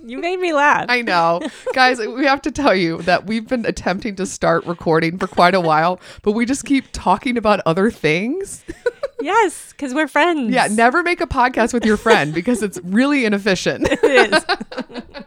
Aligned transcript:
You 0.06 0.16
made 0.18 0.40
me 0.40 0.54
laugh. 0.54 0.86
I 0.88 1.02
know. 1.02 1.42
Guys, 1.74 1.98
we 1.98 2.24
have 2.24 2.40
to 2.42 2.50
tell 2.50 2.74
you 2.74 3.02
that 3.02 3.26
we've 3.26 3.46
been 3.46 3.66
attempting 3.66 4.16
to 4.16 4.24
start 4.24 4.64
recording 4.66 5.18
for 5.18 5.26
quite 5.26 5.54
a 5.54 5.60
while, 5.60 6.00
but 6.22 6.32
we 6.32 6.46
just 6.46 6.64
keep 6.64 6.86
talking 6.92 7.36
about 7.36 7.60
other 7.66 7.90
things. 7.90 8.64
yes, 9.20 9.70
because 9.72 9.94
we're 9.94 10.08
friends. 10.08 10.52
Yeah, 10.52 10.68
never 10.70 11.02
make 11.02 11.20
a 11.20 11.26
podcast 11.26 11.72
with 11.72 11.84
your 11.84 11.96
friend 11.96 12.32
because 12.34 12.62
it's 12.62 12.78
really 12.82 13.24
inefficient. 13.24 13.88
it 13.90 14.32
is. 14.32 14.44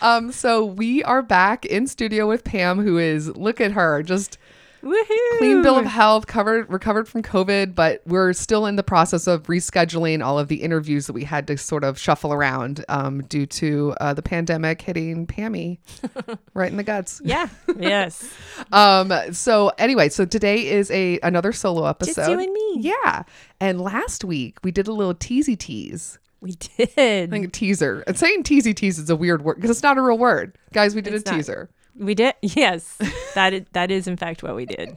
Um, 0.00 0.32
so 0.32 0.64
we 0.64 1.04
are 1.04 1.22
back 1.22 1.64
in 1.64 1.86
studio 1.86 2.26
with 2.26 2.42
Pam, 2.42 2.80
who 2.80 2.98
is 2.98 3.28
look 3.36 3.60
at 3.60 3.70
her, 3.70 4.02
just 4.02 4.36
Woohoo. 4.82 5.38
clean 5.38 5.62
bill 5.62 5.78
of 5.78 5.86
health, 5.86 6.26
covered, 6.26 6.68
recovered 6.70 7.08
from 7.08 7.22
COVID, 7.22 7.74
but 7.74 8.02
we're 8.06 8.32
still 8.32 8.66
in 8.66 8.76
the 8.76 8.82
process 8.82 9.26
of 9.26 9.44
rescheduling 9.44 10.24
all 10.24 10.38
of 10.38 10.48
the 10.48 10.56
interviews 10.62 11.06
that 11.06 11.12
we 11.12 11.24
had 11.24 11.46
to 11.46 11.56
sort 11.56 11.84
of 11.84 11.98
shuffle 11.98 12.32
around 12.32 12.84
um, 12.88 13.22
due 13.24 13.46
to 13.46 13.94
uh, 14.00 14.12
the 14.12 14.22
pandemic 14.22 14.82
hitting 14.82 15.26
Pammy 15.26 15.78
right 16.54 16.70
in 16.70 16.76
the 16.76 16.82
guts. 16.82 17.20
Yeah. 17.24 17.48
Yes. 17.78 18.32
Um, 18.72 19.12
so 19.32 19.70
anyway, 19.76 20.08
so 20.08 20.24
today 20.24 20.66
is 20.66 20.90
a 20.92 21.18
another 21.22 21.52
solo 21.52 21.84
episode. 21.84 22.14
Just 22.14 22.30
you 22.30 22.38
and 22.38 22.52
me. 22.52 22.76
Yeah, 22.80 23.24
and 23.60 23.80
last 23.80 24.24
week 24.24 24.58
we 24.64 24.70
did 24.70 24.88
a 24.88 24.92
little 24.92 25.14
teasy 25.14 25.58
tease. 25.58 26.18
We 26.40 26.52
did. 26.52 26.88
I 26.96 27.26
think 27.26 27.46
a 27.46 27.50
teaser. 27.50 28.02
And 28.06 28.18
saying 28.18 28.44
teasy 28.44 28.74
tease 28.74 28.98
is 28.98 29.10
a 29.10 29.16
weird 29.16 29.42
word 29.42 29.56
because 29.56 29.70
it's 29.70 29.82
not 29.82 29.98
a 29.98 30.02
real 30.02 30.16
word. 30.18 30.56
Guys, 30.72 30.94
we 30.94 31.02
did 31.02 31.12
It's 31.14 31.28
a 31.28 31.30
not. 31.32 31.36
teaser. 31.36 31.70
We 31.96 32.14
did. 32.14 32.34
Yes. 32.42 32.98
That 33.34 33.52
is, 33.52 33.62
that 33.72 33.90
is 33.90 34.06
in 34.06 34.16
fact 34.16 34.42
what 34.42 34.54
we 34.54 34.66
did. 34.66 34.96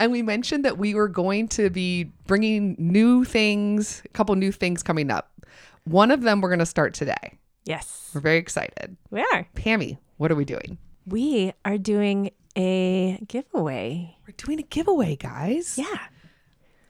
And 0.00 0.10
we 0.10 0.22
mentioned 0.22 0.64
that 0.64 0.78
we 0.78 0.94
were 0.94 1.08
going 1.08 1.48
to 1.48 1.70
be 1.70 2.10
bringing 2.26 2.74
new 2.78 3.24
things, 3.24 4.02
a 4.04 4.08
couple 4.08 4.34
new 4.34 4.50
things 4.52 4.82
coming 4.82 5.10
up. 5.10 5.30
One 5.84 6.10
of 6.10 6.22
them 6.22 6.40
we're 6.40 6.48
going 6.48 6.58
to 6.58 6.66
start 6.66 6.94
today. 6.94 7.38
Yes. 7.64 8.10
We're 8.14 8.20
very 8.20 8.38
excited. 8.38 8.96
We 9.10 9.20
are. 9.20 9.46
Pammy, 9.54 9.98
what 10.16 10.32
are 10.32 10.34
we 10.34 10.44
doing? 10.44 10.78
We 11.06 11.52
are 11.64 11.78
doing 11.78 12.30
a 12.56 13.18
giveaway. 13.28 14.16
We're 14.26 14.34
doing 14.36 14.58
a 14.58 14.62
giveaway, 14.62 15.16
guys. 15.16 15.76
Yeah. 15.78 15.98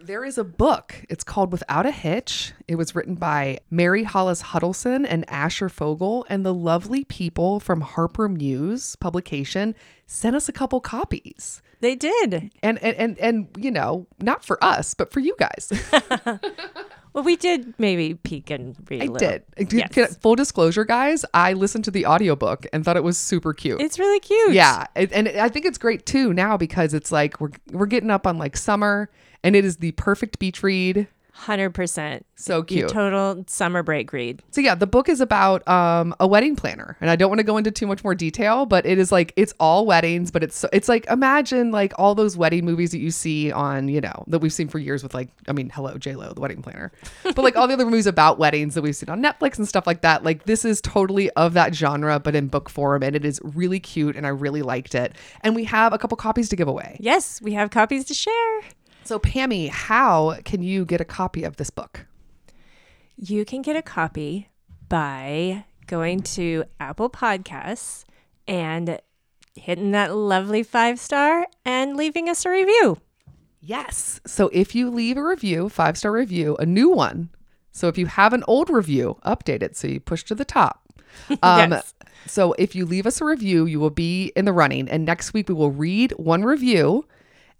There 0.04 0.24
is 0.24 0.36
a 0.36 0.42
book. 0.44 0.94
It's 1.08 1.22
called 1.22 1.52
Without 1.52 1.86
a 1.86 1.92
Hitch. 1.92 2.52
It 2.66 2.74
was 2.74 2.94
written 2.94 3.14
by 3.14 3.60
Mary 3.70 4.02
Hollis 4.02 4.40
Huddleston 4.40 5.06
and 5.06 5.28
Asher 5.30 5.68
Fogle, 5.68 6.26
and 6.28 6.44
the 6.44 6.52
lovely 6.52 7.04
people 7.04 7.60
from 7.60 7.82
Harper 7.82 8.28
Muse 8.28 8.96
publication 8.96 9.76
sent 10.06 10.34
us 10.34 10.48
a 10.48 10.52
couple 10.52 10.80
copies. 10.80 11.62
They 11.80 11.94
did. 11.94 12.50
And 12.62 12.82
and 12.82 12.96
and, 12.96 13.18
and 13.18 13.48
you 13.56 13.70
know, 13.70 14.06
not 14.20 14.44
for 14.44 14.62
us, 14.62 14.94
but 14.94 15.12
for 15.12 15.20
you 15.20 15.36
guys. 15.38 15.70
Well, 17.14 17.24
we 17.24 17.36
did 17.36 17.74
maybe 17.78 18.14
peek 18.14 18.48
and 18.48 18.74
read 18.88 19.02
a 19.02 19.12
I 19.12 19.16
did. 19.18 19.42
Yes. 19.70 19.92
can- 19.92 20.06
Full 20.06 20.34
disclosure, 20.34 20.86
guys, 20.86 21.26
I 21.34 21.52
listened 21.52 21.84
to 21.84 21.90
the 21.90 22.06
audiobook 22.06 22.64
and 22.72 22.86
thought 22.86 22.96
it 22.96 23.04
was 23.04 23.18
super 23.18 23.52
cute. 23.52 23.82
It's 23.82 23.98
really 23.98 24.18
cute. 24.18 24.54
yeah, 24.54 24.86
it, 24.96 25.12
and 25.12 25.28
I 25.28 25.50
think 25.50 25.66
it's 25.66 25.76
great 25.76 26.06
too 26.06 26.32
now 26.32 26.56
because 26.56 26.94
it's 26.94 27.12
like 27.12 27.38
we're 27.38 27.50
we're 27.70 27.84
getting 27.84 28.10
up 28.10 28.26
on 28.26 28.38
like 28.38 28.56
summer, 28.56 29.10
and 29.44 29.56
it 29.56 29.64
is 29.64 29.78
the 29.78 29.92
perfect 29.92 30.38
beach 30.38 30.62
read. 30.62 31.08
100%. 31.36 32.22
So 32.36 32.56
Your 32.56 32.64
cute. 32.64 32.88
total 32.88 33.44
summer 33.46 33.82
break 33.82 34.12
read. 34.12 34.42
So 34.50 34.60
yeah, 34.60 34.74
the 34.74 34.86
book 34.86 35.08
is 35.08 35.20
about 35.20 35.66
um, 35.66 36.14
a 36.20 36.26
wedding 36.26 36.56
planner, 36.56 36.96
and 37.00 37.08
I 37.08 37.16
don't 37.16 37.30
want 37.30 37.38
to 37.38 37.44
go 37.44 37.56
into 37.56 37.70
too 37.70 37.86
much 37.86 38.04
more 38.04 38.14
detail, 38.14 38.66
but 38.66 38.84
it 38.84 38.98
is 38.98 39.10
like 39.10 39.32
it's 39.36 39.54
all 39.58 39.86
weddings, 39.86 40.30
but 40.30 40.42
it's 40.42 40.64
it's 40.72 40.88
like 40.88 41.06
imagine 41.06 41.70
like 41.70 41.94
all 41.98 42.14
those 42.14 42.36
wedding 42.36 42.64
movies 42.64 42.90
that 42.92 42.98
you 42.98 43.10
see 43.10 43.50
on 43.50 43.88
you 43.88 44.00
know 44.00 44.24
that 44.26 44.40
we've 44.40 44.52
seen 44.52 44.68
for 44.68 44.78
years 44.78 45.02
with 45.02 45.14
like 45.14 45.28
I 45.48 45.52
mean 45.52 45.70
hello 45.70 45.96
J 45.96 46.16
Lo 46.16 46.32
the 46.32 46.40
wedding 46.40 46.62
planner, 46.62 46.92
but 47.22 47.38
like 47.38 47.56
all 47.56 47.66
the 47.66 47.74
other 47.74 47.86
movies 47.86 48.06
about 48.06 48.38
weddings 48.38 48.74
that 48.74 48.82
we've 48.82 48.96
seen 48.96 49.08
on 49.08 49.22
Netflix 49.22 49.58
and 49.58 49.66
stuff 49.66 49.86
like 49.86 50.02
that. 50.02 50.24
Like 50.24 50.44
this 50.44 50.64
is 50.64 50.80
totally 50.80 51.30
of 51.30 51.54
that 51.54 51.74
genre, 51.74 52.20
but 52.20 52.34
in 52.34 52.48
book 52.48 52.68
form, 52.68 53.02
and 53.02 53.16
it 53.16 53.24
is 53.24 53.40
really 53.42 53.80
cute, 53.80 54.16
and 54.16 54.26
I 54.26 54.30
really 54.30 54.62
liked 54.62 54.94
it. 54.94 55.14
And 55.40 55.54
we 55.54 55.64
have 55.64 55.92
a 55.92 55.98
couple 55.98 56.16
copies 56.16 56.48
to 56.50 56.56
give 56.56 56.68
away. 56.68 56.96
Yes, 57.00 57.40
we 57.40 57.54
have 57.54 57.70
copies 57.70 58.04
to 58.06 58.14
share. 58.14 58.60
So 59.04 59.18
Pammy, 59.18 59.68
how 59.68 60.38
can 60.44 60.62
you 60.62 60.84
get 60.84 61.00
a 61.00 61.04
copy 61.04 61.44
of 61.44 61.56
this 61.56 61.70
book? 61.70 62.06
You 63.16 63.44
can 63.44 63.62
get 63.62 63.76
a 63.76 63.82
copy 63.82 64.48
by 64.88 65.64
going 65.86 66.22
to 66.22 66.64
Apple 66.80 67.10
Podcasts 67.10 68.04
and 68.46 69.00
hitting 69.54 69.90
that 69.90 70.14
lovely 70.14 70.62
five 70.62 70.98
star 70.98 71.46
and 71.64 71.96
leaving 71.96 72.28
us 72.28 72.46
a 72.46 72.50
review. 72.50 72.98
Yes. 73.60 74.20
So 74.26 74.48
if 74.52 74.74
you 74.74 74.90
leave 74.90 75.16
a 75.16 75.24
review, 75.24 75.68
five 75.68 75.96
star 75.98 76.12
review, 76.12 76.56
a 76.56 76.66
new 76.66 76.88
one. 76.90 77.30
So 77.70 77.88
if 77.88 77.96
you 77.96 78.06
have 78.06 78.32
an 78.32 78.44
old 78.46 78.70
review, 78.70 79.18
update 79.24 79.62
it. 79.62 79.76
So 79.76 79.88
you 79.88 80.00
push 80.00 80.24
to 80.24 80.34
the 80.34 80.44
top. 80.44 80.78
Um, 81.42 81.72
Yes. 81.72 81.94
So 82.26 82.54
if 82.58 82.74
you 82.74 82.86
leave 82.86 83.06
us 83.06 83.20
a 83.20 83.24
review, 83.24 83.66
you 83.66 83.80
will 83.80 83.90
be 83.90 84.32
in 84.36 84.44
the 84.44 84.52
running. 84.52 84.88
And 84.88 85.04
next 85.04 85.34
week 85.34 85.48
we 85.48 85.54
will 85.54 85.72
read 85.72 86.12
one 86.12 86.44
review. 86.44 87.06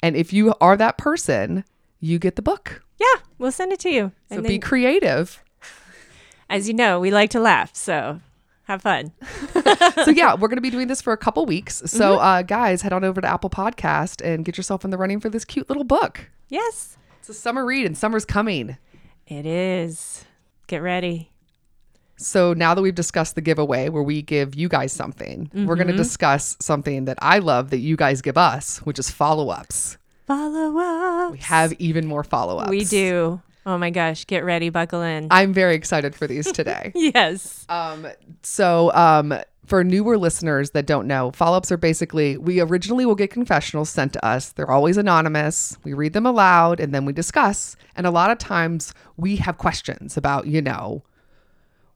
And 0.03 0.17
if 0.17 0.33
you 0.33 0.55
are 0.61 0.77
that 0.77 0.99
person, 0.99 1.65
you 2.01 2.19
get 2.19 2.37
the 2.37 2.43
book. 2.43 2.83
Yeah, 2.99 3.23
we'll 3.39 3.53
send 3.53 3.73
it 3.73 3.81
to 3.81 3.91
you. 3.91 4.13
So 4.29 4.37
and 4.37 4.43
be 4.43 4.51
then, 4.55 4.61
creative. 4.61 5.43
as 6.51 6.69
you 6.69 6.75
know, 6.75 7.01
we 7.01 7.11
like 7.11 7.31
to 7.31 7.41
laugh, 7.41 7.75
so 7.75 8.21
have 8.65 8.83
fun. 8.83 9.13
so 10.05 10.11
yeah, 10.11 10.35
we're 10.39 10.49
going 10.49 10.57
to 10.57 10.61
be 10.63 10.71
doing 10.71 10.89
this 10.89 11.03
for 11.03 11.13
a 11.13 11.17
couple 11.17 11.45
weeks. 11.47 11.83
So 11.87 12.17
Mm-hmm. 12.17 12.25
uh, 12.25 12.43
guys, 12.43 12.83
head 12.83 12.93
on 12.93 13.05
over 13.05 13.21
to 13.21 13.29
Apple 13.29 13.51
Podcast 13.51 14.25
and 14.25 14.45
get 14.45 14.57
yourself 14.57 14.85
in 14.85 14.91
the 14.91 14.99
running 14.99 15.21
for 15.21 15.29
this 15.29 15.45
cute 15.45 15.69
little 15.69 15.85
book. 15.85 16.31
Yes, 16.49 16.97
It's 17.21 17.29
a 17.29 17.35
summer 17.35 17.65
read 17.65 17.87
and 17.87 17.97
summer's 17.99 18.25
coming. 18.25 18.77
it 19.27 19.47
is. 19.47 20.25
Get 20.69 20.79
ready. 20.83 21.32
So 22.23 22.53
now 22.55 22.75
that 22.75 22.83
we've 22.83 22.95
discussed 22.95 23.35
the 23.35 23.41
giveaway 23.41 23.89
where 23.89 24.03
we 24.03 24.23
give 24.23 24.55
you 24.55 24.69
guys 24.69 24.93
something, 24.93 25.51
we're 25.53 25.61
Mm-hmm. 25.61 25.75
going 25.75 25.87
to 25.89 25.97
discuss 25.97 26.57
something 26.61 27.05
that 27.07 27.19
I 27.21 27.39
love 27.39 27.71
that 27.71 27.79
you 27.79 27.97
guys 27.97 28.23
give 28.23 28.39
us, 28.39 28.79
which 28.79 28.99
is 28.99 29.11
follow 29.11 29.49
ups. 29.51 29.99
Follow 30.27 30.79
up. 30.79 31.33
We 31.33 31.39
have 31.39 31.73
even 31.75 32.07
more 32.07 32.25
follow 32.25 32.59
ups. 32.59 32.71
We 32.71 32.85
do. 32.85 33.41
Oh 33.67 33.79
my 33.79 33.91
gosh, 33.91 34.27
get 34.27 34.45
ready, 34.45 34.71
buckle 34.71 35.03
in. 35.03 35.29
I'm 35.31 35.53
very 35.53 35.75
excited 35.75 36.15
for 36.17 36.27
these 36.27 36.51
today. 36.51 36.91
yes. 36.97 37.65
um, 37.69 38.07
so, 38.43 38.93
um, 38.95 39.35
for 39.67 39.85
newer 39.85 40.19
listeners 40.19 40.73
that 40.73 40.87
don't 40.87 41.07
know, 41.07 41.31
follow 41.31 41.57
ups 41.57 41.71
are 41.71 41.77
basically 41.77 42.37
we 42.37 42.61
originally 42.61 43.07
will 43.07 43.15
get 43.15 43.31
confessionals 43.31 43.89
sent 43.89 44.13
to 44.15 44.25
us. 44.25 44.51
They're 44.53 44.71
always 44.71 44.97
anonymous. 44.97 45.79
We 45.85 45.93
read 45.93 46.13
them 46.13 46.27
aloud 46.27 46.81
and 46.81 46.93
then 46.93 47.05
we 47.05 47.13
discuss. 47.13 47.77
And 47.95 48.05
a 48.07 48.11
lot 48.11 48.31
of 48.33 48.39
times 48.39 48.93
we 49.17 49.37
have 49.37 49.59
questions 49.59 50.17
about, 50.17 50.49
you 50.49 50.61
know, 50.61 51.05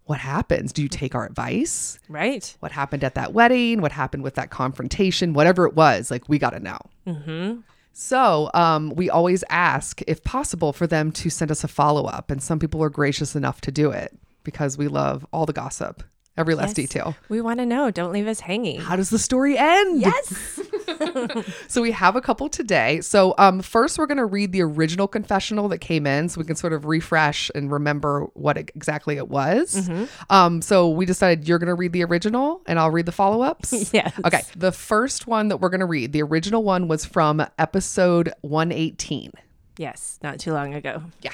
what 0.07 0.21
happens? 0.21 0.73
Do 0.73 0.83
you 0.83 0.89
take 0.89 1.15
our 1.15 1.27
advice? 1.27 1.99
Right. 2.09 2.57
what 2.61 2.73
happened 2.73 3.05
at 3.05 3.17
that 3.17 3.33
wedding, 3.33 3.81
what 3.81 3.93
happened 3.93 4.23
with 4.23 4.37
that 4.37 4.51
confrontation, 4.51 5.35
whatever 5.35 5.67
it 5.67 5.75
was, 5.75 6.11
like 6.11 6.29
we 6.29 6.39
got 6.39 6.51
to 6.51 6.61
know. 6.61 6.79
Mm-hmm. 7.07 7.61
So 7.93 8.51
um, 8.55 8.91
we 8.95 9.11
always 9.11 9.43
ask, 9.49 10.03
if 10.07 10.23
possible, 10.23 10.73
for 10.73 10.87
them 10.87 11.11
to 11.13 11.31
send 11.31 11.51
us 11.51 11.65
a 11.65 11.69
follow 11.69 12.05
up. 12.05 12.31
And 12.31 12.43
some 12.43 12.59
people 12.59 12.83
are 12.83 12.91
gracious 12.91 13.35
enough 13.35 13.61
to 13.63 13.73
do 13.73 13.91
it 13.91 14.17
because 14.45 14.79
we 14.79 14.87
love 14.87 15.27
all 15.33 15.47
the 15.47 15.53
gossip, 15.53 16.03
every 16.37 16.55
last 16.55 16.69
Yes. 16.79 16.89
detail. 16.89 17.17
We 17.29 17.41
want 17.41 17.59
to 17.61 17.67
know. 17.67 17.91
Don't 17.91 18.13
leave 18.13 18.27
us 18.27 18.41
hanging. 18.41 18.81
How 18.81 18.97
does 18.97 19.11
the 19.11 19.19
story 19.19 19.57
end? 19.59 20.01
Yes. 20.01 20.61
So 21.69 21.83
we 21.83 21.91
have 21.93 22.17
a 22.17 22.21
couple 22.21 22.49
today. 22.49 23.01
So 23.01 23.35
um, 23.39 23.61
first, 23.61 23.99
we're 23.99 24.07
going 24.07 24.17
to 24.19 24.25
read 24.25 24.53
the 24.53 24.63
original 24.63 25.09
confessional 25.09 25.69
that 25.69 25.79
came 25.79 26.07
in, 26.07 26.29
so 26.29 26.41
we 26.41 26.47
can 26.47 26.57
sort 26.57 26.73
of 26.73 26.85
refresh 26.85 27.51
and 27.55 27.71
remember 27.71 28.25
what 28.35 28.57
it, 28.57 28.71
exactly 28.75 29.17
it 29.17 29.29
was. 29.29 29.75
Mm-hmm. 29.75 30.05
Um, 30.31 30.63
so 30.63 30.89
we 30.89 31.05
decided 31.05 31.47
you're 31.49 31.59
going 31.59 31.69
to 31.69 31.75
read 31.75 31.93
the 31.93 32.05
original, 32.05 32.63
and 32.67 32.79
I'll 32.79 32.91
read 32.91 33.07
the 33.07 33.13
follow 33.13 33.43
ups. 33.43 33.93
Yes. 33.93 34.13
Okay. 34.25 34.43
The 34.57 34.73
first 34.73 35.27
one 35.27 35.49
that 35.49 35.59
we're 35.59 35.69
going 35.71 35.81
to 35.81 35.87
read, 35.87 36.13
the 36.13 36.23
original 36.23 36.63
one 36.63 36.89
was 36.89 37.05
from 37.05 37.45
episode 37.59 38.33
118. 38.43 39.33
yes. 39.79 40.19
Not 40.23 40.39
too 40.39 40.53
long 40.53 40.75
ago. 40.75 41.03
Yeah. 41.21 41.33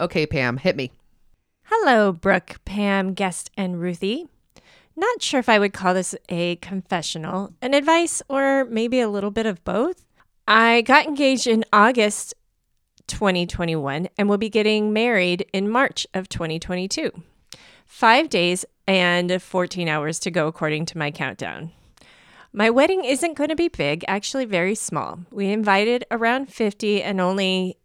Okay, 0.00 0.26
Pam, 0.26 0.56
hit 0.56 0.76
me. 0.76 0.90
Hello, 1.74 2.12
Brooke, 2.12 2.60
Pam, 2.66 3.14
Guest, 3.14 3.50
and 3.56 3.80
Ruthie. 3.80 4.28
Not 4.94 5.22
sure 5.22 5.40
if 5.40 5.48
I 5.48 5.58
would 5.58 5.72
call 5.72 5.94
this 5.94 6.14
a 6.28 6.56
confessional, 6.56 7.54
an 7.62 7.72
advice, 7.72 8.20
or 8.28 8.66
maybe 8.66 9.00
a 9.00 9.08
little 9.08 9.30
bit 9.30 9.46
of 9.46 9.64
both. 9.64 10.04
I 10.46 10.82
got 10.82 11.06
engaged 11.06 11.46
in 11.46 11.64
August 11.72 12.34
2021 13.06 14.06
and 14.18 14.28
will 14.28 14.36
be 14.36 14.50
getting 14.50 14.92
married 14.92 15.46
in 15.54 15.70
March 15.70 16.06
of 16.12 16.28
2022. 16.28 17.10
Five 17.86 18.28
days 18.28 18.66
and 18.86 19.42
14 19.42 19.88
hours 19.88 20.18
to 20.20 20.30
go, 20.30 20.48
according 20.48 20.84
to 20.86 20.98
my 20.98 21.10
countdown. 21.10 21.72
My 22.52 22.68
wedding 22.68 23.02
isn't 23.02 23.38
going 23.38 23.48
to 23.48 23.56
be 23.56 23.68
big, 23.68 24.04
actually, 24.06 24.44
very 24.44 24.74
small. 24.74 25.20
We 25.30 25.50
invited 25.50 26.04
around 26.10 26.52
50 26.52 27.02
and 27.02 27.18
only 27.18 27.78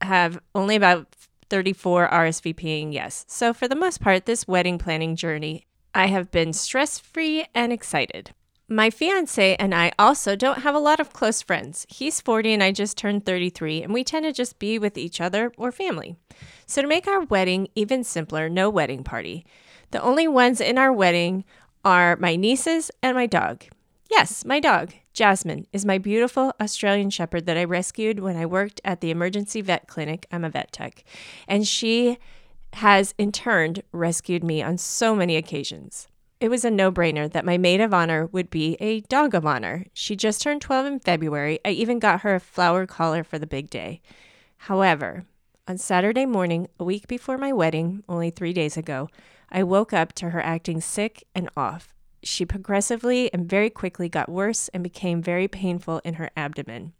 have 0.00 0.38
only 0.54 0.76
about 0.76 1.08
34 1.54 2.08
RSVPing 2.08 2.92
yes. 2.92 3.24
So, 3.28 3.54
for 3.54 3.68
the 3.68 3.76
most 3.76 4.00
part, 4.00 4.26
this 4.26 4.48
wedding 4.48 4.76
planning 4.76 5.14
journey, 5.14 5.68
I 5.94 6.08
have 6.08 6.32
been 6.32 6.52
stress 6.52 6.98
free 6.98 7.46
and 7.54 7.72
excited. 7.72 8.32
My 8.66 8.90
fiance 8.90 9.54
and 9.54 9.72
I 9.72 9.92
also 9.96 10.34
don't 10.34 10.62
have 10.62 10.74
a 10.74 10.80
lot 10.80 10.98
of 10.98 11.12
close 11.12 11.42
friends. 11.42 11.86
He's 11.88 12.20
40 12.20 12.54
and 12.54 12.62
I 12.64 12.72
just 12.72 12.98
turned 12.98 13.24
33, 13.24 13.84
and 13.84 13.94
we 13.94 14.02
tend 14.02 14.24
to 14.24 14.32
just 14.32 14.58
be 14.58 14.80
with 14.80 14.98
each 14.98 15.20
other 15.20 15.52
or 15.56 15.70
family. 15.70 16.16
So, 16.66 16.82
to 16.82 16.88
make 16.88 17.06
our 17.06 17.20
wedding 17.20 17.68
even 17.76 18.02
simpler, 18.02 18.48
no 18.48 18.68
wedding 18.68 19.04
party. 19.04 19.46
The 19.92 20.02
only 20.02 20.26
ones 20.26 20.60
in 20.60 20.76
our 20.76 20.92
wedding 20.92 21.44
are 21.84 22.16
my 22.16 22.34
nieces 22.34 22.90
and 23.00 23.14
my 23.14 23.26
dog. 23.26 23.62
Yes, 24.10 24.44
my 24.44 24.58
dog, 24.58 24.92
Jasmine, 25.14 25.68
is 25.72 25.84
my 25.84 25.96
beautiful 25.96 26.52
Australian 26.60 27.08
Shepherd 27.08 27.46
that 27.46 27.56
I 27.56 27.62
rescued 27.62 28.18
when 28.18 28.36
I 28.36 28.46
worked 28.46 28.80
at 28.84 29.00
the 29.00 29.12
emergency 29.12 29.60
vet 29.60 29.86
clinic. 29.86 30.26
I'm 30.32 30.44
a 30.44 30.50
vet 30.50 30.72
tech. 30.72 31.04
And 31.46 31.66
she 31.66 32.18
has, 32.74 33.14
in 33.16 33.30
turn, 33.30 33.76
rescued 33.92 34.42
me 34.42 34.60
on 34.60 34.76
so 34.76 35.14
many 35.14 35.36
occasions. 35.36 36.08
It 36.40 36.48
was 36.48 36.64
a 36.64 36.70
no 36.70 36.90
brainer 36.90 37.30
that 37.30 37.44
my 37.44 37.56
maid 37.56 37.80
of 37.80 37.94
honor 37.94 38.26
would 38.26 38.50
be 38.50 38.76
a 38.80 39.02
dog 39.02 39.36
of 39.36 39.46
honor. 39.46 39.86
She 39.92 40.16
just 40.16 40.42
turned 40.42 40.60
12 40.62 40.86
in 40.86 40.98
February. 40.98 41.60
I 41.64 41.70
even 41.70 42.00
got 42.00 42.22
her 42.22 42.34
a 42.34 42.40
flower 42.40 42.84
collar 42.84 43.22
for 43.22 43.38
the 43.38 43.46
big 43.46 43.70
day. 43.70 44.00
However, 44.56 45.26
on 45.68 45.78
Saturday 45.78 46.26
morning, 46.26 46.66
a 46.80 46.84
week 46.84 47.06
before 47.06 47.38
my 47.38 47.52
wedding, 47.52 48.02
only 48.08 48.30
three 48.30 48.52
days 48.52 48.76
ago, 48.76 49.08
I 49.48 49.62
woke 49.62 49.92
up 49.92 50.12
to 50.14 50.30
her 50.30 50.40
acting 50.40 50.80
sick 50.80 51.22
and 51.36 51.48
off. 51.56 51.94
She 52.24 52.44
progressively 52.44 53.32
and 53.32 53.48
very 53.48 53.70
quickly 53.70 54.08
got 54.08 54.28
worse 54.28 54.68
and 54.68 54.82
became 54.82 55.22
very 55.22 55.46
painful 55.46 56.00
in 56.04 56.14
her 56.14 56.30
abdomen, 56.36 56.92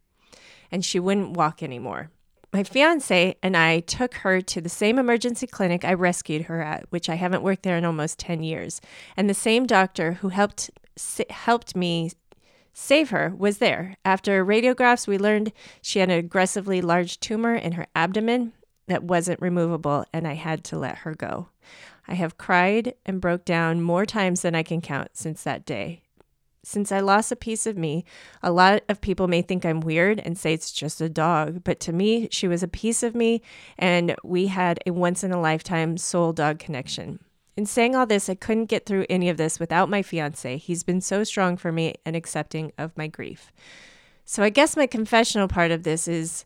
and 0.70 0.84
she 0.84 1.00
wouldn't 1.00 1.36
walk 1.36 1.62
anymore. 1.62 2.10
My 2.52 2.62
fiance 2.62 3.34
and 3.42 3.56
I 3.56 3.80
took 3.80 4.14
her 4.14 4.40
to 4.40 4.60
the 4.60 4.68
same 4.68 4.96
emergency 4.96 5.48
clinic 5.48 5.84
I 5.84 5.92
rescued 5.92 6.42
her 6.42 6.62
at, 6.62 6.84
which 6.90 7.08
I 7.08 7.16
haven't 7.16 7.42
worked 7.42 7.64
there 7.64 7.76
in 7.76 7.84
almost 7.84 8.20
10 8.20 8.44
years. 8.44 8.80
And 9.16 9.28
the 9.28 9.34
same 9.34 9.66
doctor 9.66 10.12
who 10.12 10.28
helped 10.28 10.70
helped 11.30 11.74
me 11.74 12.12
save 12.72 13.10
her 13.10 13.34
was 13.36 13.58
there. 13.58 13.96
After 14.04 14.44
radiographs, 14.44 15.08
we 15.08 15.18
learned 15.18 15.52
she 15.82 15.98
had 15.98 16.10
an 16.10 16.18
aggressively 16.18 16.80
large 16.80 17.18
tumor 17.18 17.56
in 17.56 17.72
her 17.72 17.88
abdomen 17.96 18.52
that 18.86 19.02
wasn't 19.02 19.42
removable, 19.42 20.04
and 20.12 20.28
I 20.28 20.34
had 20.34 20.62
to 20.64 20.78
let 20.78 20.98
her 20.98 21.14
go. 21.14 21.48
I 22.06 22.14
have 22.14 22.38
cried 22.38 22.94
and 23.06 23.20
broke 23.20 23.44
down 23.44 23.80
more 23.80 24.04
times 24.04 24.42
than 24.42 24.54
I 24.54 24.62
can 24.62 24.80
count 24.80 25.10
since 25.14 25.42
that 25.42 25.64
day. 25.64 26.02
Since 26.62 26.90
I 26.90 27.00
lost 27.00 27.30
a 27.30 27.36
piece 27.36 27.66
of 27.66 27.76
me, 27.76 28.04
a 28.42 28.50
lot 28.50 28.82
of 28.88 29.02
people 29.02 29.28
may 29.28 29.42
think 29.42 29.66
I'm 29.66 29.80
weird 29.80 30.20
and 30.20 30.38
say 30.38 30.54
it's 30.54 30.72
just 30.72 31.00
a 31.00 31.10
dog, 31.10 31.62
but 31.62 31.78
to 31.80 31.92
me, 31.92 32.28
she 32.30 32.48
was 32.48 32.62
a 32.62 32.68
piece 32.68 33.02
of 33.02 33.14
me, 33.14 33.42
and 33.78 34.14
we 34.24 34.46
had 34.46 34.78
a 34.86 34.90
once 34.90 35.22
in 35.22 35.30
a 35.30 35.40
lifetime 35.40 35.98
soul 35.98 36.32
dog 36.32 36.58
connection. 36.58 37.20
In 37.56 37.66
saying 37.66 37.94
all 37.94 38.06
this, 38.06 38.28
I 38.28 38.34
couldn't 38.34 38.66
get 38.66 38.86
through 38.86 39.06
any 39.08 39.28
of 39.28 39.36
this 39.36 39.60
without 39.60 39.90
my 39.90 40.02
fiance. 40.02 40.56
He's 40.56 40.82
been 40.82 41.00
so 41.00 41.22
strong 41.22 41.56
for 41.56 41.70
me 41.70 41.94
and 42.04 42.16
accepting 42.16 42.72
of 42.78 42.96
my 42.96 43.06
grief. 43.06 43.52
So 44.24 44.42
I 44.42 44.48
guess 44.48 44.76
my 44.76 44.86
confessional 44.86 45.48
part 45.48 45.70
of 45.70 45.82
this 45.82 46.08
is 46.08 46.44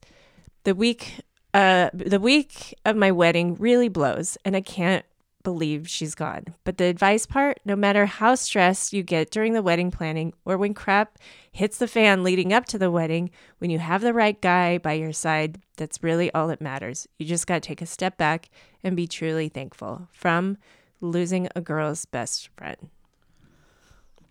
the 0.65 0.75
week 0.75 1.21
uh 1.55 1.89
the 1.95 2.21
week 2.21 2.75
of 2.85 2.95
my 2.95 3.11
wedding 3.11 3.55
really 3.55 3.89
blows 3.89 4.37
and 4.45 4.55
I 4.55 4.61
can't 4.61 5.07
believe 5.43 5.89
she's 5.89 6.15
gone. 6.15 6.45
But 6.65 6.77
the 6.79 6.85
advice 6.85 7.27
part, 7.27 7.61
no 7.65 7.77
matter 7.77 8.07
how 8.07 8.35
stressed 8.35 8.93
you 8.93 9.03
get 9.03 9.31
during 9.31 9.53
the 9.53 9.63
wedding 9.63 9.91
planning 9.91 10.33
or 10.45 10.57
when 10.59 10.75
crap 10.75 11.19
hits 11.53 11.79
the 11.79 11.89
fan 11.89 12.23
leading 12.23 12.53
up 12.53 12.67
to 12.67 12.79
the 12.79 12.91
wedding, 12.91 13.31
when 13.59 13.71
you 13.71 13.79
have 13.79 14.01
the 14.03 14.13
right 14.15 14.41
guy 14.41 14.79
by 14.79 14.95
your 14.95 15.13
side, 15.13 15.61
that's 15.77 16.03
really 16.03 16.33
all 16.33 16.49
that 16.49 16.61
matters. 16.61 17.07
You 17.19 17.27
just 17.27 17.47
got 17.47 17.63
to 17.63 17.67
take 17.69 17.83
a 17.83 17.87
step 17.87 18.17
back 18.19 18.51
and 18.83 18.97
be 18.97 19.07
truly 19.07 19.49
thankful. 19.49 20.09
From 20.13 20.59
losing 21.01 21.49
a 21.55 21.61
girl's 21.61 22.05
best 22.05 22.49
friend. 22.57 22.89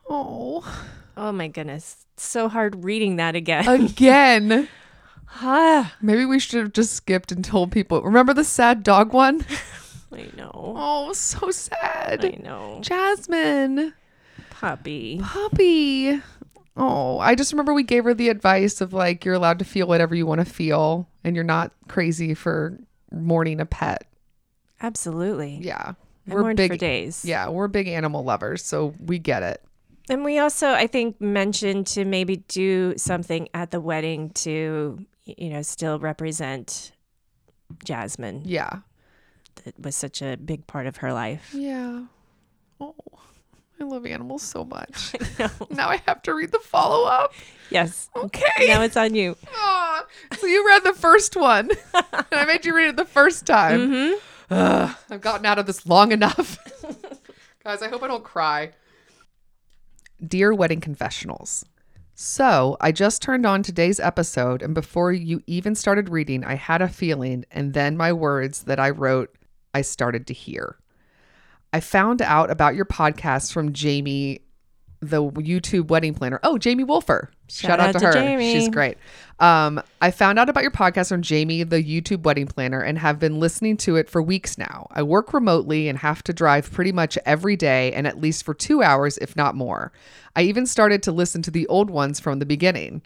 Oh, 0.10 0.64
Oh 1.18 1.32
my 1.32 1.48
goodness. 1.48 2.06
So 2.18 2.48
hard 2.48 2.84
reading 2.84 3.16
that 3.16 3.36
again. 3.36 3.68
again. 3.68 4.70
ah, 5.42 5.96
Maybe 6.02 6.26
we 6.26 6.38
should 6.38 6.60
have 6.60 6.74
just 6.74 6.94
skipped 6.94 7.32
and 7.32 7.44
told 7.44 7.72
people. 7.72 8.04
Remember 8.04 8.36
the 8.36 8.44
sad 8.44 8.84
dog 8.84 9.14
one? 9.14 9.44
I 10.12 10.30
know. 10.36 10.52
Oh, 10.54 11.14
so 11.14 11.52
sad. 11.52 12.24
I 12.24 12.38
know. 12.42 12.80
Jasmine, 12.82 13.94
Puppy. 14.50 15.20
puppy. 15.22 16.22
Oh, 16.76 17.18
I 17.20 17.36
just 17.36 17.52
remember 17.52 17.74
we 17.74 17.84
gave 17.84 18.04
her 18.04 18.14
the 18.14 18.30
advice 18.30 18.82
of 18.82 18.94
like, 18.94 19.26
you're 19.26 19.34
allowed 19.34 19.60
to 19.60 19.66
feel 19.66 19.88
whatever 19.88 20.16
you 20.16 20.26
want 20.26 20.40
to 20.40 20.46
feel 20.46 21.10
and 21.24 21.36
you're 21.36 21.44
not 21.44 21.72
crazy 21.88 22.34
for 22.34 22.78
mourning 23.12 23.60
a 23.60 23.66
pet. 23.66 24.08
Absolutely. 24.82 25.60
Yeah. 25.62 25.94
I 26.30 26.34
We're 26.34 26.54
big. 26.54 26.72
for 26.72 26.78
days. 26.78 27.26
Yeah, 27.26 27.50
we're 27.50 27.68
big 27.68 27.88
animal 27.88 28.24
lovers, 28.24 28.64
so 28.64 28.94
we 29.04 29.18
get 29.18 29.44
it. 29.44 29.64
And 30.10 30.24
we 30.24 30.40
also, 30.40 30.70
I 30.70 30.88
think, 30.88 31.20
mentioned 31.20 31.88
to 31.88 32.06
maybe 32.06 32.38
do 32.48 32.94
something 32.98 33.50
at 33.54 33.72
the 33.72 33.82
wedding 33.82 34.30
to, 34.32 35.00
you 35.26 35.50
know, 35.50 35.62
still 35.62 36.00
represent 36.00 36.92
Jasmine. 37.84 38.44
Yeah. 38.46 38.80
That 39.66 39.80
was 39.80 39.96
such 39.96 40.22
a 40.22 40.38
big 40.38 40.68
part 40.68 40.88
of 40.88 40.98
her 40.98 41.14
life. 41.14 41.54
Yeah. 41.54 42.06
Oh, 42.80 42.96
I 43.80 43.84
love 43.84 44.06
animals 44.06 44.44
so 44.44 44.64
much. 44.66 45.14
No. 45.40 45.50
now 45.70 45.88
I 45.90 46.02
have 46.08 46.24
to 46.24 46.34
read 46.34 46.52
the 46.52 46.60
follow 46.60 47.08
up. 47.08 47.32
Yes. 47.70 48.10
Okay. 48.16 48.68
Now 48.68 48.82
it's 48.82 48.98
on 48.98 49.14
you. 49.14 49.36
Aw, 49.56 50.06
so 50.40 50.48
you 50.48 50.66
read 50.66 50.84
the 50.84 50.94
first 50.94 51.36
one, 51.36 51.70
and 51.94 52.26
I 52.32 52.46
made 52.46 52.66
you 52.66 52.76
read 52.76 52.90
it 52.90 52.96
the 52.96 53.06
first 53.06 53.46
time. 53.46 53.92
Mm-hmm. 53.92 54.54
Ugh, 54.54 54.96
I've 55.12 55.22
gotten 55.22 55.46
out 55.46 55.60
of 55.60 55.68
this 55.68 55.86
long 55.86 56.12
enough. 56.12 56.58
Guys, 57.64 57.84
I 57.84 57.90
hope 57.90 58.02
I 58.02 58.08
don't 58.08 58.24
cry. 58.24 58.72
Dear 60.26 60.56
Wedding 60.56 60.82
Confessionals. 60.82 61.64
So, 62.16 62.78
I 62.82 62.92
just 62.92 63.22
turned 63.22 63.46
on 63.46 63.62
today's 63.62 64.00
episode, 64.00 64.64
and 64.64 64.74
before 64.74 65.12
you 65.12 65.44
even 65.46 65.76
started 65.76 66.10
reading, 66.10 66.44
I 66.44 66.56
had 66.56 66.82
a 66.82 66.88
feeling, 66.88 67.46
and 67.52 67.76
then 67.76 67.96
my 67.96 68.12
words 68.12 68.64
that 68.64 68.80
I 68.80 68.90
wrote, 68.90 69.36
I 69.78 69.82
started 69.82 70.26
to 70.26 70.34
hear. 70.34 70.76
I 71.72 71.82
found 71.82 72.24
out 72.24 72.50
about 72.50 72.74
your 72.74 72.86
podcast 72.86 73.54
from 73.54 73.74
Jamie, 73.74 74.40
the 75.02 75.22
YouTube 75.22 75.90
wedding 75.90 76.16
planner. 76.16 76.40
Oh, 76.42 76.58
Jamie 76.58 76.84
Wolfer. 76.84 77.30
Shout, 77.48 77.80
out, 77.80 77.94
to, 77.94 78.08
her. 78.08 78.12
Jamie. 78.12 78.54
She's 78.54 78.70
great. 78.70 78.98
Um, 79.40 79.80
I 80.02 80.10
found 80.10 80.40
out 80.40 80.50
about 80.50 80.64
your 80.64 80.72
podcast 80.72 81.10
from 81.10 81.22
Jamie, 81.22 81.62
the 81.62 81.84
YouTube 81.84 82.24
wedding 82.24 82.48
planner, 82.48 82.82
and 82.82 82.98
have 82.98 83.20
been 83.20 83.40
listening 83.40 83.78
to 83.78 83.98
it 83.98 84.10
for 84.10 84.20
weeks 84.20 84.58
now. 84.58 84.88
I 84.90 85.04
work 85.04 85.32
remotely 85.32 85.88
and 85.88 86.00
have 86.00 86.24
to 86.24 86.34
drive 86.34 86.72
pretty 86.72 86.92
much 86.92 87.16
every 87.24 87.56
day 87.56 87.94
and 87.94 88.08
at 88.08 88.20
least 88.20 88.46
for 88.46 88.56
two 88.56 88.82
hours, 88.82 89.20
if 89.20 89.36
not 89.36 89.54
more. 89.54 89.92
I 90.36 90.42
even 90.42 90.66
started 90.66 91.04
to 91.04 91.12
listen 91.12 91.44
to 91.44 91.52
the 91.52 91.68
old 91.68 91.92
ones 91.92 92.20
from 92.20 92.40
the 92.40 92.48
beginning. 92.48 93.04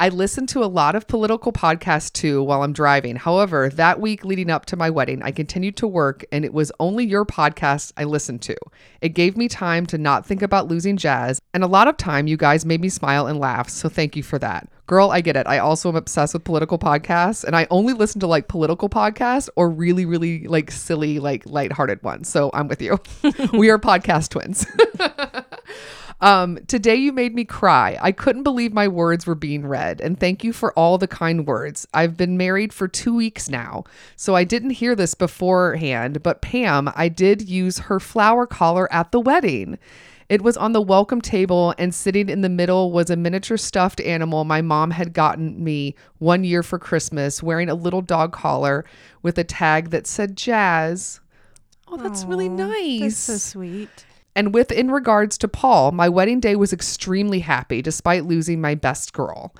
I 0.00 0.10
listen 0.10 0.46
to 0.48 0.62
a 0.62 0.66
lot 0.66 0.94
of 0.94 1.08
political 1.08 1.52
podcasts 1.52 2.12
too 2.12 2.40
while 2.40 2.62
I'm 2.62 2.72
driving. 2.72 3.16
However, 3.16 3.68
that 3.70 4.00
week 4.00 4.24
leading 4.24 4.48
up 4.48 4.64
to 4.66 4.76
my 4.76 4.90
wedding, 4.90 5.24
I 5.24 5.32
continued 5.32 5.76
to 5.78 5.88
work 5.88 6.24
and 6.30 6.44
it 6.44 6.52
was 6.52 6.70
only 6.78 7.04
your 7.04 7.24
podcast 7.24 7.92
I 7.96 8.04
listened 8.04 8.40
to. 8.42 8.56
It 9.00 9.08
gave 9.08 9.36
me 9.36 9.48
time 9.48 9.86
to 9.86 9.98
not 9.98 10.24
think 10.24 10.40
about 10.40 10.68
losing 10.68 10.98
jazz, 10.98 11.40
and 11.52 11.64
a 11.64 11.66
lot 11.66 11.88
of 11.88 11.96
time 11.96 12.28
you 12.28 12.36
guys 12.36 12.64
made 12.64 12.80
me 12.80 12.88
smile 12.88 13.26
and 13.26 13.40
laugh, 13.40 13.68
so 13.68 13.88
thank 13.88 14.14
you 14.14 14.22
for 14.22 14.38
that. 14.38 14.68
Girl, 14.86 15.10
I 15.10 15.20
get 15.20 15.34
it. 15.34 15.48
I 15.48 15.58
also 15.58 15.88
am 15.88 15.96
obsessed 15.96 16.32
with 16.32 16.44
political 16.44 16.78
podcasts 16.78 17.42
and 17.42 17.56
I 17.56 17.66
only 17.68 17.92
listen 17.92 18.20
to 18.20 18.28
like 18.28 18.46
political 18.46 18.88
podcasts 18.88 19.48
or 19.56 19.68
really, 19.68 20.06
really 20.06 20.46
like 20.46 20.70
silly, 20.70 21.18
like 21.18 21.44
lighthearted 21.44 22.04
ones. 22.04 22.28
So 22.28 22.50
I'm 22.54 22.68
with 22.68 22.80
you. 22.80 23.00
we 23.52 23.68
are 23.68 23.78
podcast 23.78 24.28
twins. 24.28 24.64
Um, 26.20 26.58
today 26.66 26.96
you 26.96 27.12
made 27.12 27.34
me 27.34 27.44
cry. 27.44 27.96
I 28.00 28.10
couldn't 28.10 28.42
believe 28.42 28.72
my 28.72 28.88
words 28.88 29.26
were 29.26 29.36
being 29.36 29.66
read, 29.66 30.00
and 30.00 30.18
thank 30.18 30.42
you 30.42 30.52
for 30.52 30.72
all 30.72 30.98
the 30.98 31.06
kind 31.06 31.46
words. 31.46 31.86
I've 31.94 32.16
been 32.16 32.36
married 32.36 32.72
for 32.72 32.88
two 32.88 33.14
weeks 33.14 33.48
now, 33.48 33.84
so 34.16 34.34
I 34.34 34.42
didn't 34.42 34.70
hear 34.70 34.96
this 34.96 35.14
beforehand, 35.14 36.22
but 36.24 36.42
Pam, 36.42 36.90
I 36.96 37.08
did 37.08 37.48
use 37.48 37.78
her 37.78 38.00
flower 38.00 38.46
collar 38.46 38.92
at 38.92 39.12
the 39.12 39.20
wedding. 39.20 39.78
It 40.28 40.42
was 40.42 40.56
on 40.56 40.72
the 40.72 40.82
welcome 40.82 41.20
table, 41.20 41.72
and 41.78 41.94
sitting 41.94 42.28
in 42.28 42.40
the 42.40 42.48
middle 42.48 42.90
was 42.90 43.10
a 43.10 43.16
miniature 43.16 43.56
stuffed 43.56 44.00
animal 44.00 44.44
my 44.44 44.60
mom 44.60 44.90
had 44.90 45.12
gotten 45.12 45.62
me 45.62 45.94
one 46.18 46.42
year 46.42 46.64
for 46.64 46.80
Christmas, 46.80 47.44
wearing 47.44 47.68
a 47.68 47.74
little 47.74 48.02
dog 48.02 48.32
collar 48.32 48.84
with 49.22 49.38
a 49.38 49.44
tag 49.44 49.90
that 49.90 50.06
said 50.08 50.36
Jazz. 50.36 51.20
Oh, 51.86 51.96
that's 51.96 52.24
really 52.24 52.48
nice. 52.48 53.00
That's 53.00 53.16
so 53.16 53.36
sweet. 53.36 54.04
And 54.38 54.54
with 54.54 54.70
in 54.70 54.92
regards 54.92 55.36
to 55.38 55.48
Paul, 55.48 55.90
my 55.90 56.08
wedding 56.08 56.38
day 56.38 56.54
was 56.54 56.72
extremely 56.72 57.40
happy 57.40 57.82
despite 57.82 58.24
losing 58.24 58.60
my 58.60 58.76
best 58.76 59.12
girl. 59.12 59.52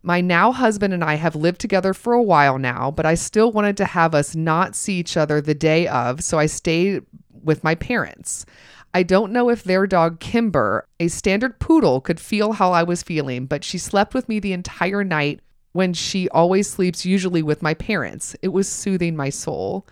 My 0.00 0.20
now 0.20 0.52
husband 0.52 0.94
and 0.94 1.02
I 1.02 1.16
have 1.16 1.34
lived 1.34 1.60
together 1.60 1.92
for 1.92 2.12
a 2.12 2.22
while 2.22 2.56
now, 2.56 2.92
but 2.92 3.04
I 3.04 3.16
still 3.16 3.50
wanted 3.50 3.76
to 3.78 3.84
have 3.84 4.14
us 4.14 4.36
not 4.36 4.76
see 4.76 5.00
each 5.00 5.16
other 5.16 5.40
the 5.40 5.56
day 5.56 5.88
of, 5.88 6.22
so 6.22 6.38
I 6.38 6.46
stayed 6.46 7.02
with 7.42 7.64
my 7.64 7.74
parents. 7.74 8.46
I 8.94 9.02
don't 9.02 9.32
know 9.32 9.50
if 9.50 9.64
their 9.64 9.88
dog 9.88 10.20
Kimber, 10.20 10.86
a 11.00 11.08
standard 11.08 11.58
poodle, 11.58 12.00
could 12.00 12.20
feel 12.20 12.52
how 12.52 12.70
I 12.70 12.84
was 12.84 13.02
feeling, 13.02 13.46
but 13.46 13.64
she 13.64 13.76
slept 13.76 14.14
with 14.14 14.28
me 14.28 14.38
the 14.38 14.52
entire 14.52 15.02
night 15.02 15.40
when 15.72 15.92
she 15.92 16.28
always 16.28 16.70
sleeps, 16.70 17.04
usually 17.04 17.42
with 17.42 17.60
my 17.60 17.74
parents. 17.74 18.36
It 18.40 18.52
was 18.52 18.68
soothing 18.68 19.16
my 19.16 19.30
soul. 19.30 19.84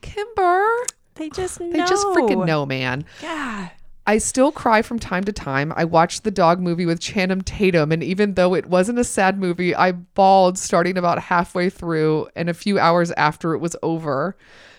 Kimber, 0.00 0.66
They 1.14 1.28
just 1.30 1.60
know. 1.60 1.70
they 1.70 1.78
just 1.78 2.06
freaking 2.08 2.46
know, 2.46 2.66
man. 2.66 3.04
Yeah. 3.22 3.70
I 4.04 4.18
still 4.18 4.50
cry 4.50 4.82
from 4.82 4.98
time 4.98 5.22
to 5.24 5.32
time. 5.32 5.72
I 5.76 5.84
watched 5.84 6.24
the 6.24 6.32
dog 6.32 6.60
movie 6.60 6.86
with 6.86 6.98
Channing 6.98 7.42
Tatum, 7.42 7.92
and 7.92 8.02
even 8.02 8.34
though 8.34 8.54
it 8.54 8.66
wasn't 8.66 8.98
a 8.98 9.04
sad 9.04 9.38
movie, 9.38 9.74
I 9.76 9.92
bawled 9.92 10.58
starting 10.58 10.98
about 10.98 11.20
halfway 11.20 11.70
through 11.70 12.28
and 12.34 12.48
a 12.50 12.54
few 12.54 12.80
hours 12.80 13.12
after 13.12 13.54
it 13.54 13.58
was 13.58 13.76
over. 13.82 14.36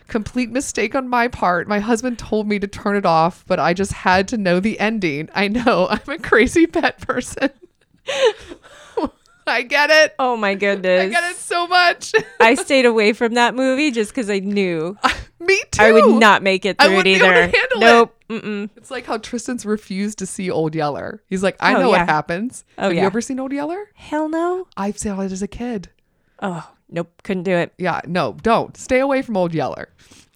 Complete 0.09 0.51
mistake 0.51 0.93
on 0.93 1.07
my 1.07 1.29
part. 1.29 1.69
My 1.69 1.79
husband 1.79 2.19
told 2.19 2.47
me 2.47 2.59
to 2.59 2.67
turn 2.67 2.97
it 2.97 3.05
off, 3.05 3.45
but 3.47 3.59
I 3.59 3.73
just 3.73 3.93
had 3.93 4.27
to 4.29 4.37
know 4.37 4.59
the 4.59 4.77
ending. 4.77 5.29
I 5.33 5.47
know 5.47 5.87
I'm 5.91 6.09
a 6.09 6.17
crazy 6.17 6.67
pet 6.67 6.99
person. 6.99 7.49
I 9.47 9.61
get 9.63 9.89
it. 9.89 10.15
Oh 10.19 10.35
my 10.37 10.55
goodness. 10.55 11.01
I 11.01 11.07
get 11.09 11.23
it 11.31 11.35
so 11.37 11.67
much. 11.67 12.13
I 12.39 12.55
stayed 12.55 12.85
away 12.85 13.13
from 13.13 13.33
that 13.33 13.55
movie 13.55 13.91
just 13.91 14.11
because 14.11 14.29
I 14.29 14.39
knew 14.39 14.97
me 15.39 15.61
too. 15.71 15.81
I 15.81 15.91
would 15.91 16.19
not 16.19 16.41
make 16.43 16.65
it 16.65 16.77
I 16.79 16.87
through 16.87 16.99
it 16.99 17.03
be 17.03 17.13
able 17.15 17.25
either. 17.27 17.41
handle 17.41 17.57
it. 17.77 17.79
nope. 17.79 18.19
Mm-mm. 18.29 18.69
It's 18.77 18.89
like 18.89 19.05
how 19.05 19.17
Tristan's 19.17 19.65
refused 19.65 20.17
to 20.19 20.25
see 20.25 20.49
Old 20.49 20.73
Yeller. 20.75 21.21
He's 21.29 21.43
like, 21.43 21.55
I 21.59 21.75
Oh, 21.75 21.79
know 21.81 21.91
yeah. 21.91 21.99
what 21.99 22.09
happens. 22.09 22.63
Oh, 22.77 22.83
Have 22.83 22.93
you 22.93 23.01
ever 23.01 23.21
seen 23.21 23.39
Old 23.39 23.51
Yeller? 23.51 23.89
Hell 23.93 24.27
no. 24.29 24.67
I've 24.77 24.97
seen 24.97 25.19
it 25.19 25.31
as 25.31 25.41
a 25.41 25.47
kid. 25.47 25.89
Oh, 26.41 26.67
nope. 26.89 27.11
Couldn't 27.23 27.43
do 27.43 27.51
it. 27.51 27.73
Yeah, 27.77 28.01
no, 28.07 28.33
don't. 28.41 28.75
Stay 28.77 28.99
away 28.99 29.21
from 29.21 29.37
Old 29.37 29.53
Yeller. 29.53 29.89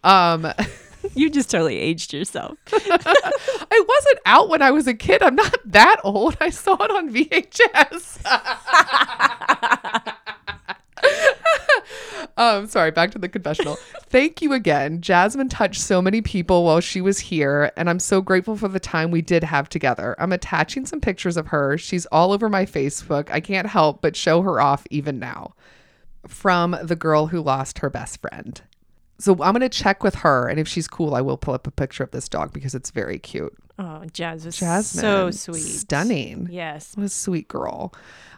Um, 0.04 0.48
You 1.16 1.30
just 1.32 1.50
totally 1.50 1.78
aged 1.78 2.14
yourself. 2.14 2.58
I 2.74 3.86
wasn't 3.88 4.20
out 4.26 4.50
when 4.50 4.62
I 4.62 4.72
was 4.72 4.88
a 4.88 4.94
kid. 4.94 5.24
I'm 5.24 5.36
not 5.36 5.56
that 5.66 6.00
old. 6.04 6.38
I 6.40 6.52
saw 6.52 6.76
it 6.76 6.92
on 6.92 7.12
VHS. 7.12 8.24
um, 12.38 12.68
sorry, 12.68 12.92
back 12.92 13.12
to 13.12 13.20
the 13.20 13.30
confessional. 13.30 13.78
Thank 14.10 14.42
you 14.42 14.54
again. 14.54 15.02
Jasmine 15.02 15.50
touched 15.50 15.82
so 15.82 16.02
many 16.02 16.22
people 16.22 16.66
while 16.66 16.82
she 16.82 17.02
was 17.02 17.20
here, 17.20 17.72
and 17.76 17.90
I'm 17.90 18.00
so 18.00 18.22
grateful 18.22 18.56
for 18.56 18.68
the 18.68 18.80
time 18.80 19.10
we 19.10 19.22
did 19.22 19.44
have 19.44 19.70
together. 19.70 20.16
I'm 20.20 20.34
attaching 20.34 20.86
some 20.86 21.02
pictures 21.02 21.38
of 21.38 21.48
her. 21.48 21.78
She's 21.78 22.06
all 22.08 22.32
over 22.32 22.50
my 22.50 22.66
Facebook. 22.66 23.32
I 23.32 23.40
can't 23.40 23.68
help 23.68 24.02
but 24.02 24.16
show 24.16 24.42
her 24.42 24.62
off 24.62 24.86
even 24.92 25.20
now. 25.20 25.56
From 26.28 26.78
the 26.84 26.96
girl 26.96 27.28
who 27.28 27.42
lost 27.42 27.80
her 27.80 27.90
best 27.90 28.22
friend. 28.22 28.62
So 29.20 29.34
I'm 29.42 29.54
gonna 29.54 29.70
check 29.70 30.04
with 30.04 30.16
her, 30.16 30.48
and 30.48 30.60
if 30.60 30.68
she's 30.68 30.88
cool, 30.88 31.16
I 31.16 31.22
will 31.22 31.38
pull 31.38 31.54
up 31.54 31.66
a 31.68 31.72
picture 31.72 32.04
of 32.04 32.12
this 32.12 32.30
dog 32.30 32.54
because 32.54 32.76
it's 32.76 32.92
very 32.92 33.18
cute. 33.18 33.54
Oh, 33.80 34.04
Jazz 34.12 34.46
was 34.46 34.58
Jasmine, 34.58 35.02
so 35.02 35.32
sweet. 35.32 35.62
stunning. 35.62 36.48
Yes. 36.52 36.94
What 36.96 37.06
a 37.06 37.10
sweet 37.10 37.48
girl. 37.48 37.94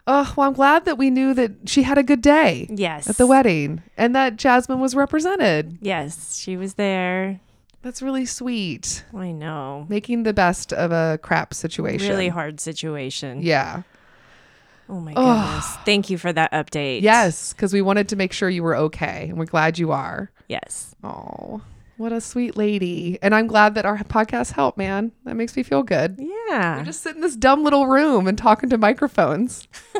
Oh, 0.06 0.32
well, 0.36 0.48
I'm 0.48 0.54
glad 0.54 0.84
that 0.86 0.98
we 0.98 1.08
knew 1.10 1.32
that 1.34 1.52
she 1.66 1.82
had 1.82 1.96
a 1.98 2.02
good 2.02 2.20
day 2.22 2.66
Yes. 2.70 3.08
at 3.08 3.16
the 3.16 3.26
wedding 3.26 3.82
and 3.96 4.14
that 4.14 4.36
Jasmine 4.36 4.80
was 4.80 4.94
represented. 4.94 5.78
Yes, 5.80 6.38
she 6.38 6.56
was 6.56 6.74
there. 6.74 7.40
That's 7.82 8.02
really 8.02 8.26
sweet. 8.26 9.04
I 9.16 9.32
know. 9.32 9.86
Making 9.88 10.24
the 10.24 10.34
best 10.34 10.72
of 10.74 10.92
a 10.92 11.18
crap 11.22 11.54
situation. 11.54 12.08
Really 12.08 12.28
hard 12.28 12.60
situation. 12.60 13.40
Yeah. 13.42 13.82
Oh 14.90 14.98
my 15.00 15.14
goodness. 15.14 15.76
Thank 15.84 16.10
you 16.10 16.18
for 16.18 16.32
that 16.32 16.50
update. 16.52 17.02
Yes, 17.02 17.52
because 17.52 17.72
we 17.72 17.80
wanted 17.80 18.08
to 18.08 18.16
make 18.16 18.32
sure 18.32 18.50
you 18.50 18.62
were 18.64 18.76
okay, 18.76 19.26
and 19.28 19.38
we're 19.38 19.44
glad 19.44 19.78
you 19.78 19.92
are. 19.92 20.32
Yes. 20.48 20.96
Oh, 21.04 21.62
what 21.96 22.12
a 22.12 22.20
sweet 22.20 22.56
lady. 22.56 23.18
And 23.22 23.34
I'm 23.34 23.46
glad 23.46 23.74
that 23.76 23.84
our 23.86 23.98
podcast 23.98 24.52
helped, 24.52 24.76
man. 24.78 25.12
That 25.24 25.36
makes 25.36 25.56
me 25.56 25.62
feel 25.62 25.82
good. 25.84 26.16
Yeah. 26.18 26.78
We're 26.78 26.84
just 26.84 27.02
sitting 27.02 27.18
in 27.18 27.22
this 27.22 27.36
dumb 27.36 27.62
little 27.62 27.86
room 27.86 28.26
and 28.26 28.36
talking 28.36 28.68
to 28.70 28.78
microphones. 28.78 29.68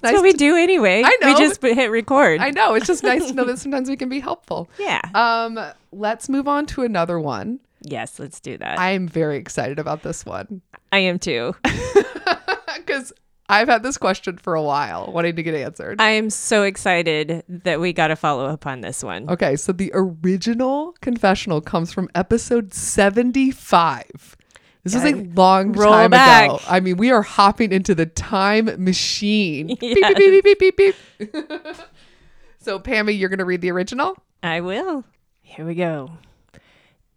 That's 0.00 0.14
what 0.14 0.22
we 0.22 0.32
do 0.32 0.56
anyway. 0.56 1.02
I 1.04 1.16
know. 1.20 1.32
We 1.34 1.38
just 1.38 1.62
hit 1.62 1.90
record. 1.90 2.40
I 2.40 2.50
know. 2.50 2.74
It's 2.74 2.86
just 2.86 3.02
nice 3.02 3.26
to 3.28 3.34
know 3.34 3.44
that 3.46 3.58
sometimes 3.58 3.88
we 3.88 3.96
can 3.96 4.08
be 4.08 4.20
helpful. 4.20 4.68
yeah. 4.78 5.00
Um, 5.14 5.58
let's 5.92 6.28
move 6.28 6.48
on 6.48 6.66
to 6.66 6.82
another 6.82 7.18
one. 7.20 7.60
yes, 7.82 8.18
let's 8.18 8.40
do 8.40 8.58
that. 8.58 8.78
I 8.78 8.90
am 8.90 9.06
very 9.06 9.36
excited 9.36 9.78
about 9.78 10.02
this 10.02 10.26
one 10.26 10.60
I 10.92 10.98
am 10.98 11.18
too. 11.18 11.54
because 12.76 13.12
I've 13.50 13.68
had 13.68 13.82
this 13.82 13.98
question 13.98 14.38
for 14.38 14.54
a 14.54 14.62
while, 14.62 15.10
wanting 15.12 15.36
to 15.36 15.42
get 15.42 15.54
answered. 15.54 16.00
I 16.00 16.10
am 16.10 16.30
so 16.30 16.62
excited 16.62 17.42
that 17.48 17.80
we 17.80 17.92
got 17.92 18.08
to 18.08 18.16
follow 18.16 18.46
up 18.46 18.66
on 18.66 18.80
this 18.80 19.02
one. 19.02 19.28
Okay, 19.28 19.56
so 19.56 19.72
the 19.72 19.90
original 19.92 20.92
confessional 21.00 21.60
comes 21.60 21.92
from 21.92 22.08
episode 22.14 22.72
75. 22.72 24.36
This 24.84 24.94
is 24.94 25.04
a 25.04 25.14
long 25.14 25.72
Roll 25.72 25.92
time 25.92 26.10
back. 26.10 26.48
ago. 26.48 26.60
I 26.66 26.80
mean, 26.80 26.96
we 26.96 27.10
are 27.10 27.22
hopping 27.22 27.72
into 27.72 27.94
the 27.94 28.06
time 28.06 28.70
machine. 28.82 29.66
Beep, 29.80 29.80
beep, 29.80 30.16
beep, 30.16 30.44
beep, 30.44 30.58
beep, 30.58 30.76
beep, 30.76 30.94
beep. 31.32 31.76
so, 32.60 32.78
Pammy, 32.78 33.18
you're 33.18 33.28
going 33.28 33.40
to 33.40 33.44
read 33.44 33.60
the 33.60 33.70
original? 33.72 34.16
I 34.42 34.60
will. 34.60 35.04
Here 35.42 35.66
we 35.66 35.74
go. 35.74 36.12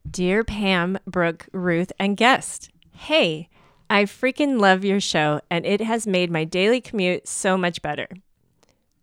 Dear 0.10 0.44
Pam, 0.44 1.00
Brooke, 1.08 1.48
Ruth, 1.54 1.94
and 2.00 2.18
guest. 2.18 2.70
Hey, 2.92 3.48
I 3.94 4.06
freaking 4.06 4.60
love 4.60 4.84
your 4.84 5.00
show, 5.00 5.40
and 5.52 5.68
it 5.68 5.80
has 5.80 6.08
made 6.08 6.32
my 6.32 6.46
daily 6.46 6.82
commute 6.82 7.28
so 7.28 7.56
much 7.56 7.80
better. 7.84 8.08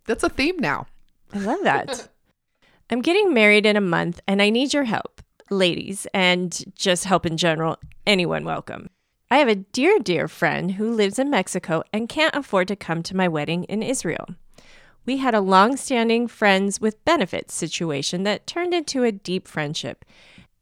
That's 0.07 0.25
a 0.25 0.29
theme 0.29 0.59
now. 0.59 0.89
I 1.33 1.39
love 1.39 1.61
that. 1.63 2.09
I'm 2.91 3.01
getting 3.01 3.33
married 3.33 3.67
in 3.67 3.77
a 3.77 3.81
month, 3.81 4.19
and 4.27 4.43
I 4.43 4.51
need 4.51 4.75
your 4.75 4.83
help, 4.83 5.23
ladies, 5.49 6.09
and 6.13 6.65
just 6.75 7.05
help 7.05 7.25
in 7.25 7.37
general. 7.37 7.79
Anyone 8.05 8.45
welcome. 8.45 8.91
I 9.31 9.37
have 9.37 9.47
a 9.47 9.55
dear, 9.55 10.01
dear 10.01 10.27
friend 10.27 10.73
who 10.73 10.91
lives 10.91 11.21
in 11.21 11.31
Mexico 11.31 11.85
and 11.93 12.09
can't 12.09 12.35
afford 12.35 12.67
to 12.67 12.75
come 12.75 13.05
to 13.05 13.17
my 13.17 13.29
wedding 13.29 13.63
in 13.65 13.85
Israel. 13.85 14.27
We 15.07 15.19
had 15.19 15.37
a 15.37 15.41
long 15.41 15.77
standing 15.77 16.27
friends 16.27 16.81
with 16.81 17.05
benefits 17.05 17.55
situation 17.55 18.25
that 18.25 18.49
turned 18.49 18.75
into 18.75 19.05
a 19.05 19.13
deep 19.13 19.47
friendship 19.47 20.05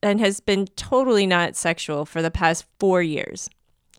and 0.02 0.20
has 0.20 0.40
been 0.40 0.66
totally 0.76 1.26
not 1.26 1.56
sexual 1.56 2.04
for 2.04 2.20
the 2.20 2.30
past 2.30 2.66
four 2.78 3.02
years. 3.02 3.48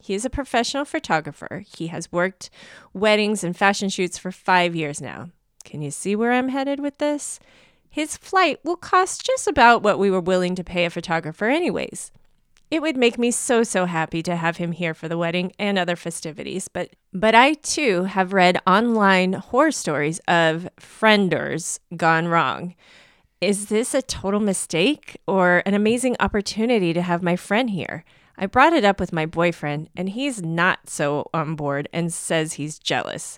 He 0.10 0.16
is 0.16 0.26
a 0.26 0.30
professional 0.32 0.86
photographer. 0.86 1.62
He 1.78 1.86
has 1.90 2.12
worked 2.12 2.50
weddings 2.96 3.44
and 3.44 3.56
fashion 3.56 3.90
shoots 3.90 4.18
for 4.18 4.32
five 4.32 4.76
years 4.76 5.00
now. 5.00 5.30
Can 5.64 5.84
you 5.84 5.92
see 5.92 6.16
where 6.16 6.32
I'm 6.32 6.50
headed 6.50 6.80
with 6.80 6.98
this? 6.98 7.40
His 7.92 8.18
flight 8.18 8.58
will 8.64 8.76
cost 8.76 9.24
just 9.24 9.48
about 9.48 9.84
what 9.84 10.00
we 10.00 10.10
were 10.10 10.20
willing 10.20 10.56
to 10.56 10.64
pay 10.64 10.86
a 10.86 10.90
photographer, 10.90 11.46
anyways. 11.46 12.12
It 12.72 12.82
would 12.82 12.98
make 12.98 13.20
me 13.20 13.30
so 13.30 13.62
so 13.62 13.86
happy 13.86 14.24
to 14.24 14.36
have 14.36 14.58
him 14.58 14.72
here 14.72 14.96
for 14.96 15.08
the 15.08 15.16
wedding 15.16 15.52
and 15.60 15.78
other 15.78 15.96
festivities, 15.96 16.68
but 16.70 16.96
but 17.14 17.36
I 17.36 17.54
too 17.54 18.06
have 18.06 18.34
read 18.34 18.60
online 18.66 19.34
horror 19.34 19.72
stories 19.72 20.18
of 20.28 20.68
frienders 20.80 21.78
gone 21.96 22.28
wrong. 22.28 22.74
Is 23.42 23.68
this 23.68 23.94
a 23.94 24.02
total 24.02 24.40
mistake 24.40 25.18
or 25.28 25.62
an 25.68 25.76
amazing 25.76 26.16
opportunity 26.20 26.94
to 26.94 27.04
have 27.04 27.22
my 27.22 27.36
friend 27.36 27.70
here? 27.70 28.04
I 28.42 28.46
brought 28.46 28.72
it 28.72 28.86
up 28.86 29.02
with 29.02 29.12
my 29.12 29.26
boyfriend 29.26 29.90
and 29.98 30.10
he's 30.10 30.42
not 30.42 30.90
so 30.90 31.30
on 31.34 31.56
board 31.56 31.90
and 31.92 32.12
says 32.12 32.54
he's 32.54 32.80
jealous. 32.80 33.38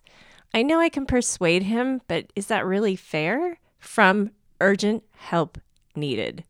I 0.54 0.62
know 0.62 0.80
I 0.80 0.90
can 0.90 1.08
persuade 1.08 1.64
him, 1.64 2.02
but 2.08 2.28
is 2.36 2.46
that 2.48 2.66
really 2.66 2.96
fair? 2.96 3.58
From 3.80 4.30
urgent 4.60 5.04
help 5.16 5.58
needed. 5.96 6.44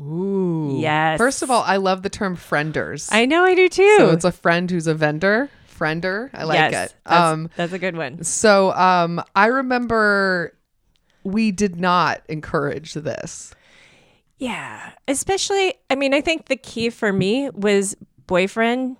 Ooh. 0.00 0.78
Yes. 0.80 1.18
First 1.18 1.42
of 1.42 1.52
all, 1.52 1.62
I 1.62 1.76
love 1.76 2.02
the 2.02 2.10
term 2.10 2.36
frienders. 2.36 3.08
I 3.12 3.26
know 3.26 3.44
I 3.44 3.54
do 3.54 3.68
too. 3.68 3.96
so 3.98 4.10
it's 4.10 4.24
a 4.24 4.32
friend 4.32 4.68
who's 4.68 4.88
a 4.88 4.94
vendor. 4.94 5.50
Friender. 5.72 6.30
I 6.34 6.42
like 6.44 6.72
yes, 6.72 6.90
it. 6.90 6.96
That's, 7.04 7.14
Um 7.32 7.50
that's 7.56 7.72
a 7.72 7.78
good 7.78 7.96
one. 7.96 8.24
so 8.24 8.72
um 8.72 9.22
I 9.36 9.46
remember 9.46 10.56
we 11.22 11.52
did 11.52 11.76
not 11.76 12.22
encourage 12.28 12.94
this. 12.94 13.54
Yeah. 14.42 14.90
Especially, 15.06 15.74
I 15.88 15.94
mean, 15.94 16.12
I 16.12 16.20
think 16.20 16.46
the 16.46 16.56
key 16.56 16.90
for 16.90 17.12
me 17.12 17.48
was 17.50 17.96
boyfriend. 18.26 18.96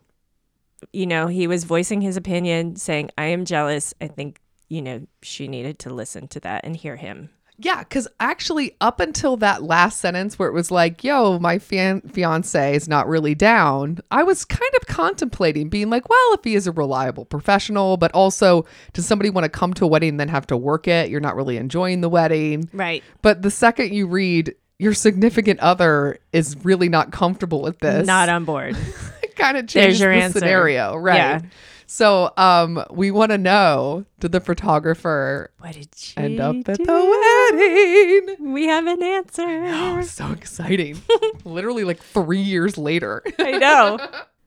You 0.93 1.07
know, 1.07 1.27
he 1.27 1.49
was 1.49 1.65
voicing 1.65 2.01
his 2.01 2.17
opinion, 2.17 2.77
saying, 2.77 3.11
I 3.19 3.25
am 3.25 3.45
jealous. 3.45 3.93
I 4.01 4.07
think, 4.07 4.41
you 4.69 4.81
know, 4.81 5.05
she 5.21 5.49
needed 5.49 5.81
to 5.81 5.91
listen 5.93 6.29
to 6.29 6.41
that 6.41 6.65
and 6.65 6.77
hear 6.77 6.95
him. 6.95 7.31
Yeah, 7.59 7.81
because 7.81 8.07
actually, 8.21 8.77
up 8.81 9.01
until 9.01 9.37
that 9.39 9.65
last 9.65 10.01
sentence 10.01 10.39
where 10.39 10.49
it 10.49 10.55
was 10.55 10.71
like, 10.71 11.03
yo, 11.03 11.41
my 11.41 11.59
fian- 11.59 12.03
fiance 12.03 12.77
is 12.77 12.89
not 12.89 13.09
really 13.09 13.35
down, 13.35 13.99
I 14.13 14.23
was 14.23 14.45
kind 14.45 14.73
of 14.81 14.87
contemplating 14.87 15.69
being 15.69 15.91
like, 15.91 16.09
well, 16.09 16.35
if 16.35 16.45
he 16.45 16.55
is 16.55 16.67
a 16.67 16.73
reliable 16.73 17.25
professional, 17.25 17.97
but 17.97 18.13
also, 18.13 18.65
does 18.93 19.07
somebody 19.07 19.29
want 19.29 19.45
to 19.45 19.49
come 19.49 19.75
to 19.75 19.85
a 19.85 19.89
wedding 19.89 20.11
and 20.11 20.21
then 20.21 20.29
have 20.29 20.47
to 20.49 20.57
work 20.57 20.87
it? 20.89 21.11
You're 21.11 21.21
not 21.21 21.37
really 21.37 21.57
enjoying 21.57 22.01
the 22.01 22.09
wedding. 22.09 22.71
Right. 22.73 23.05
But 23.23 23.43
the 23.43 23.51
second 23.51 23.93
you 23.93 24.07
read, 24.07 24.55
your 24.83 24.95
significant 24.95 25.61
other 25.61 26.19
is 26.33 26.57
really 26.65 26.89
not 26.89 27.13
comfortable 27.13 27.63
with 27.63 27.79
this. 27.79 28.05
Not 28.05 28.29
on 28.29 28.45
board. 28.45 28.77
it 29.23 29.37
kind 29.37 29.57
of 29.57 29.69
There's 29.69 29.73
changes 29.73 30.01
your 30.01 30.13
the 30.13 30.23
answer. 30.23 30.41
scenario, 30.41 30.97
right? 30.97 31.17
Yeah. 31.17 31.41
So, 31.87 32.33
um, 32.37 32.85
we 32.91 33.13
want 33.13 33.31
to 33.31 33.39
know: 33.39 34.05
Did 34.19 34.33
the 34.33 34.41
photographer 34.41 35.53
what 35.59 35.75
did 35.75 35.89
she 35.95 36.17
end 36.17 36.41
up 36.41 36.57
at 36.69 36.79
do? 36.79 36.85
the 36.85 38.33
wedding? 38.33 38.53
We 38.53 38.67
have 38.67 38.87
an 38.87 39.03
answer. 39.03 39.43
Oh, 39.73 40.03
so 40.03 40.33
exciting. 40.33 41.01
Literally 41.45 41.85
like 41.85 42.03
three 42.03 42.41
years 42.41 42.77
later. 42.77 43.23
I 43.39 43.53
know. 43.53 43.99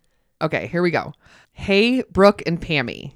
okay, 0.42 0.68
here 0.68 0.82
we 0.82 0.92
go. 0.92 1.14
Hey, 1.54 2.04
Brooke 2.12 2.44
and 2.46 2.60
Pammy. 2.60 3.14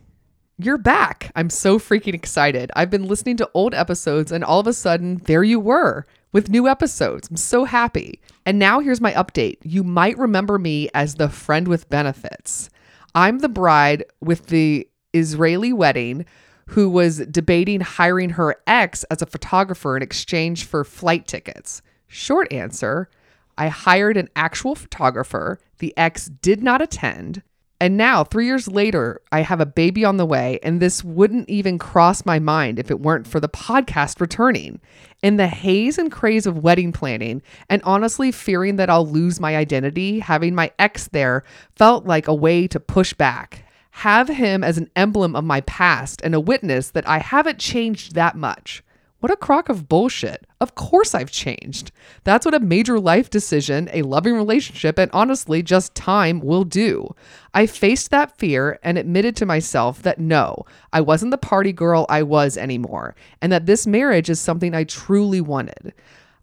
You're 0.58 0.78
back. 0.78 1.32
I'm 1.36 1.50
so 1.50 1.80
freaking 1.80 2.14
excited. 2.14 2.72
I've 2.76 2.90
been 2.90 3.08
listening 3.08 3.38
to 3.38 3.50
old 3.54 3.74
episodes 3.74 4.32
and 4.32 4.44
all 4.44 4.60
of 4.60 4.68
a 4.68 4.74
sudden, 4.74 5.18
there 5.26 5.44
you 5.44 5.60
were 5.60 6.06
with 6.32 6.50
new 6.50 6.68
episodes. 6.68 7.30
I'm 7.30 7.38
so 7.38 7.66
happy. 7.66 8.22
And 8.46 8.60
now 8.60 8.80
here's 8.80 9.02
my 9.02 9.14
update. 9.14 9.58
You 9.64 9.84
might 9.84 10.18
remember 10.18 10.60
me 10.60 10.90
as 10.94 11.16
the 11.16 11.30
friend 11.30 11.68
with 11.68 11.90
benefits. 11.90 12.70
I'm 13.16 13.40
the 13.40 13.50
bride 13.50 14.04
with 14.22 14.48
the 14.48 14.88
Israeli 15.14 15.74
wedding 15.74 16.26
who 16.68 16.90
was 16.90 17.18
debating 17.28 17.82
hiring 17.82 18.32
her 18.32 18.56
ex 18.68 19.04
as 19.06 19.22
a 19.22 19.26
photographer 19.26 19.98
in 19.98 20.04
exchange 20.04 20.66
for 20.66 20.84
flight 20.84 21.28
tickets. 21.28 21.82
Short 22.08 22.52
answer 22.54 23.10
I 23.58 23.68
hired 23.68 24.16
an 24.16 24.30
actual 24.38 24.74
photographer. 24.74 25.60
The 25.80 25.94
ex 25.98 26.28
did 26.28 26.64
not 26.64 26.82
attend. 26.82 27.44
And 27.82 27.96
now, 27.96 28.26
three 28.26 28.46
years 28.46 28.68
later, 28.68 29.22
I 29.32 29.40
have 29.40 29.62
a 29.62 29.66
baby 29.66 30.04
on 30.04 30.18
the 30.18 30.26
way, 30.26 30.60
and 30.64 30.82
this 30.82 31.02
wouldn't 31.02 31.50
even 31.50 31.80
cross 31.80 32.26
my 32.26 32.38
mind 32.38 32.78
if 32.78 32.92
it 32.92 33.00
weren't 33.00 33.26
for 33.26 33.40
the 33.40 33.48
podcast 33.48 34.20
returning. 34.20 34.82
In 35.24 35.38
the 35.38 35.48
haze 35.48 35.98
and 35.98 36.12
craze 36.12 36.46
of 36.46 36.62
wedding 36.64 36.92
planning, 36.92 37.42
and 37.70 37.82
honestly 37.84 38.34
fearing 38.34 38.76
that 38.76 38.90
I'll 38.90 39.08
lose 39.08 39.40
my 39.40 39.56
identity, 39.56 40.20
having 40.20 40.56
my 40.56 40.72
ex 40.78 41.08
there 41.08 41.44
felt 41.78 42.06
like 42.06 42.28
a 42.28 42.34
way 42.34 42.68
to 42.68 42.82
push 42.82 43.14
back. 43.14 43.66
Have 43.92 44.28
him 44.28 44.62
as 44.62 44.78
an 44.78 44.90
emblem 44.98 45.36
of 45.36 45.46
my 45.46 45.62
past 45.62 46.22
and 46.22 46.36
a 46.36 46.40
witness 46.40 46.92
that 46.92 47.08
I 47.08 47.20
haven't 47.20 47.60
changed 47.60 48.14
that 48.16 48.36
much. 48.36 48.84
What 49.20 49.32
a 49.34 49.36
crock 49.36 49.68
of 49.68 49.90
bullshit. 49.90 50.48
Of 50.62 50.76
course 50.76 51.14
I've 51.14 51.32
changed. 51.32 51.92
That's 52.24 52.46
what 52.46 52.56
a 52.56 52.60
major 52.62 53.00
life 53.02 53.30
decision, 53.30 53.90
a 53.92 54.04
loving 54.04 54.34
relationship, 54.34 54.98
and 54.98 55.12
honestly, 55.12 55.62
just 55.62 55.94
time 55.94 56.40
will 56.40 56.64
do. 56.64 57.14
I 57.54 57.66
faced 57.66 58.12
that 58.12 58.38
fear 58.38 58.80
and 58.82 58.98
admitted 58.98 59.36
to 59.38 59.46
myself 59.46 60.02
that 60.04 60.20
no, 60.20 60.66
I 60.94 61.02
wasn't 61.02 61.32
the 61.32 61.38
party 61.38 61.74
girl 61.74 62.06
I 62.08 62.24
was 62.24 62.56
anymore, 62.58 63.14
and 63.42 63.52
that 63.52 63.66
this 63.66 63.86
marriage 63.86 64.30
is 64.30 64.40
something 64.40 64.74
I 64.74 64.86
truly 64.86 65.42
wanted. 65.42 65.94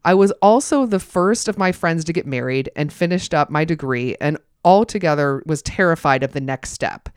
I 0.04 0.12
was 0.12 0.30
also 0.42 0.84
the 0.84 1.00
first 1.00 1.48
of 1.48 1.58
my 1.58 1.72
friends 1.72 2.04
to 2.04 2.12
get 2.12 2.26
married 2.26 2.70
and 2.76 2.92
finished 2.92 3.32
up 3.32 3.48
my 3.48 3.64
degree, 3.64 4.16
and 4.20 4.36
altogether 4.66 5.42
was 5.46 5.62
terrified 5.62 6.22
of 6.22 6.32
the 6.32 6.40
next 6.42 6.72
step. 6.72 7.08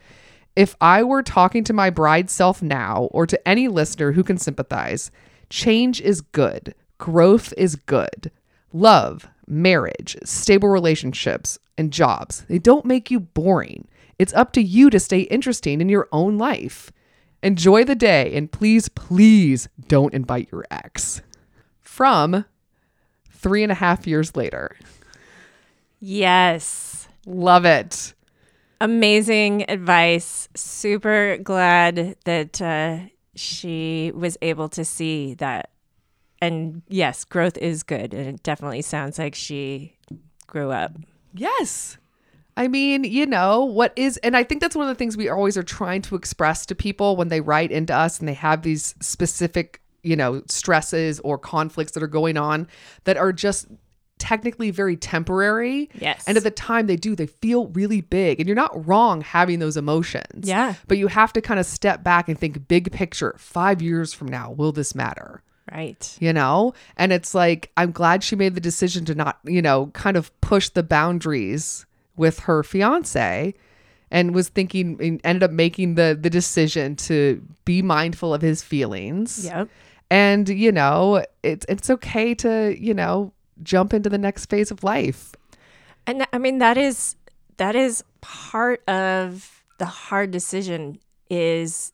If 0.56 0.74
I 0.80 1.02
were 1.02 1.22
talking 1.22 1.64
to 1.64 1.74
my 1.74 1.90
bride 1.90 2.30
self 2.30 2.62
now, 2.62 3.08
or 3.12 3.26
to 3.26 3.48
any 3.48 3.68
listener 3.68 4.12
who 4.12 4.24
can 4.24 4.38
sympathize, 4.38 5.10
Change 5.50 6.00
is 6.00 6.20
good. 6.20 6.74
Growth 6.98 7.52
is 7.56 7.76
good. 7.76 8.30
Love, 8.72 9.28
marriage, 9.46 10.16
stable 10.24 10.68
relationships, 10.68 11.58
and 11.76 11.92
jobs, 11.92 12.42
they 12.42 12.58
don't 12.58 12.84
make 12.84 13.10
you 13.10 13.18
boring. 13.18 13.88
It's 14.18 14.34
up 14.34 14.52
to 14.52 14.62
you 14.62 14.90
to 14.90 15.00
stay 15.00 15.20
interesting 15.20 15.80
in 15.80 15.88
your 15.88 16.08
own 16.12 16.36
life. 16.36 16.92
Enjoy 17.42 17.84
the 17.84 17.94
day 17.94 18.36
and 18.36 18.52
please, 18.52 18.90
please 18.90 19.68
don't 19.88 20.12
invite 20.12 20.50
your 20.52 20.66
ex. 20.70 21.22
From 21.80 22.44
three 23.30 23.62
and 23.62 23.72
a 23.72 23.76
half 23.76 24.06
years 24.06 24.36
later. 24.36 24.76
Yes. 26.00 27.08
Love 27.24 27.64
it. 27.64 28.12
Amazing 28.78 29.68
advice. 29.70 30.48
Super 30.54 31.38
glad 31.38 32.16
that 32.24 32.60
uh, 32.60 32.98
she 33.40 34.12
was 34.14 34.36
able 34.42 34.68
to 34.68 34.84
see 34.84 35.34
that. 35.34 35.70
And 36.42 36.82
yes, 36.88 37.24
growth 37.24 37.58
is 37.58 37.82
good. 37.82 38.14
And 38.14 38.26
it 38.28 38.42
definitely 38.42 38.82
sounds 38.82 39.18
like 39.18 39.34
she 39.34 39.96
grew 40.46 40.70
up. 40.70 40.92
Yes. 41.34 41.96
I 42.56 42.68
mean, 42.68 43.04
you 43.04 43.26
know, 43.26 43.64
what 43.64 43.92
is, 43.96 44.18
and 44.18 44.36
I 44.36 44.44
think 44.44 44.60
that's 44.60 44.76
one 44.76 44.88
of 44.88 44.94
the 44.94 44.98
things 44.98 45.16
we 45.16 45.28
always 45.28 45.56
are 45.56 45.62
trying 45.62 46.02
to 46.02 46.16
express 46.16 46.66
to 46.66 46.74
people 46.74 47.16
when 47.16 47.28
they 47.28 47.40
write 47.40 47.70
into 47.70 47.94
us 47.94 48.18
and 48.18 48.28
they 48.28 48.34
have 48.34 48.62
these 48.62 48.94
specific, 49.00 49.80
you 50.02 50.16
know, 50.16 50.42
stresses 50.48 51.20
or 51.20 51.38
conflicts 51.38 51.92
that 51.92 52.02
are 52.02 52.08
going 52.08 52.36
on 52.36 52.68
that 53.04 53.16
are 53.16 53.32
just 53.32 53.68
technically 54.20 54.70
very 54.70 54.96
temporary. 54.96 55.90
Yes. 55.94 56.22
And 56.28 56.36
at 56.36 56.44
the 56.44 56.50
time 56.50 56.86
they 56.86 56.96
do, 56.96 57.16
they 57.16 57.26
feel 57.26 57.66
really 57.68 58.00
big. 58.00 58.38
And 58.38 58.48
you're 58.48 58.54
not 58.54 58.86
wrong 58.86 59.22
having 59.22 59.58
those 59.58 59.76
emotions. 59.76 60.46
Yeah. 60.46 60.74
But 60.86 60.98
you 60.98 61.08
have 61.08 61.32
to 61.32 61.40
kind 61.40 61.58
of 61.58 61.66
step 61.66 62.04
back 62.04 62.28
and 62.28 62.38
think 62.38 62.68
big 62.68 62.92
picture. 62.92 63.34
Five 63.38 63.82
years 63.82 64.12
from 64.12 64.28
now, 64.28 64.52
will 64.52 64.70
this 64.70 64.94
matter? 64.94 65.42
Right. 65.72 66.16
You 66.20 66.32
know? 66.32 66.74
And 66.96 67.12
it's 67.12 67.34
like, 67.34 67.72
I'm 67.76 67.90
glad 67.90 68.22
she 68.22 68.36
made 68.36 68.54
the 68.54 68.60
decision 68.60 69.04
to 69.06 69.14
not, 69.14 69.38
you 69.44 69.62
know, 69.62 69.86
kind 69.88 70.16
of 70.16 70.38
push 70.40 70.68
the 70.68 70.82
boundaries 70.82 71.86
with 72.16 72.40
her 72.40 72.62
fiance 72.62 73.54
and 74.10 74.34
was 74.34 74.48
thinking 74.48 74.98
and 75.00 75.20
ended 75.24 75.42
up 75.44 75.50
making 75.52 75.94
the 75.94 76.18
the 76.20 76.30
decision 76.30 76.96
to 76.96 77.40
be 77.64 77.80
mindful 77.82 78.34
of 78.34 78.42
his 78.42 78.62
feelings. 78.62 79.44
Yep. 79.44 79.68
And 80.10 80.48
you 80.48 80.72
know, 80.72 81.24
it's 81.42 81.64
it's 81.68 81.88
okay 81.88 82.34
to, 82.36 82.76
you 82.78 82.92
know, 82.94 83.32
jump 83.62 83.92
into 83.92 84.08
the 84.08 84.18
next 84.18 84.46
phase 84.46 84.70
of 84.70 84.84
life. 84.84 85.32
And 86.06 86.26
I 86.32 86.38
mean 86.38 86.58
that 86.58 86.76
is 86.76 87.16
that 87.56 87.76
is 87.76 88.02
part 88.20 88.86
of 88.88 89.64
the 89.78 89.86
hard 89.86 90.30
decision 90.30 90.98
is 91.28 91.92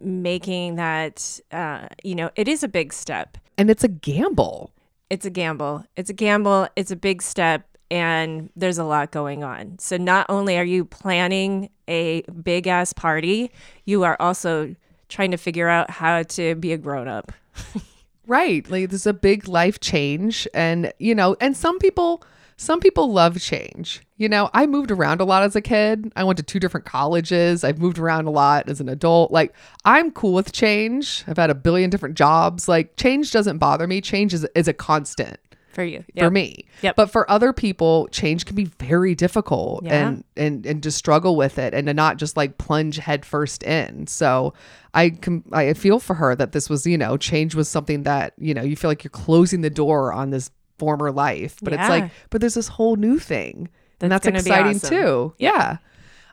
making 0.00 0.76
that 0.76 1.40
uh, 1.52 1.88
you 2.02 2.14
know 2.14 2.30
it 2.36 2.48
is 2.48 2.62
a 2.62 2.68
big 2.68 2.92
step. 2.92 3.38
And 3.56 3.70
it's 3.70 3.84
a 3.84 3.88
gamble. 3.88 4.72
It's 5.10 5.24
a 5.24 5.30
gamble. 5.30 5.84
It's 5.96 6.10
a 6.10 6.14
gamble. 6.14 6.68
It's 6.74 6.90
a 6.90 6.96
big 6.96 7.22
step, 7.22 7.68
and 7.90 8.50
there's 8.56 8.78
a 8.78 8.84
lot 8.84 9.12
going 9.12 9.44
on. 9.44 9.78
So 9.78 9.96
not 9.96 10.26
only 10.28 10.58
are 10.58 10.64
you 10.64 10.84
planning 10.84 11.70
a 11.86 12.22
big 12.22 12.66
ass 12.66 12.92
party, 12.92 13.52
you 13.84 14.02
are 14.02 14.16
also 14.18 14.74
trying 15.08 15.30
to 15.30 15.36
figure 15.36 15.68
out 15.68 15.90
how 15.90 16.22
to 16.22 16.54
be 16.56 16.72
a 16.72 16.78
grown 16.78 17.06
up. 17.06 17.32
Right. 18.26 18.68
Like 18.68 18.90
this 18.90 19.02
is 19.02 19.06
a 19.06 19.14
big 19.14 19.48
life 19.48 19.80
change 19.80 20.48
and 20.54 20.92
you 20.98 21.14
know, 21.14 21.36
and 21.40 21.56
some 21.56 21.78
people 21.78 22.22
some 22.56 22.80
people 22.80 23.12
love 23.12 23.40
change. 23.40 24.02
You 24.16 24.28
know, 24.28 24.48
I 24.54 24.66
moved 24.66 24.92
around 24.92 25.20
a 25.20 25.24
lot 25.24 25.42
as 25.42 25.56
a 25.56 25.60
kid. 25.60 26.12
I 26.14 26.22
went 26.22 26.36
to 26.36 26.44
two 26.44 26.60
different 26.60 26.86
colleges. 26.86 27.64
I've 27.64 27.80
moved 27.80 27.98
around 27.98 28.26
a 28.26 28.30
lot 28.30 28.68
as 28.68 28.80
an 28.80 28.88
adult. 28.88 29.32
Like 29.32 29.52
I'm 29.84 30.12
cool 30.12 30.34
with 30.34 30.52
change. 30.52 31.24
I've 31.26 31.36
had 31.36 31.50
a 31.50 31.54
billion 31.54 31.90
different 31.90 32.16
jobs. 32.16 32.68
Like 32.68 32.96
change 32.96 33.32
doesn't 33.32 33.58
bother 33.58 33.86
me. 33.86 34.00
Change 34.00 34.32
is 34.32 34.46
is 34.54 34.68
a 34.68 34.72
constant 34.72 35.38
For 35.74 35.84
you. 35.84 36.04
for 36.18 36.30
me. 36.30 36.66
Yep. 36.82 36.96
But 36.96 37.10
for 37.10 37.30
other 37.30 37.52
people, 37.52 38.08
change 38.12 38.46
can 38.46 38.56
be 38.56 38.64
very 38.64 39.14
difficult 39.14 39.84
Yeah. 39.84 40.08
and 40.08 40.24
and 40.36 40.64
and 40.66 40.82
to 40.82 40.90
struggle 40.90 41.36
with 41.36 41.58
it 41.58 41.74
and 41.74 41.86
to 41.88 41.94
not 41.94 42.16
just 42.16 42.36
like 42.36 42.58
plunge 42.58 42.96
headfirst 42.98 43.62
in. 43.64 44.06
So 44.06 44.54
I 44.94 45.10
com- 45.10 45.44
I 45.52 45.72
feel 45.74 45.98
for 46.00 46.14
her 46.14 46.34
that 46.36 46.52
this 46.52 46.70
was, 46.70 46.86
you 46.86 46.96
know, 46.96 47.16
change 47.16 47.54
was 47.54 47.68
something 47.68 48.04
that, 48.04 48.34
you 48.38 48.54
know, 48.54 48.62
you 48.62 48.76
feel 48.76 48.90
like 48.90 49.02
you're 49.04 49.10
closing 49.10 49.60
the 49.62 49.70
door 49.70 50.12
on 50.12 50.30
this 50.30 50.50
former 50.78 51.10
life. 51.12 51.58
But 51.62 51.72
it's 51.72 51.88
like, 51.88 52.10
but 52.30 52.40
there's 52.40 52.54
this 52.54 52.68
whole 52.68 52.96
new 52.96 53.18
thing. 53.18 53.68
and 54.00 54.10
That's 54.12 54.24
that's 54.24 54.44
gonna 54.44 54.44
be 54.44 54.50
exciting 54.50 54.76
awesome. 54.76 54.90
too. 54.90 55.34
Yeah. 55.38 55.76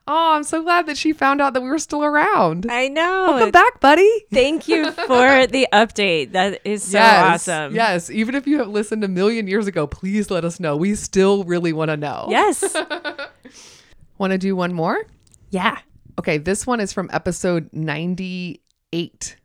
Oh, 0.08 0.34
I'm 0.36 0.44
so 0.44 0.64
glad 0.64 0.88
that 0.88 0.98
she 0.98 1.14
found 1.14 1.42
out 1.42 1.54
that 1.54 1.62
we 1.62 1.70
were 1.70 1.80
still 1.80 2.04
around. 2.04 2.66
I 2.70 2.88
know. 2.88 3.28
Welcome 3.30 3.52
back, 3.52 3.80
buddy. 3.80 4.10
Thank 4.34 4.68
you 4.68 4.92
for 5.08 5.48
the 5.48 5.68
update. 5.72 6.32
That 6.32 6.60
is 6.66 6.84
so 6.84 6.98
yes, 6.98 7.48
awesome. 7.48 7.76
Yes. 7.76 8.10
Even 8.10 8.36
if 8.36 8.48
you 8.48 8.58
have 8.58 8.68
listened 8.68 9.04
a 9.04 9.08
million 9.08 9.48
years 9.48 9.68
ago, 9.68 9.86
please 9.88 10.30
let 10.32 10.44
us 10.44 10.60
know. 10.60 10.76
We 10.76 10.96
still 10.96 11.44
really 11.44 11.72
want 11.72 11.90
to 11.92 11.98
know. 11.98 12.28
Yes. 12.30 12.76
Want 14.18 14.32
to 14.32 14.38
do 14.38 14.56
one 14.56 14.74
more? 14.74 15.06
yeah. 15.50 15.80
Okay, 16.20 16.38
this 16.38 16.68
one 16.68 16.80
is 16.80 16.94
from 16.94 17.10
episode 17.12 17.70
98. 17.74 19.36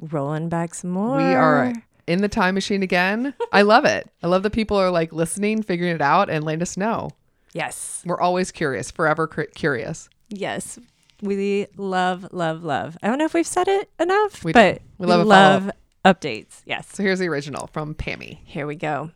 Rolling 0.00 0.48
back 0.48 0.74
some 0.74 0.90
more. 0.90 1.16
We 1.18 1.22
are 1.22 1.72
in 2.08 2.22
the 2.22 2.28
time 2.28 2.54
machine 2.54 2.82
again. 2.82 3.34
I 3.52 3.62
love 3.62 3.84
it. 3.84 4.08
I 4.22 4.26
love 4.26 4.42
that 4.42 4.50
people 4.52 4.76
are 4.78 4.90
like 4.90 5.12
listening, 5.12 5.62
figuring 5.62 5.94
it 5.94 6.00
out, 6.00 6.30
and 6.30 6.42
letting 6.44 6.62
us 6.62 6.76
know. 6.76 7.10
Yes. 7.52 8.02
We're 8.06 8.20
always 8.20 8.50
curious, 8.50 8.90
forever 8.90 9.26
cur- 9.26 9.46
curious. 9.54 10.08
Yes. 10.28 10.78
We 11.20 11.66
love, 11.76 12.26
love, 12.32 12.64
love. 12.64 12.96
I 13.02 13.06
don't 13.08 13.18
know 13.18 13.24
if 13.26 13.34
we've 13.34 13.46
said 13.46 13.68
it 13.68 13.90
enough, 14.00 14.42
We 14.42 14.52
do. 14.52 14.58
but 14.58 14.82
We 14.98 15.06
love 15.06 15.26
love 15.26 15.70
updates. 16.04 16.62
Yes. 16.64 16.88
So 16.92 17.02
here's 17.02 17.18
the 17.20 17.28
original 17.28 17.68
from 17.68 17.94
Pammy. 17.94 18.38
Here 18.44 18.66
we 18.66 18.74
go. 18.74 19.10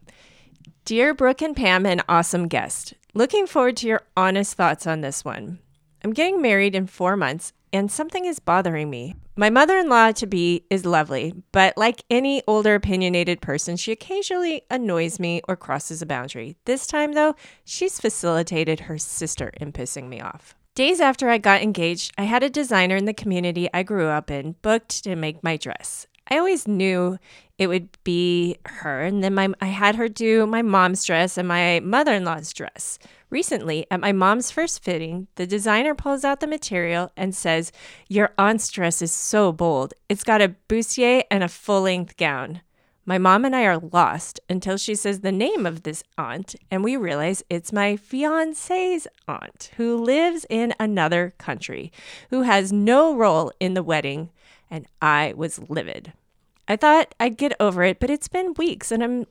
Dear 0.84 1.14
Brooke 1.14 1.42
and 1.42 1.56
Pam, 1.56 1.84
an 1.86 2.02
awesome 2.08 2.46
guest. 2.46 2.94
Looking 3.14 3.46
forward 3.46 3.76
to 3.78 3.88
your 3.88 4.02
honest 4.16 4.54
thoughts 4.54 4.86
on 4.86 5.00
this 5.00 5.24
one. 5.24 5.58
I'm 6.04 6.12
getting 6.12 6.40
married 6.40 6.76
in 6.76 6.86
four 6.86 7.16
months, 7.16 7.52
and 7.72 7.90
something 7.90 8.24
is 8.24 8.38
bothering 8.38 8.88
me. 8.88 9.16
My 9.38 9.50
mother 9.50 9.76
in 9.76 9.90
law 9.90 10.12
to 10.12 10.26
be 10.26 10.64
is 10.70 10.86
lovely, 10.86 11.34
but 11.52 11.76
like 11.76 12.02
any 12.08 12.42
older, 12.46 12.74
opinionated 12.74 13.42
person, 13.42 13.76
she 13.76 13.92
occasionally 13.92 14.62
annoys 14.70 15.20
me 15.20 15.42
or 15.46 15.56
crosses 15.56 16.00
a 16.00 16.06
boundary. 16.06 16.56
This 16.64 16.86
time, 16.86 17.12
though, 17.12 17.34
she's 17.62 18.00
facilitated 18.00 18.80
her 18.80 18.96
sister 18.96 19.52
in 19.58 19.72
pissing 19.72 20.08
me 20.08 20.22
off. 20.22 20.54
Days 20.74 21.00
after 21.00 21.28
I 21.28 21.36
got 21.36 21.60
engaged, 21.60 22.14
I 22.16 22.22
had 22.22 22.42
a 22.42 22.48
designer 22.48 22.96
in 22.96 23.04
the 23.04 23.12
community 23.12 23.68
I 23.74 23.82
grew 23.82 24.06
up 24.06 24.30
in 24.30 24.56
booked 24.62 25.04
to 25.04 25.14
make 25.16 25.44
my 25.44 25.58
dress. 25.58 26.06
I 26.30 26.38
always 26.38 26.66
knew 26.66 27.18
it 27.58 27.66
would 27.66 27.90
be 28.04 28.56
her, 28.64 29.02
and 29.02 29.22
then 29.22 29.34
my 29.34 29.50
I 29.60 29.66
had 29.66 29.96
her 29.96 30.08
do 30.08 30.46
my 30.46 30.62
mom's 30.62 31.04
dress 31.04 31.36
and 31.36 31.46
my 31.46 31.80
mother-in-law's 31.80 32.54
dress. 32.54 32.98
Recently, 33.28 33.86
at 33.90 34.00
my 34.00 34.12
mom's 34.12 34.52
first 34.52 34.84
fitting, 34.84 35.26
the 35.34 35.46
designer 35.46 35.94
pulls 35.94 36.24
out 36.24 36.38
the 36.38 36.46
material 36.46 37.10
and 37.16 37.34
says, 37.34 37.72
Your 38.08 38.32
aunt's 38.38 38.70
dress 38.70 39.02
is 39.02 39.10
so 39.10 39.52
bold. 39.52 39.94
It's 40.08 40.22
got 40.22 40.40
a 40.40 40.54
bustier 40.68 41.24
and 41.28 41.42
a 41.42 41.48
full 41.48 41.82
length 41.82 42.16
gown. 42.16 42.60
My 43.04 43.18
mom 43.18 43.44
and 43.44 43.54
I 43.54 43.64
are 43.64 43.78
lost 43.78 44.40
until 44.48 44.76
she 44.76 44.94
says 44.94 45.20
the 45.20 45.32
name 45.32 45.66
of 45.66 45.82
this 45.82 46.02
aunt, 46.18 46.56
and 46.70 46.82
we 46.82 46.96
realize 46.96 47.42
it's 47.48 47.72
my 47.72 47.96
fiance's 47.96 49.06
aunt 49.28 49.70
who 49.76 49.96
lives 49.96 50.44
in 50.50 50.74
another 50.78 51.32
country, 51.38 51.92
who 52.30 52.42
has 52.42 52.72
no 52.72 53.14
role 53.14 53.52
in 53.60 53.74
the 53.74 53.82
wedding, 53.82 54.30
and 54.70 54.86
I 55.00 55.34
was 55.36 55.60
livid. 55.68 56.12
I 56.68 56.76
thought 56.76 57.14
I'd 57.20 57.36
get 57.36 57.54
over 57.60 57.84
it, 57.84 58.00
but 58.00 58.10
it's 58.10 58.28
been 58.28 58.54
weeks 58.54 58.90
and 58.90 59.02
I'm 59.02 59.26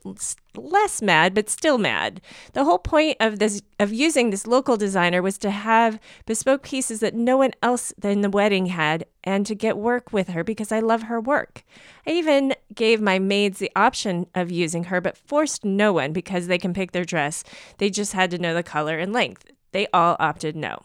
less 0.54 1.02
mad, 1.02 1.34
but 1.34 1.50
still 1.50 1.76
mad. 1.76 2.20
The 2.54 2.64
whole 2.64 2.78
point 2.78 3.18
of 3.20 3.38
this 3.38 3.60
of 3.78 3.92
using 3.92 4.30
this 4.30 4.46
local 4.46 4.76
designer 4.76 5.20
was 5.20 5.36
to 5.38 5.50
have 5.50 6.00
bespoke 6.24 6.62
pieces 6.62 7.00
that 7.00 7.14
no 7.14 7.36
one 7.36 7.52
else 7.62 7.92
in 8.02 8.22
the 8.22 8.30
wedding 8.30 8.66
had 8.66 9.04
and 9.22 9.44
to 9.46 9.54
get 9.54 9.76
work 9.76 10.12
with 10.12 10.28
her 10.28 10.42
because 10.42 10.72
I 10.72 10.80
love 10.80 11.02
her 11.02 11.20
work. 11.20 11.64
I 12.06 12.12
even 12.12 12.54
gave 12.74 13.00
my 13.00 13.18
maids 13.18 13.58
the 13.58 13.72
option 13.76 14.26
of 14.34 14.50
using 14.50 14.84
her, 14.84 15.00
but 15.00 15.18
forced 15.18 15.64
no 15.64 15.92
one 15.92 16.12
because 16.12 16.46
they 16.46 16.58
can 16.58 16.72
pick 16.72 16.92
their 16.92 17.04
dress. 17.04 17.44
They 17.78 17.90
just 17.90 18.14
had 18.14 18.30
to 18.30 18.38
know 18.38 18.54
the 18.54 18.62
color 18.62 18.98
and 18.98 19.12
length. 19.12 19.50
They 19.72 19.88
all 19.92 20.16
opted 20.18 20.56
no. 20.56 20.78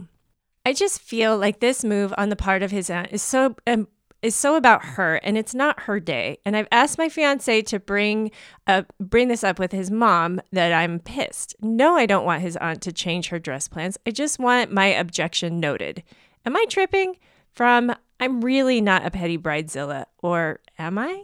I 0.65 0.73
just 0.73 1.01
feel 1.01 1.37
like 1.37 1.59
this 1.59 1.83
move 1.83 2.13
on 2.17 2.29
the 2.29 2.35
part 2.35 2.61
of 2.61 2.71
his 2.71 2.89
aunt 2.89 3.11
is 3.11 3.23
so 3.23 3.55
um, 3.65 3.87
is 4.21 4.35
so 4.35 4.55
about 4.55 4.83
her 4.85 5.15
and 5.23 5.37
it's 5.37 5.55
not 5.55 5.81
her 5.81 5.99
day. 5.99 6.37
And 6.45 6.55
I've 6.55 6.67
asked 6.71 6.97
my 6.97 7.09
fiance 7.09 7.61
to 7.63 7.79
bring 7.79 8.31
uh, 8.67 8.83
bring 8.99 9.27
this 9.27 9.43
up 9.43 9.57
with 9.59 9.71
his 9.71 9.89
mom 9.89 10.41
that 10.51 10.71
I'm 10.71 10.99
pissed. 10.99 11.55
No, 11.61 11.95
I 11.95 12.05
don't 12.05 12.25
want 12.25 12.41
his 12.41 12.55
aunt 12.57 12.81
to 12.83 12.91
change 12.91 13.29
her 13.29 13.39
dress 13.39 13.67
plans. 13.67 13.97
I 14.05 14.11
just 14.11 14.39
want 14.39 14.71
my 14.71 14.87
objection 14.87 15.59
noted. 15.59 16.03
Am 16.45 16.55
I 16.55 16.65
tripping 16.69 17.17
from 17.53 17.93
I'm 18.19 18.41
really 18.41 18.81
not 18.81 19.05
a 19.05 19.11
petty 19.11 19.37
bridezilla 19.37 20.05
or 20.19 20.59
am 20.77 20.97
I? 20.97 21.23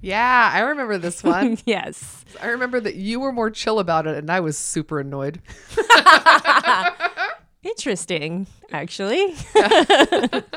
Yeah, 0.00 0.50
I 0.54 0.60
remember 0.60 0.96
this 0.96 1.22
one. 1.24 1.58
yes. 1.66 2.24
I 2.40 2.46
remember 2.46 2.80
that 2.80 2.94
you 2.94 3.20
were 3.20 3.32
more 3.32 3.50
chill 3.50 3.78
about 3.78 4.06
it 4.06 4.16
and 4.16 4.30
I 4.30 4.40
was 4.40 4.56
super 4.56 5.00
annoyed. 5.00 5.42
Interesting, 7.62 8.46
actually. 8.72 9.34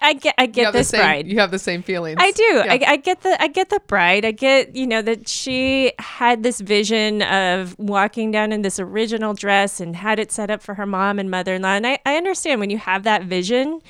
I 0.00 0.14
get 0.14 0.34
I 0.38 0.46
get 0.46 0.72
this 0.72 0.88
same, 0.88 1.00
bride. 1.00 1.26
You 1.26 1.38
have 1.40 1.50
the 1.50 1.58
same 1.58 1.82
feelings. 1.82 2.16
I 2.20 2.30
do. 2.32 2.42
Yeah. 2.42 2.64
I, 2.72 2.80
I 2.92 2.96
get 2.96 3.20
the 3.20 3.40
I 3.42 3.48
get 3.48 3.68
the 3.68 3.80
bride. 3.86 4.24
I 4.24 4.30
get 4.30 4.74
you 4.74 4.86
know 4.86 5.02
that 5.02 5.28
she 5.28 5.92
had 5.98 6.42
this 6.42 6.60
vision 6.60 7.22
of 7.22 7.78
walking 7.78 8.30
down 8.30 8.52
in 8.52 8.62
this 8.62 8.80
original 8.80 9.34
dress 9.34 9.80
and 9.80 9.96
had 9.96 10.18
it 10.18 10.32
set 10.32 10.50
up 10.50 10.62
for 10.62 10.74
her 10.74 10.86
mom 10.86 11.18
and 11.18 11.30
mother 11.30 11.54
in 11.54 11.62
law. 11.62 11.74
And 11.74 11.86
I, 11.86 11.98
I 12.06 12.16
understand 12.16 12.60
when 12.60 12.70
you 12.70 12.78
have 12.78 13.02
that 13.02 13.24
vision 13.24 13.80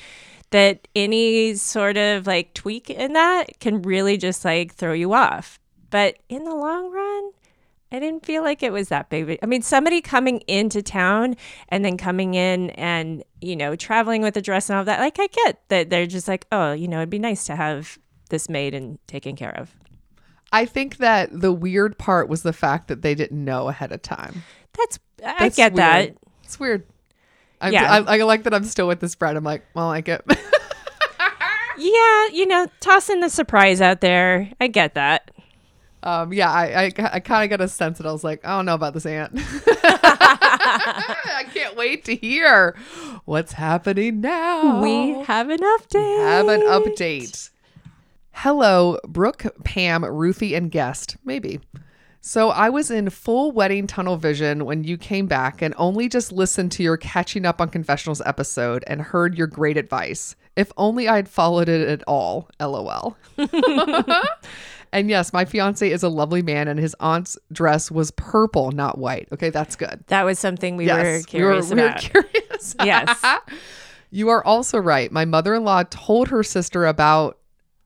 that 0.49 0.87
any 0.95 1.55
sort 1.55 1.97
of 1.97 2.27
like 2.27 2.53
tweak 2.53 2.89
in 2.89 3.13
that 3.13 3.59
can 3.59 3.81
really 3.81 4.17
just 4.17 4.43
like 4.43 4.73
throw 4.73 4.93
you 4.93 5.13
off. 5.13 5.59
But 5.89 6.17
in 6.29 6.43
the 6.43 6.55
long 6.55 6.91
run, 6.91 7.31
I 7.91 7.99
didn't 7.99 8.25
feel 8.25 8.41
like 8.43 8.63
it 8.63 8.71
was 8.71 8.89
that 8.89 9.09
big. 9.09 9.37
I 9.43 9.45
mean, 9.45 9.61
somebody 9.61 10.01
coming 10.01 10.39
into 10.47 10.81
town 10.81 11.35
and 11.67 11.83
then 11.83 11.97
coming 11.97 12.35
in 12.35 12.69
and, 12.71 13.23
you 13.41 13.55
know, 13.55 13.75
traveling 13.75 14.21
with 14.21 14.37
a 14.37 14.41
dress 14.41 14.69
and 14.69 14.77
all 14.77 14.85
that, 14.85 14.99
like, 14.99 15.19
I 15.19 15.27
get 15.27 15.61
that 15.67 15.89
they're 15.89 16.07
just 16.07 16.27
like, 16.27 16.47
oh, 16.51 16.71
you 16.71 16.87
know, 16.87 16.97
it'd 16.97 17.09
be 17.09 17.19
nice 17.19 17.45
to 17.45 17.55
have 17.55 17.99
this 18.29 18.47
made 18.47 18.73
and 18.73 18.97
taken 19.07 19.35
care 19.35 19.53
of. 19.57 19.75
I 20.53 20.65
think 20.65 20.97
that 20.97 21.29
the 21.31 21.51
weird 21.51 21.97
part 21.97 22.29
was 22.29 22.43
the 22.43 22.53
fact 22.53 22.87
that 22.87 23.01
they 23.01 23.15
didn't 23.15 23.43
know 23.43 23.67
ahead 23.67 23.91
of 23.91 24.01
time. 24.01 24.43
That's, 24.77 24.99
I 25.25 25.35
That's 25.39 25.55
get 25.57 25.73
weird. 25.73 25.77
that. 25.77 26.17
It's 26.43 26.59
weird. 26.59 26.85
I'm, 27.59 27.73
Yeah. 27.73 28.03
I, 28.07 28.17
I 28.17 28.23
like 28.23 28.43
that 28.43 28.53
I'm 28.53 28.63
still 28.63 28.87
with 28.87 29.01
this 29.01 29.15
bride. 29.15 29.35
I'm 29.35 29.43
like, 29.43 29.65
well, 29.73 29.89
I 29.89 30.01
get. 30.01 30.23
It. 30.29 30.39
Yeah, 31.77 32.27
you 32.33 32.45
know, 32.45 32.67
tossing 32.79 33.21
the 33.21 33.29
surprise 33.29 33.81
out 33.81 34.01
there. 34.01 34.51
I 34.59 34.67
get 34.67 34.93
that. 34.93 35.31
Um, 36.03 36.33
yeah, 36.33 36.51
I, 36.51 36.85
I, 36.85 36.91
I 36.97 37.19
kind 37.19 37.43
of 37.43 37.57
got 37.57 37.63
a 37.63 37.67
sense 37.67 37.97
that 37.97 38.07
I 38.07 38.11
was 38.11 38.23
like, 38.23 38.45
I 38.45 38.55
don't 38.55 38.65
know 38.65 38.73
about 38.73 38.93
this 38.93 39.05
aunt. 39.05 39.31
I 39.35 41.45
can't 41.53 41.75
wait 41.75 42.05
to 42.05 42.15
hear 42.15 42.75
what's 43.25 43.53
happening 43.53 44.21
now. 44.21 44.81
We 44.81 45.11
have 45.23 45.49
an 45.49 45.59
update. 45.59 46.19
have 46.19 46.47
an 46.47 46.61
update. 46.61 47.49
Hello, 48.31 48.97
Brooke, 49.07 49.45
Pam, 49.63 50.03
Ruthie, 50.03 50.55
and 50.55 50.71
guest. 50.71 51.17
Maybe. 51.23 51.59
So 52.23 52.49
I 52.49 52.69
was 52.69 52.91
in 52.91 53.09
full 53.09 53.51
wedding 53.51 53.87
tunnel 53.87 54.15
vision 54.15 54.65
when 54.65 54.83
you 54.83 54.97
came 54.97 55.25
back 55.25 55.61
and 55.61 55.73
only 55.77 56.07
just 56.07 56.31
listened 56.31 56.71
to 56.73 56.83
your 56.83 56.97
catching 56.97 57.45
up 57.45 57.59
on 57.59 57.69
confessionals 57.69 58.21
episode 58.25 58.83
and 58.85 59.01
heard 59.01 59.35
your 59.35 59.47
great 59.47 59.75
advice. 59.75 60.35
If 60.55 60.71
only 60.77 61.07
I 61.07 61.15
had 61.15 61.29
followed 61.29 61.67
it 61.67 61.87
at 61.87 62.03
all. 62.07 62.47
LOL. 62.59 63.17
and 64.93 65.09
yes, 65.09 65.31
my 65.33 65.45
fiance 65.45 65.89
is 65.89 66.03
a 66.03 66.09
lovely 66.09 66.41
man 66.41 66.67
and 66.67 66.79
his 66.79 66.95
aunt's 66.99 67.37
dress 67.51 67.89
was 67.89 68.11
purple, 68.11 68.71
not 68.71 68.97
white. 68.97 69.27
Okay, 69.31 69.49
that's 69.49 69.75
good. 69.75 70.03
That 70.07 70.23
was 70.23 70.39
something 70.39 70.77
we 70.77 70.85
yes, 70.87 70.97
were 71.21 71.23
curious 71.25 71.69
we 71.69 71.75
were, 71.75 71.87
about. 71.87 72.03
We 72.13 72.19
were 72.19 72.23
curious. 72.23 72.75
Yes. 72.83 73.23
You 74.13 74.27
are 74.27 74.45
also 74.45 74.77
right. 74.77 75.09
My 75.09 75.23
mother 75.23 75.55
in 75.55 75.63
law 75.63 75.83
told 75.83 76.27
her 76.27 76.43
sister 76.43 76.85
about 76.85 77.39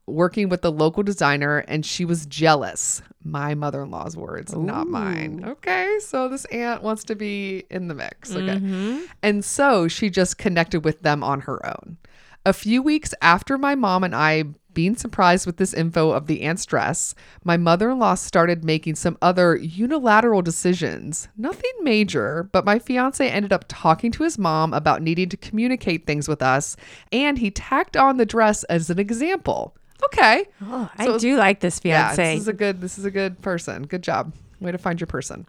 working 0.06 0.48
with 0.48 0.60
the 0.60 0.72
local 0.72 1.04
designer 1.04 1.58
and 1.58 1.86
she 1.86 2.04
was 2.04 2.26
jealous. 2.26 3.00
My 3.22 3.54
mother 3.54 3.82
in 3.82 3.90
law's 3.90 4.16
words, 4.16 4.54
not 4.54 4.88
mine. 4.88 5.44
Okay. 5.46 5.98
So 6.00 6.28
this 6.28 6.44
aunt 6.46 6.82
wants 6.82 7.04
to 7.04 7.14
be 7.14 7.64
in 7.70 7.88
the 7.88 7.94
mix. 7.94 8.32
Okay. 8.32 8.58
Mm-hmm. 8.58 9.04
And 9.22 9.44
so 9.44 9.88
she 9.88 10.10
just 10.10 10.36
connected 10.36 10.84
with 10.84 11.02
them 11.02 11.22
on 11.24 11.42
her 11.42 11.64
own. 11.64 11.96
A 12.44 12.52
few 12.52 12.82
weeks 12.82 13.14
after 13.22 13.56
my 13.56 13.74
mom 13.74 14.04
and 14.04 14.14
I 14.14 14.44
being 14.76 14.94
surprised 14.94 15.46
with 15.46 15.56
this 15.56 15.74
info 15.74 16.10
of 16.10 16.26
the 16.28 16.42
aunt's 16.42 16.64
dress, 16.66 17.14
my 17.42 17.56
mother 17.56 17.90
in 17.90 17.98
law 17.98 18.14
started 18.14 18.62
making 18.62 18.94
some 18.94 19.16
other 19.22 19.56
unilateral 19.56 20.42
decisions. 20.42 21.28
Nothing 21.36 21.72
major, 21.82 22.48
but 22.52 22.64
my 22.66 22.78
fiance 22.78 23.26
ended 23.28 23.52
up 23.52 23.64
talking 23.66 24.12
to 24.12 24.22
his 24.22 24.38
mom 24.38 24.72
about 24.74 25.00
needing 25.02 25.28
to 25.30 25.36
communicate 25.36 26.06
things 26.06 26.28
with 26.28 26.42
us, 26.42 26.76
and 27.10 27.38
he 27.38 27.50
tacked 27.50 27.96
on 27.96 28.18
the 28.18 28.26
dress 28.26 28.62
as 28.64 28.90
an 28.90 28.98
example. 28.98 29.74
Okay. 30.04 30.44
Oh, 30.62 30.90
So- 31.02 31.14
I 31.14 31.18
do 31.18 31.36
like 31.38 31.60
this 31.60 31.80
Yeah, 31.82 32.08
fiance. 32.08 32.34
this 32.34 32.42
is 32.42 32.48
a 32.48 32.52
good 32.52 32.80
this 32.82 32.98
is 32.98 33.06
a 33.06 33.10
good 33.10 33.40
person. 33.40 33.84
Good 33.84 34.02
job. 34.02 34.34
Way 34.60 34.72
to 34.72 34.78
find 34.78 35.00
your 35.00 35.06
person. 35.06 35.46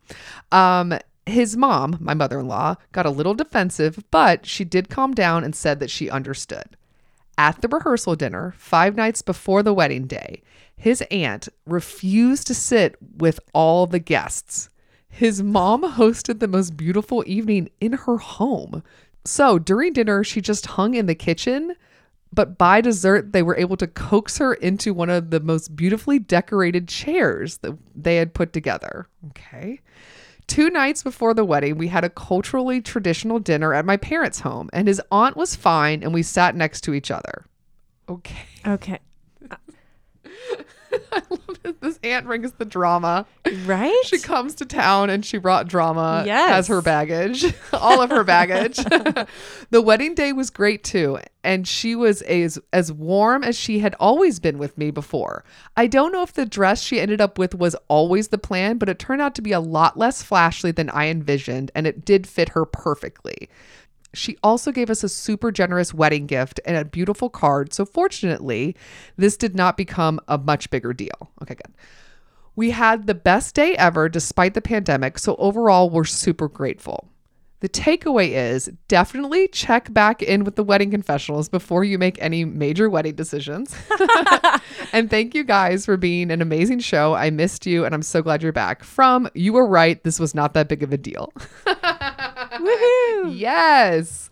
Um 0.53 0.97
his 1.25 1.57
mom, 1.57 1.97
my 1.99 2.13
mother-in-law, 2.13 2.75
got 2.93 3.05
a 3.05 3.09
little 3.09 3.33
defensive, 3.33 4.01
but 4.11 4.45
she 4.45 4.63
did 4.63 4.87
calm 4.89 5.13
down 5.13 5.43
and 5.43 5.53
said 5.53 5.81
that 5.81 5.89
she 5.89 6.09
understood. 6.09 6.77
At 7.37 7.61
the 7.61 7.67
rehearsal 7.67 8.15
dinner, 8.15 8.53
5 8.57 8.95
nights 8.95 9.21
before 9.21 9.61
the 9.61 9.73
wedding 9.73 10.07
day, 10.07 10.41
his 10.75 11.03
aunt 11.11 11.49
refused 11.65 12.47
to 12.47 12.55
sit 12.55 12.95
with 13.17 13.39
all 13.53 13.85
the 13.85 13.99
guests. 13.99 14.69
His 15.07 15.41
mom 15.41 15.83
hosted 15.83 16.39
the 16.39 16.47
most 16.47 16.75
beautiful 16.75 17.23
evening 17.27 17.69
in 17.79 17.93
her 17.93 18.17
home. 18.17 18.83
So, 19.25 19.59
during 19.59 19.93
dinner, 19.93 20.23
she 20.23 20.41
just 20.41 20.65
hung 20.65 20.93
in 20.93 21.05
the 21.05 21.15
kitchen 21.15 21.75
but 22.33 22.57
by 22.57 22.81
dessert 22.81 23.31
they 23.31 23.41
were 23.41 23.57
able 23.57 23.77
to 23.77 23.87
coax 23.87 24.37
her 24.37 24.53
into 24.53 24.93
one 24.93 25.09
of 25.09 25.29
the 25.29 25.39
most 25.39 25.75
beautifully 25.75 26.19
decorated 26.19 26.87
chairs 26.87 27.57
that 27.57 27.77
they 27.95 28.17
had 28.17 28.33
put 28.33 28.53
together 28.53 29.07
okay 29.29 29.79
two 30.47 30.69
nights 30.69 31.03
before 31.03 31.33
the 31.33 31.45
wedding 31.45 31.77
we 31.77 31.87
had 31.87 32.03
a 32.03 32.09
culturally 32.09 32.81
traditional 32.81 33.39
dinner 33.39 33.73
at 33.73 33.85
my 33.85 33.97
parents 33.97 34.39
home 34.39 34.69
and 34.73 34.87
his 34.87 35.01
aunt 35.11 35.35
was 35.35 35.55
fine 35.55 36.01
and 36.03 36.13
we 36.13 36.23
sat 36.23 36.55
next 36.55 36.81
to 36.81 36.93
each 36.93 37.11
other 37.11 37.45
okay 38.09 38.45
okay. 38.65 38.99
i 41.11 41.21
love 41.29 41.75
this 41.81 41.99
aunt 42.03 42.25
brings 42.25 42.51
the 42.53 42.65
drama 42.65 43.25
Right? 43.65 43.95
she 44.05 44.19
comes 44.19 44.55
to 44.55 44.65
town 44.65 45.09
and 45.09 45.25
she 45.25 45.37
brought 45.37 45.67
drama 45.67 46.23
Yes. 46.25 46.51
as 46.51 46.67
her 46.67 46.81
baggage, 46.81 47.45
all 47.73 48.01
of 48.01 48.09
her 48.09 48.23
baggage. 48.23 48.75
the 49.69 49.81
wedding 49.81 50.15
day 50.15 50.33
was 50.33 50.49
great 50.49 50.83
too, 50.83 51.19
and 51.43 51.65
she 51.67 51.95
was 51.95 52.21
as 52.23 52.59
as 52.73 52.91
warm 52.91 53.43
as 53.43 53.57
she 53.57 53.79
had 53.79 53.95
always 53.99 54.39
been 54.39 54.57
with 54.57 54.77
me 54.77 54.91
before. 54.91 55.43
I 55.77 55.87
don't 55.87 56.11
know 56.11 56.23
if 56.23 56.33
the 56.33 56.45
dress 56.45 56.81
she 56.81 56.99
ended 56.99 57.21
up 57.21 57.37
with 57.39 57.55
was 57.55 57.75
always 57.87 58.29
the 58.29 58.37
plan, 58.37 58.77
but 58.77 58.89
it 58.89 58.99
turned 58.99 59.21
out 59.21 59.33
to 59.35 59.41
be 59.41 59.53
a 59.53 59.59
lot 59.61 59.97
less 59.97 60.21
flashy 60.21 60.71
than 60.71 60.89
I 60.89 61.07
envisioned, 61.07 61.71
and 61.73 61.87
it 61.87 62.03
did 62.03 62.27
fit 62.27 62.49
her 62.49 62.65
perfectly. 62.65 63.49
She 64.13 64.37
also 64.41 64.71
gave 64.71 64.89
us 64.89 65.03
a 65.03 65.09
super 65.09 65.51
generous 65.51 65.93
wedding 65.93 66.27
gift 66.27 66.59
and 66.65 66.77
a 66.77 66.85
beautiful 66.85 67.29
card. 67.29 67.73
So, 67.73 67.85
fortunately, 67.85 68.75
this 69.17 69.37
did 69.37 69.55
not 69.55 69.77
become 69.77 70.19
a 70.27 70.37
much 70.37 70.69
bigger 70.69 70.93
deal. 70.93 71.31
Okay, 71.41 71.55
good. 71.55 71.73
We 72.55 72.71
had 72.71 73.05
the 73.05 73.13
best 73.13 73.53
day 73.53 73.75
ever 73.75 74.09
despite 74.09 74.55
the 74.55 74.61
pandemic, 74.61 75.19
so 75.19 75.35
overall, 75.35 75.89
we're 75.89 76.05
super 76.05 76.47
grateful. 76.47 77.09
The 77.59 77.69
takeaway 77.69 78.29
is 78.29 78.69
definitely 78.87 79.47
check 79.47 79.91
back 79.91 80.21
in 80.21 80.43
with 80.43 80.55
the 80.55 80.63
wedding 80.63 80.91
confessionals 80.91 81.49
before 81.49 81.83
you 81.83 81.97
make 81.97 82.21
any 82.21 82.45
major 82.45 82.87
wedding 82.87 83.15
decisions. 83.15 83.75
and 84.93 85.09
thank 85.09 85.33
you 85.33 85.43
guys 85.43 85.83
for 85.83 85.97
being 85.97 86.29
an 86.29 86.39
amazing 86.39 86.79
show. 86.79 87.15
I 87.15 87.31
missed 87.31 87.65
you 87.65 87.83
and 87.83 87.95
I'm 87.95 88.03
so 88.03 88.21
glad 88.21 88.43
you're 88.43 88.51
back. 88.51 88.83
From 88.83 89.27
You 89.33 89.53
Were 89.53 89.65
Right, 89.65 90.03
this 90.03 90.19
was 90.19 90.35
not 90.35 90.53
that 90.53 90.67
big 90.67 90.83
of 90.83 90.93
a 90.93 90.97
deal. 90.97 91.33
Woohoo! 91.65 91.73
Yes. 93.37 94.29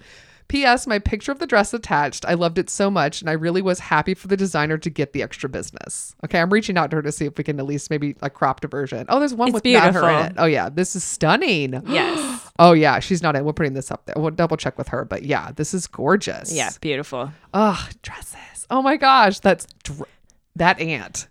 P.S. 0.48 0.86
My 0.86 1.00
picture 1.00 1.32
of 1.32 1.40
the 1.40 1.48
dress 1.48 1.74
attached. 1.74 2.24
I 2.24 2.36
loved 2.36 2.60
it 2.60 2.70
so 2.70 2.92
much, 2.92 3.20
and 3.20 3.28
I 3.32 3.34
really 3.34 3.64
was 3.64 3.80
happy 3.80 4.14
for 4.14 4.28
the 4.28 4.38
designer 4.38 4.78
to 4.78 4.90
get 4.92 5.12
the 5.12 5.24
extra 5.24 5.50
business. 5.50 6.16
Okay, 6.24 6.40
I'm 6.40 6.54
reaching 6.54 6.78
out 6.78 6.92
to 6.92 6.98
her 6.98 7.02
to 7.02 7.12
see 7.12 7.26
if 7.26 7.36
we 7.36 7.44
can 7.44 7.60
at 7.60 7.66
least 7.66 7.90
maybe 7.90 8.16
a 8.22 8.30
cropped 8.30 8.64
version. 8.66 9.08
Oh, 9.10 9.18
there's 9.20 9.34
one 9.34 9.48
It's 9.48 9.56
with 9.56 9.66
not 9.66 9.82
her 9.96 10.02
in 10.02 10.16
beautiful. 10.18 10.26
it. 10.28 10.34
Oh 10.38 10.46
yeah, 10.46 10.70
this 10.70 10.96
is 10.96 11.04
stunning. 11.04 11.82
Yes. 11.88 12.42
Oh 12.58 12.72
yeah, 12.72 13.00
she's 13.02 13.22
not 13.22 13.36
in. 13.36 13.44
We're 13.44 13.52
putting 13.52 13.74
this 13.74 13.92
up 13.92 14.06
there. 14.06 14.14
We'll 14.18 14.32
double 14.32 14.56
check 14.56 14.78
with 14.78 14.88
her, 14.90 15.04
but 15.04 15.24
yeah, 15.24 15.52
this 15.54 15.74
is 15.74 15.88
gorgeous. 15.88 16.54
Yeah, 16.54 16.70
beautiful. 16.80 17.32
Oh, 17.54 17.90
dresses. 18.02 18.66
Oh 18.70 18.82
my 18.82 18.96
gosh, 18.96 19.40
that's 19.40 19.68
dr- 19.84 20.08
that 20.56 20.80
aunt. 20.80 21.28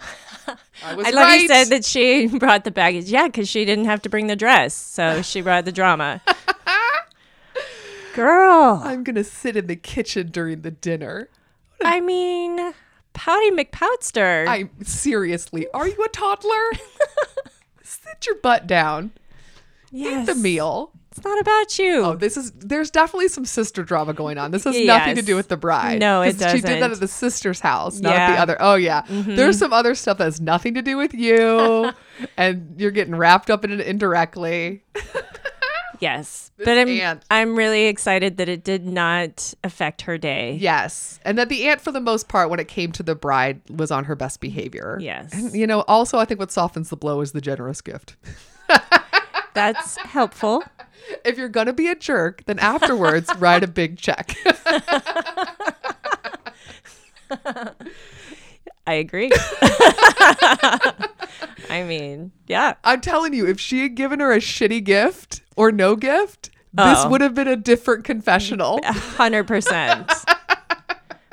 I 0.84 0.94
was 0.94 1.06
I 1.06 1.10
love 1.10 1.32
you 1.34 1.46
said 1.46 1.64
that 1.66 1.84
she 1.84 2.26
brought 2.38 2.64
the 2.64 2.70
baggage. 2.72 3.04
Yeah, 3.10 3.26
because 3.26 3.48
she 3.48 3.64
didn't 3.64 3.84
have 3.84 4.02
to 4.02 4.08
bring 4.08 4.26
the 4.26 4.34
dress, 4.36 4.74
so 4.74 5.22
she 5.22 5.42
brought 5.42 5.64
the 5.64 5.70
drama. 5.72 6.20
Girl, 8.18 8.80
I'm 8.84 9.04
gonna 9.04 9.22
sit 9.22 9.56
in 9.56 9.68
the 9.68 9.76
kitchen 9.76 10.30
during 10.30 10.62
the 10.62 10.72
dinner. 10.72 11.28
I 11.84 12.00
mean, 12.00 12.72
Pouty 13.12 13.50
McPoutster. 13.52 14.48
I 14.48 14.68
seriously, 14.82 15.68
are 15.72 15.86
you 15.86 16.02
a 16.04 16.08
toddler? 16.08 16.72
Sit 17.84 18.26
your 18.26 18.34
butt 18.36 18.66
down. 18.66 19.12
yes. 19.92 20.22
Eat 20.28 20.32
the 20.32 20.34
meal. 20.34 20.90
It's 21.12 21.24
not 21.24 21.40
about 21.40 21.78
you. 21.78 22.04
Oh, 22.04 22.16
this 22.16 22.36
is 22.36 22.50
there's 22.52 22.90
definitely 22.90 23.28
some 23.28 23.44
sister 23.44 23.82
drama 23.84 24.12
going 24.14 24.36
on. 24.38 24.50
This 24.50 24.64
has 24.64 24.78
nothing 24.84 25.14
to 25.16 25.22
do 25.22 25.36
with 25.36 25.48
the 25.48 25.56
bride. 25.56 26.00
No, 26.00 26.22
it 26.22 26.38
'Cause 26.38 26.50
She 26.52 26.60
did 26.60 26.82
that 26.82 26.90
at 26.90 26.98
the 27.00 27.08
sister's 27.08 27.60
house, 27.60 28.00
not 28.00 28.14
at 28.14 28.16
the 28.16 28.20
Yeah. 28.20 28.32
Mm-hmm. 28.34 28.42
other. 28.42 28.56
Oh 28.60 28.74
yeah. 28.74 29.02
There's 29.08 29.58
some 29.58 29.72
other 29.72 29.94
stuff 29.94 30.18
that 30.18 30.24
has 30.24 30.40
nothing 30.40 30.74
to 30.74 30.82
do 30.82 30.96
with 30.96 31.14
you. 31.14 31.92
and 32.36 32.74
you're 32.78 32.90
getting 32.90 33.14
wrapped 33.14 33.48
up 33.50 33.64
in 33.64 33.70
it 33.72 33.80
indirectly. 33.80 34.82
yes, 36.00 36.50
This 36.56 36.64
but 36.64 36.78
I'm 36.78 36.88
aunt. 36.88 37.22
I'm 37.30 37.56
really 37.56 37.86
excited 37.86 38.36
that 38.38 38.48
it 38.48 38.64
did 38.64 38.86
not 38.86 39.54
affect 39.64 40.02
her 40.02 40.18
day. 40.18 40.56
Yes. 40.60 41.18
And 41.24 41.38
that 41.38 41.48
the 41.48 41.68
aunt 41.68 41.80
for 41.80 41.92
the 41.92 42.00
most 42.00 42.28
part 42.28 42.50
when 42.50 42.60
it 42.60 42.68
came 42.68 42.92
to 42.92 43.02
the 43.02 43.14
bride 43.14 43.60
was 43.70 43.90
on 43.90 44.04
her 44.04 44.14
best 44.16 44.40
behavior. 44.40 44.98
Yes. 45.00 45.32
And 45.32 45.52
you 45.54 45.66
know, 45.66 45.82
also 45.82 46.18
I 46.18 46.24
think 46.24 46.40
what 46.40 46.50
softens 46.50 46.90
the 46.90 46.96
blow 46.96 47.20
is 47.20 47.32
the 47.32 47.40
generous 47.40 47.80
gift. 47.80 48.16
That's 49.54 49.96
helpful. 49.98 50.62
If 51.24 51.38
you're 51.38 51.48
gonna 51.48 51.72
be 51.72 51.88
a 51.88 51.94
jerk, 51.94 52.44
then 52.46 52.58
afterwards 52.58 53.30
write 53.38 53.64
a 53.64 53.68
big 53.68 53.98
check. 53.98 54.36
I 58.88 58.94
agree. 58.94 59.30
I 61.70 61.84
mean, 61.86 62.32
yeah. 62.46 62.74
I'm 62.84 63.00
telling 63.00 63.34
you, 63.34 63.46
if 63.46 63.60
she 63.60 63.82
had 63.82 63.94
given 63.94 64.20
her 64.20 64.32
a 64.32 64.38
shitty 64.38 64.82
gift 64.82 65.42
or 65.56 65.70
no 65.70 65.94
gift, 65.96 66.50
this 66.72 66.98
Oh. 67.00 67.08
would 67.10 67.20
have 67.20 67.34
been 67.34 67.48
a 67.48 67.56
different 67.56 68.04
confessional. 68.04 68.80
Hundred 68.84 69.46
percent. 69.46 70.10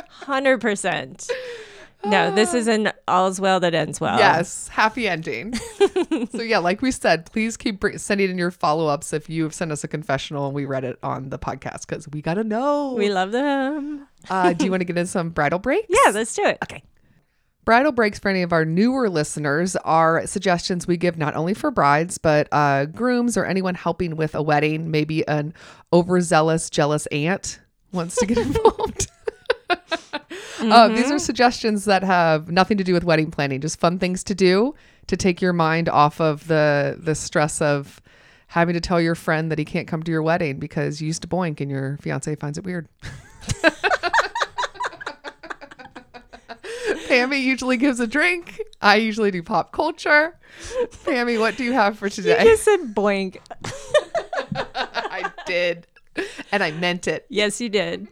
Hundred 0.09 0.59
percent. 0.59 1.29
No, 2.03 2.29
this 2.35 2.53
is 2.53 2.67
an 2.67 2.91
all's 3.07 3.39
well 3.39 3.59
that 3.61 3.73
ends 3.73 3.99
well. 3.99 4.19
Yes, 4.19 4.67
happy 4.67 5.07
ending. 5.07 5.55
so 5.55 6.41
yeah, 6.43 6.59
like 6.59 6.81
we 6.83 6.91
said, 6.91 7.25
please 7.31 7.57
keep 7.57 7.79
br- 7.79 7.97
sending 7.97 8.29
in 8.29 8.37
your 8.37 8.51
follow-ups 8.51 9.11
if 9.11 9.27
you 9.27 9.41
have 9.43 9.55
sent 9.55 9.71
us 9.71 9.83
a 9.83 9.87
confessional 9.87 10.45
and 10.45 10.53
we 10.53 10.65
read 10.65 10.83
it 10.83 10.99
on 11.01 11.29
the 11.29 11.39
podcast 11.39 11.87
because 11.87 12.07
we 12.09 12.21
gotta 12.21 12.43
know. 12.43 12.93
We 12.93 13.09
love 13.09 13.31
them. 13.31 14.07
uh, 14.29 14.53
do 14.53 14.65
you 14.65 14.71
want 14.71 14.81
to 14.81 14.85
get 14.85 14.97
in 14.99 15.07
some 15.07 15.29
bridal 15.31 15.57
breaks? 15.57 15.87
Yeah, 15.89 16.11
let's 16.11 16.35
do 16.35 16.45
it. 16.45 16.59
Okay. 16.63 16.83
Bridal 17.65 17.91
breaks 17.91 18.19
for 18.19 18.29
any 18.29 18.43
of 18.43 18.53
our 18.53 18.63
newer 18.63 19.09
listeners 19.09 19.75
are 19.77 20.25
suggestions 20.27 20.85
we 20.85 20.97
give 20.97 21.17
not 21.17 21.35
only 21.35 21.55
for 21.55 21.71
brides, 21.71 22.19
but 22.19 22.47
uh, 22.51 22.85
grooms 22.85 23.35
or 23.35 23.45
anyone 23.45 23.73
helping 23.73 24.15
with 24.15 24.35
a 24.35 24.41
wedding. 24.41 24.91
Maybe 24.91 25.27
an 25.27 25.53
overzealous, 25.91 26.69
jealous 26.69 27.07
aunt 27.07 27.59
wants 27.91 28.15
to 28.17 28.25
get 28.27 28.37
involved. 28.47 29.07
Uh, 30.57 30.87
these 30.87 31.11
are 31.11 31.19
suggestions 31.19 31.85
that 31.85 32.01
have 32.01 32.49
nothing 32.49 32.77
to 32.77 32.83
do 32.83 32.93
with 32.93 33.03
wedding 33.03 33.29
planning, 33.29 33.59
just 33.59 33.79
fun 33.79 33.99
things 33.99 34.23
to 34.23 34.33
do 34.33 34.73
to 35.07 35.17
take 35.17 35.41
your 35.41 35.53
mind 35.53 35.89
off 35.89 36.19
of 36.21 36.47
the 36.47 36.97
the 36.97 37.13
stress 37.13 37.61
of 37.61 38.01
having 38.47 38.73
to 38.73 38.79
tell 38.79 38.99
your 39.01 39.15
friend 39.15 39.51
that 39.51 39.59
he 39.59 39.65
can't 39.65 39.87
come 39.87 40.01
to 40.01 40.11
your 40.11 40.23
wedding 40.23 40.57
because 40.57 41.01
you 41.01 41.07
used 41.07 41.21
to 41.21 41.27
boink 41.27 41.59
and 41.59 41.69
your 41.69 41.97
fiance 42.01 42.33
finds 42.35 42.57
it 42.57 42.63
weird. 42.63 42.87
Pammy 47.15 47.41
usually 47.41 47.77
gives 47.77 47.99
a 47.99 48.07
drink. 48.07 48.61
I 48.81 48.97
usually 48.97 49.31
do 49.31 49.41
pop 49.43 49.71
culture. 49.71 50.37
Pammy, 51.03 51.39
what 51.39 51.57
do 51.57 51.63
you 51.63 51.73
have 51.73 51.97
for 51.97 52.05
You 52.07 52.11
today? 52.11 52.43
just 52.43 52.63
said 52.63 52.93
boink. 52.95 53.37
I 54.75 55.31
did. 55.45 55.87
And 56.51 56.63
I 56.63 56.71
meant 56.71 57.07
it. 57.07 57.25
Yes, 57.29 57.59
you 57.59 57.67
did. 57.69 58.07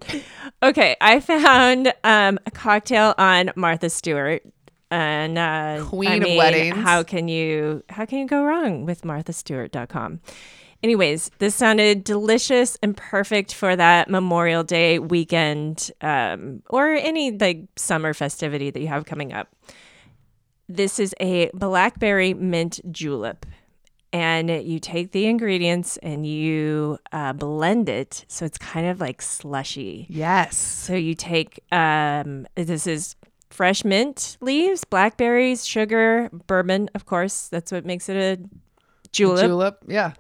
Okay, 0.62 0.96
I 1.00 1.20
found 1.22 1.94
um, 2.04 2.38
a 2.46 2.52
cocktail 2.52 3.14
on 3.18 3.52
Martha 3.56 3.90
Stewart. 3.90 4.44
And 4.92 5.38
uh, 5.40 5.86
Queen 5.86 6.10
I 6.12 6.16
of 6.18 6.38
weddings. 6.38 6.76
How 6.78 7.02
can 7.02 7.28
you 7.28 7.84
how 7.90 8.06
can 8.06 8.20
you 8.20 8.28
go 8.28 8.44
wrong 8.44 8.86
with 8.86 9.02
marthastewart.com? 9.02 10.20
Anyways, 10.84 11.32
this 11.40 11.56
sounded 11.56 12.04
delicious 12.04 12.78
and 12.84 12.96
perfect 12.96 13.54
for 13.54 13.74
that 13.74 14.10
Memorial 14.10 14.64
Day 14.64 15.00
weekend 15.00 15.90
um, 16.02 16.62
or 16.70 16.90
any 16.90 17.32
like 17.32 17.62
summer 17.78 18.14
festivity 18.14 18.70
that 18.70 18.82
you 18.82 18.88
have 18.88 19.06
coming 19.06 19.32
up. 19.32 19.48
This 20.68 21.00
is 21.00 21.16
a 21.22 21.50
blackberry 21.54 22.34
mint 22.34 22.82
julep. 22.92 23.46
And 24.12 24.50
you 24.50 24.78
take 24.80 25.12
the 25.12 25.26
ingredients 25.26 25.98
and 26.04 26.28
you 26.28 27.00
uh, 27.12 27.34
blend 27.34 27.90
it 27.90 28.26
so 28.28 28.46
it's 28.46 28.60
kind 28.60 28.86
of 28.86 29.00
like 29.00 29.24
slushy. 29.24 30.06
Yes. 30.08 30.56
So 30.56 30.94
you 30.94 31.16
take 31.16 31.64
um, 31.72 32.46
this 32.56 32.86
is 32.86 33.16
fresh 33.50 33.84
mint 33.84 34.38
leaves, 34.40 34.84
blackberries, 34.84 35.66
sugar, 35.66 36.30
bourbon, 36.46 36.90
of 36.94 37.06
course. 37.06 37.48
That's 37.48 37.72
what 37.72 37.86
makes 37.86 38.08
it 38.10 38.18
a 38.18 38.44
julep. 39.12 39.48
Julep. 39.48 39.84
Yeah. 39.88 40.14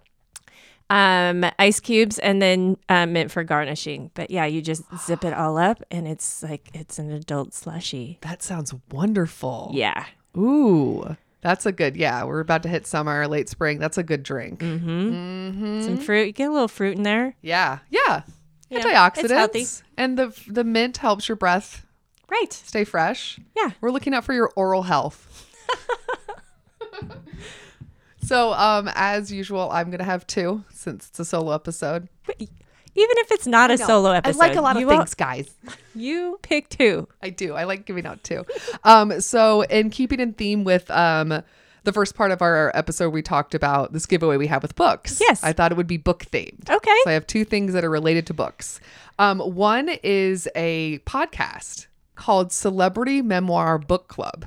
Um, 0.93 1.43
ice 1.57 1.79
cubes 1.79 2.19
and 2.19 2.39
then 2.41 2.77
uh, 2.87 3.05
mint 3.07 3.31
for 3.31 3.43
garnishing. 3.43 4.11
But 4.13 4.29
yeah, 4.29 4.45
you 4.45 4.61
just 4.61 4.83
zip 5.05 5.25
it 5.25 5.33
all 5.33 5.57
up 5.57 5.81
and 5.89 6.07
it's 6.07 6.43
like 6.43 6.69
it's 6.73 6.99
an 6.99 7.11
adult 7.11 7.53
slushy. 7.53 8.19
That 8.21 8.43
sounds 8.43 8.73
wonderful. 8.91 9.71
Yeah. 9.73 10.05
Ooh. 10.37 11.17
That's 11.41 11.65
a 11.65 11.71
good, 11.71 11.97
yeah. 11.97 12.23
We're 12.23 12.39
about 12.39 12.63
to 12.63 12.69
hit 12.69 12.85
summer, 12.87 13.27
late 13.27 13.49
spring. 13.49 13.79
That's 13.79 13.97
a 13.97 14.03
good 14.03 14.23
drink. 14.23 14.59
Mm. 14.59 15.83
Some 15.83 15.97
fruit. 15.97 16.27
You 16.27 16.31
get 16.31 16.49
a 16.49 16.53
little 16.53 16.67
fruit 16.67 16.95
in 16.95 17.03
there. 17.03 17.35
Yeah. 17.41 17.79
Yeah. 17.89 18.21
Yeah, 18.69 18.79
Antioxidants. 18.81 19.17
it's 19.23 19.31
healthy. 19.31 19.65
And 19.97 20.17
the 20.17 20.39
the 20.47 20.63
mint 20.63 20.97
helps 20.97 21.27
your 21.27 21.35
breath 21.35 21.85
Right. 22.29 22.51
stay 22.53 22.83
fresh. 22.83 23.39
Yeah. 23.55 23.71
We're 23.81 23.91
looking 23.91 24.13
out 24.13 24.23
for 24.25 24.33
your 24.33 24.51
oral 24.55 24.83
health. 24.83 25.49
so, 28.23 28.53
um, 28.53 28.89
as 28.93 29.31
usual, 29.31 29.69
I'm 29.71 29.91
gonna 29.91 30.03
have 30.03 30.25
two 30.27 30.63
since 30.71 31.07
it's 31.07 31.19
a 31.19 31.25
solo 31.25 31.51
episode. 31.53 32.07
Even 32.95 33.17
if 33.17 33.31
it's 33.31 33.47
not 33.47 33.71
a 33.71 33.77
solo 33.77 34.11
episode. 34.11 34.35
I 34.41 34.47
like 34.47 34.55
a 34.55 34.61
lot 34.61 34.75
of 34.75 34.81
you 34.81 34.89
things, 34.89 35.15
guys. 35.15 35.51
you 35.95 36.37
pick 36.43 36.69
two. 36.69 37.07
I 37.23 37.31
do. 37.31 37.55
I 37.55 37.63
like 37.63 37.85
giving 37.85 38.05
out 38.05 38.23
two. 38.23 38.45
Um, 38.83 39.19
so 39.19 39.63
in 39.63 39.89
keeping 39.89 40.19
in 40.19 40.33
theme 40.33 40.63
with 40.63 40.91
um 40.91 41.41
the 41.83 41.91
first 41.91 42.15
part 42.15 42.31
of 42.31 42.41
our 42.41 42.71
episode, 42.73 43.09
we 43.09 43.21
talked 43.21 43.55
about 43.55 43.93
this 43.93 44.05
giveaway 44.05 44.37
we 44.37 44.47
have 44.47 44.61
with 44.61 44.75
books. 44.75 45.19
Yes. 45.19 45.43
I 45.43 45.53
thought 45.53 45.71
it 45.71 45.75
would 45.75 45.87
be 45.87 45.97
book 45.97 46.25
themed. 46.25 46.69
Okay. 46.69 46.95
So 47.03 47.09
I 47.09 47.13
have 47.13 47.27
two 47.27 47.43
things 47.45 47.73
that 47.73 47.83
are 47.83 47.89
related 47.89 48.25
to 48.27 48.33
books. 48.33 48.79
Um, 49.19 49.39
one 49.39 49.89
is 50.01 50.47
a 50.55 50.99
podcast 50.99 51.87
called 52.15 52.51
Celebrity 52.51 53.21
Memoir 53.21 53.79
Book 53.79 54.07
Club. 54.07 54.45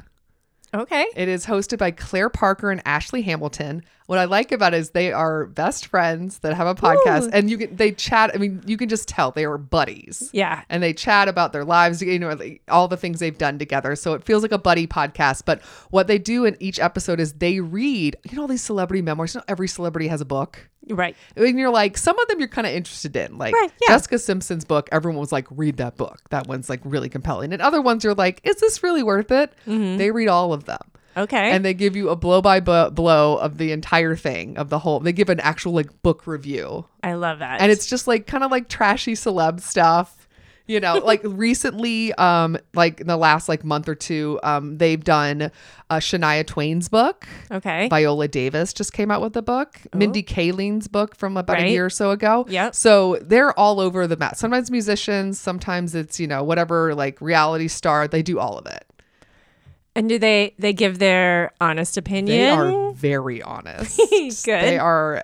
Okay. 0.77 1.07
It 1.17 1.29
is 1.29 1.47
hosted 1.47 1.79
by 1.79 1.91
Claire 1.91 2.29
Parker 2.29 2.71
and 2.71 2.83
Ashley 2.85 3.23
Hamilton. 3.23 3.83
What 4.07 4.19
I 4.21 4.25
like 4.25 4.53
about 4.53 4.73
it 4.73 4.79
is 4.79 4.91
they 4.91 5.13
are 5.13 5.47
best 5.47 5.87
friends 5.87 6.39
that 6.39 6.55
have 6.55 6.67
a 6.69 6.75
podcast 6.75 7.25
Ooh. 7.25 7.31
and 7.33 7.51
you 7.51 7.59
can 7.59 7.75
they 7.75 7.91
chat. 7.93 8.31
I 8.35 8.39
mean, 8.39 8.63
you 8.65 8.77
can 8.77 8.89
just 8.89 9.09
tell 9.09 9.33
they 9.33 9.45
are 9.45 9.59
buddies 9.59 10.31
Yeah. 10.33 10.63
and 10.69 10.83
they 10.83 10.93
chat 10.93 11.27
about 11.29 11.53
their 11.53 11.65
lives, 11.65 12.01
you 12.01 12.19
know, 12.19 12.39
all 12.69 12.87
the 12.89 12.97
things 12.97 13.19
they've 13.21 13.37
done 13.37 13.59
together. 13.59 13.97
So 13.97 14.15
it 14.15 14.23
feels 14.25 14.43
like 14.43 14.53
a 14.53 14.59
buddy 14.59 14.87
podcast. 14.87 15.43
But 15.45 15.61
what 15.91 16.07
they 16.07 16.19
do 16.19 16.45
in 16.45 16.57
each 16.61 16.79
episode 16.79 17.19
is 17.19 17.35
they 17.35 17.59
read, 17.61 18.17
you 18.25 18.37
know, 18.37 18.43
all 18.43 18.49
these 18.49 18.63
celebrity 18.63 19.03
memoirs. 19.03 19.35
You 19.35 19.41
know, 19.41 19.45
every 19.49 19.69
celebrity 19.69 20.07
has 20.09 20.21
a 20.21 20.25
book. 20.25 20.69
Right. 20.89 21.17
And 21.35 21.59
you're 21.59 21.71
like, 21.71 21.99
some 21.99 22.17
of 22.17 22.29
them 22.29 22.39
you're 22.39 22.47
kind 22.47 22.67
of 22.67 22.73
interested 22.73 23.17
in. 23.17 23.39
Like 23.39 23.55
Right, 23.55 23.73
yeah. 23.83 23.95
Jessica 23.95 24.21
Simpson's 24.21 24.65
book, 24.65 24.89
everyone 24.93 25.19
was 25.19 25.33
like, 25.33 25.49
read 25.51 25.79
that 25.79 25.97
book. 25.97 26.21
That 26.31 26.47
one's 26.47 26.71
like 26.71 26.81
really 26.85 27.09
compelling. 27.09 27.53
And 27.53 27.61
other 27.61 27.83
ones 27.83 28.05
you're 28.05 28.15
like, 28.15 28.41
is 28.45 28.57
this 28.57 28.85
really 28.85 29.03
worth 29.03 29.33
it? 29.33 29.53
Mm-hmm. 29.67 29.97
They 29.97 30.13
read 30.13 30.29
all 30.29 30.53
of 30.53 30.65
them. 30.67 30.79
Okay. 31.17 31.51
and 31.51 31.65
they 31.65 31.75
give 31.75 31.97
you 31.97 32.11
a 32.11 32.17
blow 32.17 32.43
by 32.43 32.61
blow 32.61 33.37
of 33.37 33.59
the 33.59 33.73
entire 33.73 34.17
thing 34.17 34.59
of 34.59 34.69
the 34.69 34.79
whole. 34.81 35.01
They 35.01 35.13
give 35.13 35.29
an 35.29 35.41
actual 35.41 35.73
like 35.73 36.03
book 36.03 36.27
review, 36.27 36.87
I 37.03 37.15
love 37.15 37.39
that. 37.39 37.61
and 37.61 37.73
it's 37.73 37.87
just 37.87 38.07
like 38.07 38.27
kind 38.27 38.45
of 38.45 38.51
like 38.51 38.69
trashy 38.69 39.15
celeb 39.15 39.61
stuff. 39.61 40.29
You 40.69 40.81
know, 40.81 40.95
like 40.95 41.21
recently, 41.25 42.13
um, 42.15 42.59
like 42.75 43.01
in 43.01 43.07
the 43.07 43.17
last 43.17 43.49
like 43.49 43.63
month 43.65 43.89
or 43.89 43.95
two, 43.95 44.41
um, 44.43 44.79
they've 44.79 45.03
done 45.03 45.53
uh, 45.91 45.97
Shania 45.99 46.45
Twain's 46.45 46.89
book. 46.89 47.25
okay. 47.53 47.89
Viola 47.89 48.27
Davis 48.27 48.73
just 48.73 48.93
came 48.93 49.13
out 49.13 49.23
with 49.23 49.37
a 49.37 49.43
book. 49.43 49.81
Mindy 49.95 50.25
Kaling's 50.25 50.89
book 50.89 51.15
from 51.15 51.37
about 51.37 51.61
a 51.61 51.71
year 51.71 51.87
or 51.87 51.91
so 51.91 52.11
ago. 52.11 52.47
Yeah. 52.49 52.73
So 52.73 53.17
they're 53.23 53.57
all 53.57 53.79
over 53.79 54.09
the 54.09 54.17
map. 54.17 54.35
Sometimes 54.35 54.69
musicians, 54.69 55.39
sometimes 55.39 55.95
it's, 55.95 56.19
you 56.19 56.27
know, 56.27 56.43
whatever 56.43 56.97
like 56.97 57.21
reality 57.21 57.69
star, 57.69 58.09
they 58.09 58.23
do 58.23 58.41
all 58.41 58.59
of 58.59 58.67
it. 58.67 58.85
And 59.97 60.09
do 60.09 60.19
they 60.19 60.55
they 60.59 60.73
give 60.73 60.99
their 60.99 61.53
honest 61.61 61.97
opinion? 61.97 62.27
They 62.39 62.49
are 62.51 62.93
very 62.93 63.43
honest. 63.43 63.99
Good. 64.45 64.63
They 64.63 64.79
are 64.79 65.23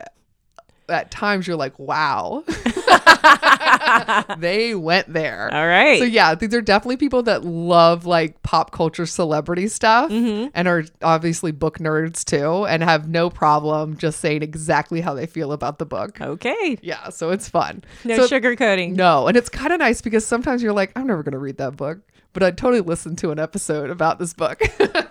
at 0.88 1.10
times 1.10 1.46
you're 1.46 1.56
like, 1.56 1.78
wow. 1.78 2.42
they 4.38 4.74
went 4.74 5.12
there. 5.12 5.48
All 5.52 5.66
right. 5.66 5.98
So 5.98 6.04
yeah, 6.04 6.34
these 6.34 6.54
are 6.54 6.60
definitely 6.60 6.96
people 6.96 7.22
that 7.24 7.44
love 7.44 8.06
like 8.06 8.42
pop 8.42 8.70
culture 8.72 9.06
celebrity 9.06 9.68
stuff 9.68 10.10
Mm-hmm. 10.10 10.48
and 10.54 10.68
are 10.68 10.84
obviously 11.02 11.52
book 11.52 11.78
nerds 11.78 12.24
too 12.24 12.66
and 12.66 12.82
have 12.82 13.08
no 13.08 13.30
problem 13.30 13.96
just 13.96 14.20
saying 14.20 14.42
exactly 14.42 15.00
how 15.00 15.14
they 15.14 15.26
feel 15.26 15.52
about 15.52 15.78
the 15.78 15.86
book. 15.86 16.20
okay. 16.20 16.78
Yeah, 16.82 17.08
so 17.10 17.30
it's 17.30 17.48
fun. 17.48 17.84
No 18.04 18.26
So- 18.26 18.38
sugarcoating. 18.40 18.94
No, 18.94 19.28
and 19.28 19.36
it's 19.36 19.48
kind 19.48 19.72
of 19.72 19.78
nice 19.78 20.02
because 20.02 20.26
sometimes 20.26 20.62
you're 20.62 20.72
like, 20.72 20.92
I'm 20.96 21.06
never 21.06 21.22
going 21.22 21.32
to 21.32 21.38
read 21.38 21.58
that 21.58 21.76
book, 21.76 22.00
but 22.32 22.42
I'd 22.42 22.58
totally 22.58 22.80
listen 22.80 23.16
to 23.16 23.30
an 23.30 23.38
episode 23.38 23.90
about 23.90 24.18
this 24.18 24.34
book. 24.34 24.60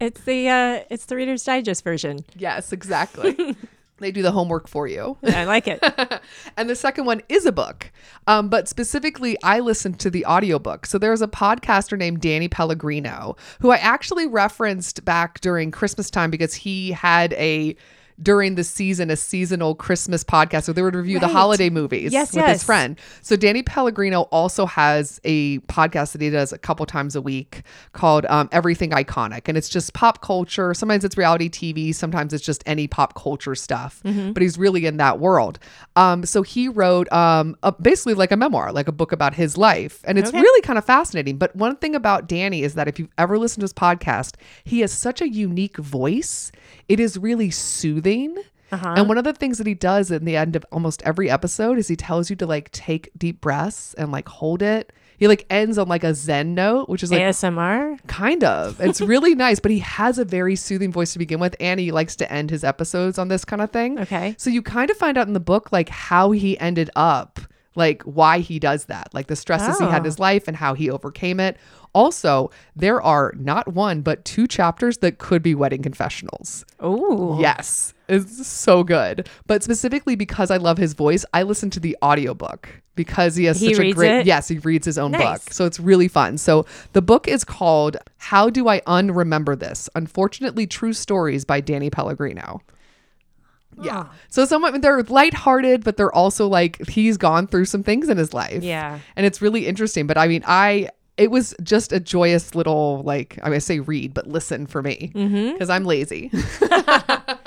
It's 0.00 0.20
the 0.20 0.48
uh 0.48 0.84
it's 0.90 1.06
the 1.06 1.16
Reader's 1.16 1.42
Digest 1.42 1.82
version. 1.82 2.24
yes, 2.36 2.72
exactly. 2.72 3.56
they 3.98 4.12
do 4.12 4.22
the 4.22 4.30
homework 4.30 4.68
for 4.68 4.86
you. 4.86 5.16
I 5.24 5.44
like 5.44 5.66
it. 5.66 5.82
and 6.56 6.70
the 6.70 6.76
second 6.76 7.04
one 7.04 7.20
is 7.28 7.46
a 7.46 7.52
book. 7.52 7.90
Um, 8.28 8.48
but 8.48 8.68
specifically, 8.68 9.36
I 9.42 9.58
listened 9.58 9.98
to 10.00 10.10
the 10.10 10.24
audiobook. 10.24 10.86
So 10.86 10.98
there's 10.98 11.20
a 11.20 11.26
podcaster 11.26 11.98
named 11.98 12.20
Danny 12.20 12.46
Pellegrino 12.46 13.36
who 13.60 13.70
I 13.70 13.78
actually 13.78 14.28
referenced 14.28 15.04
back 15.04 15.40
during 15.40 15.72
Christmas 15.72 16.10
time 16.10 16.30
because 16.30 16.54
he 16.54 16.92
had 16.92 17.32
a 17.32 17.74
during 18.22 18.56
the 18.56 18.64
season 18.64 19.10
a 19.10 19.16
seasonal 19.16 19.74
Christmas 19.74 20.24
podcast 20.24 20.64
so 20.64 20.72
they 20.72 20.82
would 20.82 20.94
review 20.96 21.20
the 21.20 21.28
holiday 21.28 21.70
movies 21.70 22.12
Yes, 22.12 22.32
with 22.32 22.42
yes. 22.42 22.52
his 22.58 22.64
friend. 22.64 22.98
So 23.22 23.36
Danny 23.36 23.62
Pellegrino 23.62 24.22
also 24.32 24.66
has 24.66 25.20
a 25.24 25.58
podcast 25.60 26.12
that 26.12 26.20
he 26.20 26.30
does 26.30 26.52
a 26.52 26.58
couple 26.58 26.84
times 26.86 27.14
a 27.14 27.22
week 27.22 27.62
called 27.92 28.26
um, 28.26 28.48
Everything 28.50 28.90
Iconic, 28.90 29.42
and 29.48 29.56
it's 29.56 29.68
just 29.68 29.92
pop 29.94 30.20
culture. 30.22 30.74
Sometimes 30.74 31.04
it's 31.04 31.16
reality 31.16 31.48
TV, 31.48 31.94
sometimes 31.94 32.32
it's 32.32 32.44
just 32.44 32.62
any 32.66 32.88
pop 32.88 33.14
culture 33.14 33.54
stuff. 33.54 34.00
Mm-hmm. 34.04 34.32
But 34.32 34.42
he's 34.42 34.58
really 34.58 34.86
in 34.86 34.96
that 34.96 35.20
world. 35.20 35.58
Um, 35.94 36.24
so 36.26 36.42
he 36.42 36.68
wrote 36.68 37.10
um, 37.12 37.56
a, 37.62 37.70
basically 37.72 38.14
like 38.14 38.32
a 38.32 38.36
memoir, 38.36 38.72
like 38.72 38.88
a 38.88 38.92
book 38.92 39.12
about 39.12 39.34
his 39.34 39.56
life, 39.56 40.00
and 40.04 40.18
it's 40.18 40.30
Okay. 40.30 40.40
really 40.40 40.60
kind 40.62 40.78
of 40.78 40.84
fascinating. 40.84 41.36
But 41.38 41.54
one 41.54 41.76
thing 41.76 41.94
about 41.94 42.28
Danny 42.28 42.62
is 42.62 42.74
that 42.74 42.88
if 42.88 42.98
you've 42.98 43.12
ever 43.16 43.38
listened 43.38 43.60
to 43.60 43.64
his 43.64 43.72
podcast, 43.72 44.34
he 44.64 44.80
has 44.80 44.92
such 44.92 45.20
a 45.20 45.28
unique 45.28 45.76
voice. 45.76 46.50
It 46.88 46.98
is 47.00 47.16
really 47.16 47.50
soothing. 47.50 48.07
Uh-huh. 48.70 48.94
And 48.96 49.08
one 49.08 49.16
of 49.16 49.24
the 49.24 49.32
things 49.32 49.56
that 49.58 49.66
he 49.66 49.74
does 49.74 50.10
in 50.10 50.24
the 50.26 50.36
end 50.36 50.54
of 50.54 50.64
almost 50.70 51.00
every 51.02 51.30
episode 51.30 51.78
is 51.78 51.88
he 51.88 51.96
tells 51.96 52.28
you 52.28 52.36
to 52.36 52.46
like 52.46 52.70
take 52.70 53.10
deep 53.16 53.40
breaths 53.40 53.94
and 53.94 54.12
like 54.12 54.28
hold 54.28 54.60
it. 54.60 54.92
He 55.16 55.26
like 55.26 55.46
ends 55.50 55.78
on 55.78 55.88
like 55.88 56.04
a 56.04 56.14
Zen 56.14 56.54
note, 56.54 56.88
which 56.88 57.02
is 57.02 57.10
like 57.10 57.20
ASMR. 57.22 57.98
kind 58.06 58.44
of. 58.44 58.80
It's 58.80 59.00
really 59.00 59.34
nice, 59.46 59.58
but 59.58 59.70
he 59.72 59.78
has 59.80 60.18
a 60.18 60.24
very 60.24 60.54
soothing 60.54 60.92
voice 60.92 61.12
to 61.14 61.18
begin 61.18 61.40
with, 61.40 61.56
and 61.58 61.80
he 61.80 61.90
likes 61.92 62.14
to 62.16 62.30
end 62.32 62.50
his 62.50 62.62
episodes 62.62 63.18
on 63.18 63.28
this 63.28 63.44
kind 63.44 63.60
of 63.62 63.70
thing. 63.72 63.98
Okay. 63.98 64.34
So 64.38 64.48
you 64.50 64.62
kind 64.62 64.90
of 64.90 64.96
find 64.96 65.16
out 65.18 65.26
in 65.26 65.32
the 65.32 65.40
book 65.40 65.72
like 65.72 65.88
how 65.88 66.30
he 66.30 66.56
ended 66.60 66.90
up, 66.94 67.40
like 67.74 68.02
why 68.02 68.38
he 68.40 68.58
does 68.60 68.84
that, 68.84 69.08
like 69.12 69.26
the 69.26 69.34
stresses 69.34 69.78
he 69.78 69.86
had 69.86 69.96
in 69.96 70.02
Oh. 70.02 70.04
his 70.04 70.18
life 70.20 70.46
and 70.46 70.56
how 70.56 70.74
he 70.74 70.88
overcame 70.90 71.40
it. 71.40 71.56
Also, 71.94 72.50
there 72.76 73.00
are 73.02 73.32
not 73.36 73.68
one 73.74 74.02
but 74.02 74.24
two 74.24 74.46
chapters 74.46 74.98
that 74.98 75.18
could 75.18 75.42
be 75.42 75.54
wedding 75.54 75.82
confessionals. 75.82 76.64
Oh. 76.80 77.40
Yes. 77.40 77.94
It's 78.08 78.46
so 78.46 78.84
good. 78.84 79.28
But 79.46 79.62
specifically 79.62 80.16
because 80.16 80.50
I 80.50 80.56
love 80.56 80.78
his 80.78 80.94
voice, 80.94 81.24
I 81.34 81.42
listen 81.42 81.70
to 81.70 81.80
the 81.80 81.96
audiobook 82.02 82.68
because 82.94 83.36
he 83.36 83.44
has 83.44 83.60
He 83.60 83.74
such 83.74 83.84
a 83.84 83.92
great 83.92 84.20
it? 84.20 84.26
Yes, 84.26 84.48
he 84.48 84.58
reads 84.58 84.86
his 84.86 84.98
own 84.98 85.12
Nice. 85.12 85.44
book. 85.44 85.52
So 85.52 85.66
it's 85.66 85.78
really 85.78 86.08
fun. 86.08 86.38
So 86.38 86.66
the 86.94 87.02
book 87.02 87.28
is 87.28 87.44
called 87.44 87.96
How 88.16 88.50
Do 88.50 88.66
I 88.68 88.80
Unremember 88.80 89.58
This? 89.58 89.88
Unfortunately 89.94 90.66
True 90.66 90.92
Stories 90.92 91.44
by 91.44 91.60
Danny 91.60 91.90
Pellegrino. 91.90 92.62
Yeah. 93.80 94.06
So 94.28 94.44
some 94.44 94.80
they're 94.80 95.02
lighthearted, 95.04 95.84
but 95.84 95.96
they're 95.96 96.14
also 96.14 96.48
like 96.48 96.84
he's 96.88 97.16
gone 97.16 97.46
through 97.46 97.66
some 97.66 97.82
things 97.82 98.08
in 98.08 98.16
his 98.18 98.34
life. 98.34 98.62
Yeah. 98.62 98.98
And 99.16 99.24
it's 99.24 99.40
really 99.40 99.66
interesting. 99.66 100.06
But 100.06 100.18
I 100.18 100.26
mean, 100.26 100.42
I 100.46 100.88
it 101.18 101.30
was 101.30 101.54
just 101.62 101.92
a 101.92 102.00
joyous 102.00 102.54
little 102.54 103.02
like 103.02 103.38
I 103.42 103.48
mean, 103.48 103.56
I 103.56 103.58
say 103.58 103.80
read, 103.80 104.14
but 104.14 104.26
listen 104.26 104.66
for 104.66 104.82
me 104.82 105.10
because 105.12 105.68
I'm 105.70 105.84
lazy. 105.84 106.30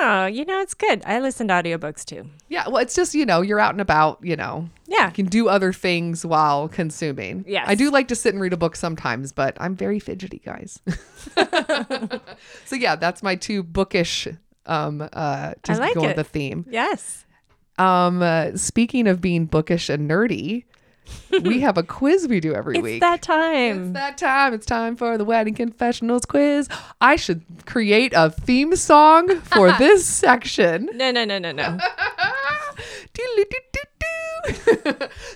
No, 0.00 0.24
you 0.26 0.44
know 0.46 0.60
it's 0.60 0.72
good. 0.74 1.02
I 1.04 1.20
listen 1.20 1.48
to 1.48 1.54
audiobooks 1.54 2.04
too. 2.04 2.28
yeah. 2.48 2.66
Well, 2.66 2.78
it's 2.78 2.94
just 2.94 3.14
you 3.14 3.26
know 3.26 3.40
you're 3.42 3.60
out 3.60 3.72
and 3.74 3.80
about. 3.80 4.18
You 4.22 4.34
know, 4.34 4.68
Yeah. 4.86 5.06
you 5.08 5.12
can 5.12 5.26
do 5.26 5.48
other 5.48 5.72
things 5.72 6.24
while 6.24 6.66
consuming. 6.68 7.44
Yeah, 7.46 7.62
I 7.66 7.74
do 7.74 7.90
like 7.90 8.08
to 8.08 8.14
sit 8.16 8.32
and 8.34 8.40
read 8.42 8.52
a 8.54 8.56
book 8.56 8.74
sometimes, 8.74 9.32
but 9.32 9.56
I'm 9.60 9.76
very 9.76 9.98
fidgety, 10.00 10.40
guys. 10.44 10.80
so 12.64 12.74
yeah, 12.74 12.96
that's 12.96 13.22
my 13.22 13.34
two 13.36 13.62
bookish. 13.62 14.26
Um, 14.64 15.08
uh, 15.12 15.52
to 15.62 15.72
I 15.72 15.76
like 15.76 15.94
go 15.94 16.02
with 16.02 16.16
the 16.16 16.24
theme. 16.24 16.64
Yes. 16.68 17.24
Um, 17.78 18.22
uh, 18.22 18.56
speaking 18.56 19.06
of 19.06 19.20
being 19.20 19.44
bookish 19.46 19.88
and 19.88 20.10
nerdy, 20.10 20.64
we 21.42 21.60
have 21.66 21.78
a 21.78 21.82
quiz 21.82 22.28
we 22.28 22.40
do 22.40 22.54
every 22.54 22.76
It's 22.76 22.82
week. 22.82 22.94
It's 22.94 23.00
that 23.00 23.22
time. 23.22 23.84
It's 23.84 23.92
that 23.94 24.18
time. 24.18 24.54
It's 24.54 24.66
time 24.66 24.96
for 24.96 25.18
the 25.18 25.24
wedding 25.24 25.54
confessionals 25.54 26.24
quiz. 26.24 26.68
I 27.00 27.16
should 27.16 27.42
create 27.66 28.12
a 28.14 28.30
theme 28.30 28.76
song 28.76 29.40
for 29.40 29.72
this 29.78 30.06
section. 30.06 30.88
no, 30.94 31.10
no, 31.10 31.24
no, 31.24 31.38
no, 31.38 31.52
no. 31.52 31.78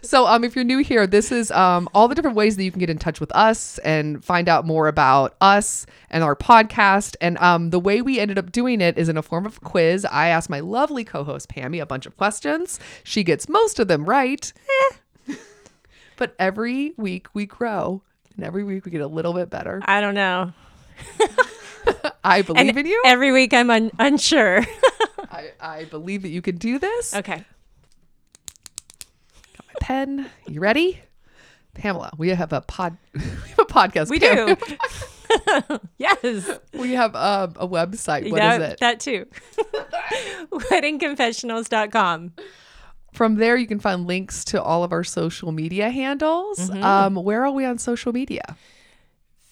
So 0.02 0.26
um 0.26 0.44
if 0.44 0.54
you're 0.54 0.64
new 0.64 0.78
here 0.78 1.06
this 1.06 1.32
is 1.32 1.50
um 1.50 1.88
all 1.94 2.08
the 2.08 2.14
different 2.14 2.36
ways 2.36 2.56
that 2.56 2.64
you 2.64 2.70
can 2.70 2.80
get 2.80 2.90
in 2.90 2.98
touch 2.98 3.20
with 3.20 3.34
us 3.34 3.78
and 3.78 4.24
find 4.24 4.48
out 4.48 4.66
more 4.66 4.88
about 4.88 5.36
us 5.40 5.86
and 6.10 6.22
our 6.24 6.36
podcast 6.36 7.16
and 7.20 7.38
um 7.38 7.70
the 7.70 7.78
way 7.80 8.02
we 8.02 8.18
ended 8.20 8.38
up 8.38 8.52
doing 8.52 8.80
it 8.80 8.98
is 8.98 9.08
in 9.08 9.16
a 9.16 9.22
form 9.22 9.46
of 9.46 9.56
a 9.56 9.60
quiz 9.60 10.04
i 10.06 10.28
asked 10.28 10.50
my 10.50 10.60
lovely 10.60 11.04
co-host 11.04 11.48
pammy 11.48 11.80
a 11.80 11.86
bunch 11.86 12.06
of 12.06 12.16
questions 12.16 12.78
she 13.04 13.22
gets 13.24 13.48
most 13.48 13.78
of 13.78 13.88
them 13.88 14.04
right 14.04 14.52
but 16.20 16.36
every 16.38 16.92
week 16.98 17.28
we 17.32 17.46
grow 17.46 18.02
and 18.36 18.44
every 18.44 18.62
week 18.62 18.84
we 18.84 18.90
get 18.90 19.00
a 19.00 19.06
little 19.06 19.32
bit 19.32 19.48
better 19.48 19.80
I 19.86 20.02
don't 20.02 20.14
know. 20.14 20.52
i 22.22 22.42
believe 22.42 22.68
And 22.68 22.78
in 22.78 22.86
you 22.86 23.02
Every 23.06 23.32
week 23.32 23.54
I'm 23.54 23.70
un- 23.70 23.90
unsure. 23.98 24.60
I, 25.32 25.52
I 25.58 25.84
believe 25.84 26.20
that 26.22 26.28
you 26.28 26.42
can 26.42 26.56
do 26.58 26.78
this 26.78 27.16
okay. 27.16 27.42
Got 29.56 29.66
my 29.66 29.74
pen. 29.80 30.30
You 30.46 30.60
ready? 30.60 31.00
Pamela, 31.72 32.12
we 32.18 32.28
have 32.28 32.52
a 32.52 32.60
pod 32.60 32.98
we 33.14 33.20
have 33.22 33.58
a 33.58 33.64
podcast. 33.64 34.10
We 34.10 34.18
do. 34.18 34.56
yes. 35.96 36.58
We 36.74 36.92
have 36.92 37.16
um, 37.16 37.54
a 37.56 37.66
website. 37.66 38.30
What 38.30 38.42
is 38.42 38.58
that, 38.58 38.60
it? 38.72 38.80
That 38.80 39.00
too. 39.00 39.26
Weddingconfessionals.com. 40.52 42.32
From 43.12 43.36
there 43.36 43.56
you 43.56 43.66
can 43.66 43.80
find 43.80 44.06
links 44.06 44.44
to 44.46 44.62
all 44.62 44.84
of 44.84 44.92
our 44.92 45.04
social 45.04 45.52
media 45.52 45.90
handles. 45.90 46.58
Mm-hmm. 46.58 46.82
Um, 46.82 47.14
where 47.16 47.44
are 47.44 47.50
we 47.50 47.64
on 47.64 47.78
social 47.78 48.12
media? 48.12 48.56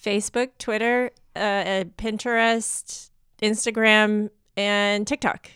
Facebook, 0.03 0.51
Twitter, 0.57 1.11
uh, 1.35 1.39
uh, 1.39 1.83
Pinterest, 1.97 3.09
Instagram, 3.41 4.29
and 4.55 5.05
TikTok. 5.05 5.49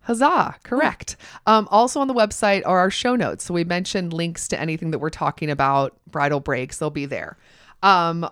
Huzzah! 0.00 0.56
Correct. 0.64 1.16
Um, 1.46 1.68
also 1.70 2.00
on 2.00 2.08
the 2.08 2.14
website 2.14 2.62
are 2.66 2.78
our 2.78 2.90
show 2.90 3.14
notes. 3.14 3.44
So 3.44 3.54
we 3.54 3.64
mentioned 3.64 4.12
links 4.12 4.48
to 4.48 4.60
anything 4.60 4.90
that 4.90 4.98
we're 4.98 5.10
talking 5.10 5.48
about, 5.50 5.96
bridal 6.10 6.40
breaks, 6.40 6.78
they'll 6.78 6.90
be 6.90 7.06
there. 7.06 7.36
Um, 7.82 8.28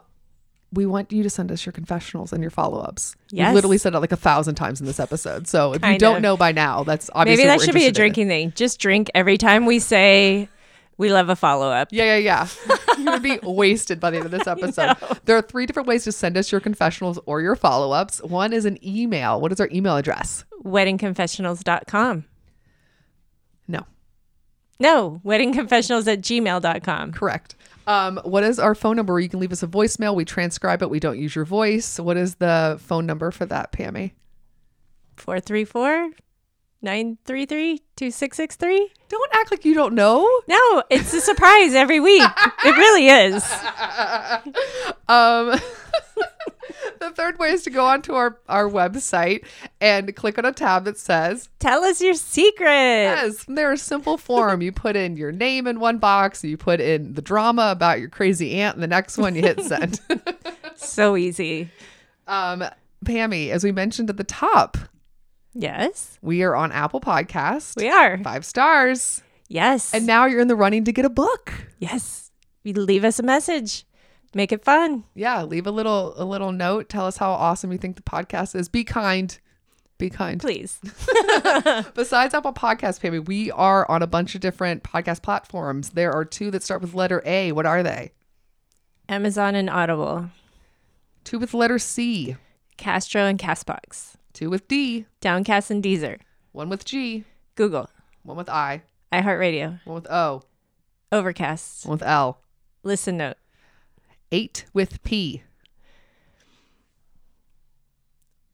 we 0.73 0.87
want 0.87 1.11
you 1.13 1.23
to 1.25 1.31
send 1.31 1.51
us 1.51 1.67
your 1.67 1.73
confessionals 1.73 2.33
and 2.33 2.43
your 2.43 2.51
follow-ups. 2.51 3.17
We 3.33 3.39
Yes. 3.39 3.55
literally 3.55 3.79
said 3.79 3.95
it 3.95 3.99
like 3.99 4.13
a 4.13 4.17
thousand 4.17 4.55
times 4.55 4.81
in 4.81 4.87
this 4.87 5.01
episode. 5.01 5.49
So 5.49 5.73
if 5.75 5.85
you 5.85 5.99
don't 5.99 6.17
of. 6.17 6.23
know 6.23 6.37
by 6.37 6.53
now, 6.53 6.85
that's 6.85 7.11
obviously 7.15 7.45
Maybe 7.45 7.59
that 7.59 7.65
should 7.65 7.75
be 7.75 7.85
a 7.85 7.89
interested 7.89 7.89
in. 7.89 7.95
drinking 7.95 8.29
thing. 8.29 8.53
Just 8.55 8.79
drink 8.79 9.11
every 9.15 9.37
time 9.37 9.67
we 9.67 9.79
say 9.81 10.49
we 10.97 11.11
love 11.13 11.29
a 11.29 11.35
follow 11.35 11.71
up. 11.71 11.89
Yeah, 11.91 12.17
yeah, 12.17 12.47
yeah. 12.69 12.77
you 12.99 13.05
would 13.11 13.23
be 13.23 13.39
wasted 13.43 13.99
by 13.99 14.11
the 14.11 14.19
end 14.19 14.27
of 14.27 14.33
this 14.33 14.47
episode. 14.47 14.97
There 15.25 15.37
are 15.37 15.43
three 15.43 15.67
different 15.67 15.89
ways 15.89 16.05
to 16.05 16.13
send 16.13 16.37
us 16.37 16.53
your 16.53 16.61
confessionals 16.61 17.19
or 17.27 17.41
your 17.41 17.57
follow 17.57 17.91
ups. 17.93 18.23
One 18.23 18.53
is 18.53 18.65
an 18.65 18.79
email. 18.87 19.41
What 19.41 19.51
is 19.51 19.61
our 19.61 19.69
email 19.73 19.97
address? 19.97 20.45
Weddingconfessionals.com. 20.63 22.25
No, 23.69 23.81
No, 24.79 25.21
weddingconfessionals 25.25 26.07
at 26.13 26.21
gmail.com. 26.21 27.13
correct. 27.13 27.55
Um, 27.91 28.21
what 28.23 28.45
is 28.45 28.61
our 28.61 28.77
phone 28.77 28.95
number? 28.95 29.19
You 29.19 29.29
can 29.29 29.41
leave 29.41 29.51
us 29.51 29.65
a 29.65 29.67
voicemail. 29.67 30.15
We 30.15 30.25
transcribe 30.25 30.81
it. 30.81 30.91
We 30.91 31.01
don't 31.01 31.19
use 31.19 31.35
your 31.35 31.45
voice. 31.45 31.99
What 31.99 32.17
is 32.17 32.37
the 32.37 32.79
phone 32.81 33.05
number 33.05 33.33
for 33.33 33.47
that, 33.47 33.73
Pammy? 33.73 34.13
434 35.17 36.11
933 36.83 37.79
2663. 37.97 38.93
Don't 39.09 39.31
act 39.35 39.51
like 39.51 39.65
you 39.65 39.75
don't 39.75 39.95
know. 39.95 40.21
No, 40.47 40.85
it's 40.89 41.13
a 41.13 41.21
surprise 41.21 41.75
every 41.75 41.99
week. 41.99 42.23
It 42.65 42.77
really 42.77 43.09
is. 43.09 43.45
Um, 45.09 45.59
the 47.01 47.11
third 47.11 47.39
way 47.39 47.51
is 47.51 47.63
to 47.65 47.71
go 47.71 47.85
onto 47.87 48.15
our, 48.15 48.39
our 48.49 48.69
website 48.69 49.45
and 49.81 50.15
click 50.17 50.39
on 50.39 50.45
a 50.45 50.53
tab 50.53 50.85
that 50.85 50.99
says 50.99 51.49
Tell 51.59 51.83
us 51.85 52.01
your 52.01 52.15
secret. 52.15 52.67
Yes, 52.67 53.45
they're 53.49 53.73
a 53.73 53.79
simple 53.79 54.17
form. 54.19 54.63
You 54.63 54.73
put 54.73 54.97
in 54.97 55.17
your 55.17 55.33
name 55.33 55.67
in 55.67 55.81
one 55.81 55.99
box, 55.99 56.45
you 56.45 56.57
put 56.57 56.81
in 56.81 57.15
the 57.15 57.23
drama 57.23 57.71
about 57.73 58.01
your 58.01 58.09
crazy 58.09 58.55
aunt 58.61 58.75
in 58.77 58.81
the 58.81 58.87
next 58.87 59.19
one, 59.19 59.35
you 59.35 59.43
hit 59.43 59.61
send. 59.63 60.01
So 60.77 61.17
easy. 61.17 61.69
um, 62.27 62.65
Pammy, 63.05 63.51
as 63.51 63.63
we 63.65 63.71
mentioned 63.73 64.09
at 64.11 64.17
the 64.17 64.25
top, 64.25 64.79
Yes, 65.53 66.19
we 66.23 66.43
are 66.43 66.55
on 66.55 66.71
Apple 66.73 67.01
Podcast. 67.01 67.77
we 67.77 67.89
are. 67.91 68.17
Five 68.23 68.45
stars. 68.47 69.23
Yes. 69.49 69.93
And 69.93 70.07
now 70.07 70.27
you're 70.27 70.41
in 70.41 70.49
the 70.49 70.55
running 70.57 70.85
to 70.85 70.93
get 70.93 71.05
a 71.05 71.11
book. 71.11 71.53
yes. 71.79 72.31
You 72.63 72.75
leave 72.75 73.05
us 73.05 73.19
a 73.19 73.23
message. 73.23 73.85
Make 74.35 74.53
it 74.53 74.65
fun. 74.65 75.05
Yeah, 75.15 75.43
leave 75.43 75.67
a 75.67 75.71
little 75.73 76.15
a 76.17 76.25
little 76.25 76.53
note. 76.53 76.89
Tell 76.89 77.07
us 77.07 77.17
how 77.17 77.31
awesome 77.33 77.73
you 77.73 77.79
think 77.79 77.97
the 77.97 78.03
podcast 78.03 78.55
is. 78.55 78.69
Be 78.69 78.85
kind. 78.85 79.37
Be 79.99 80.09
kind. 80.09 80.41
Please. 80.41 80.79
Besides 81.95 82.33
Apple 82.33 82.53
Podcast, 82.53 83.01
Pammy, 83.01 83.25
we 83.27 83.51
are 83.51 83.91
on 83.91 84.03
a 84.03 84.07
bunch 84.07 84.35
of 84.35 84.41
different 84.41 84.83
podcast 84.83 85.23
platforms. 85.23 85.91
There 85.91 86.13
are 86.13 86.25
two 86.25 86.51
that 86.53 86.63
start 86.63 86.81
with 86.81 86.95
letter 86.95 87.23
A. 87.27 87.53
What 87.53 87.67
are 87.67 87.83
they? 87.83 88.13
Amazon 89.09 89.55
and 89.57 89.69
Audible, 89.69 90.31
Two 91.25 91.39
with 91.39 91.53
letter 91.53 91.79
C. 91.79 92.37
Castro 92.77 93.23
and 93.27 93.39
Castbox, 93.39 94.15
Two 94.33 94.49
with 94.49 94.69
D. 94.69 95.07
Downcast 95.21 95.71
and 95.71 95.83
Deezer, 95.83 96.19
One 96.53 96.69
with 96.69 96.85
G. 96.85 97.25
Google, 97.57 97.91
One 98.23 98.37
with 98.37 98.49
I. 98.49 98.83
iHeartRadio, 99.13 99.81
One 99.85 99.97
with 99.97 100.11
O. 100.11 100.43
Overcast, 101.13 101.85
One 101.87 101.99
with 101.99 102.03
L. 102.07 102.41
Listen 102.85 103.17
Note, 103.19 103.37
Eight 104.33 104.65
with 104.73 105.03
P. 105.03 105.43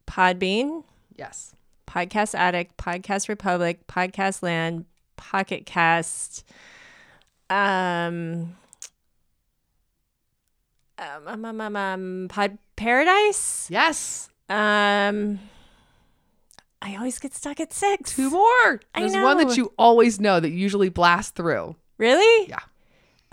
Podbean, 0.07 0.85
Yes. 1.15 1.55
Podcast 1.87 2.35
Addict, 2.35 2.77
Podcast 2.77 3.29
Republic, 3.29 3.87
Podcast 3.87 4.43
Land, 4.43 4.87
Pocket 5.17 5.67
Cast, 5.67 6.45
um, 7.49 8.57
um, 10.99 11.27
um, 11.27 11.45
um, 11.45 11.61
um, 11.61 11.77
um, 11.77 12.27
Pod 12.29 12.59
Paradise. 12.77 13.69
Yes. 13.71 14.29
Um, 14.49 15.39
I 16.83 16.97
always 16.97 17.19
get 17.19 17.35
stuck 17.35 17.61
at 17.61 17.73
six. 17.73 18.15
Two 18.17 18.31
more. 18.31 18.81
I 18.95 19.01
There's 19.01 19.15
one 19.15 19.39
that 19.39 19.57
you 19.57 19.73
always 19.79 20.21
know 20.21 20.41
that 20.41 20.51
you 20.51 20.57
usually 20.57 20.89
blast 20.89 21.35
through. 21.35 21.77
Really? 21.99 22.49
Yeah. 22.49 22.61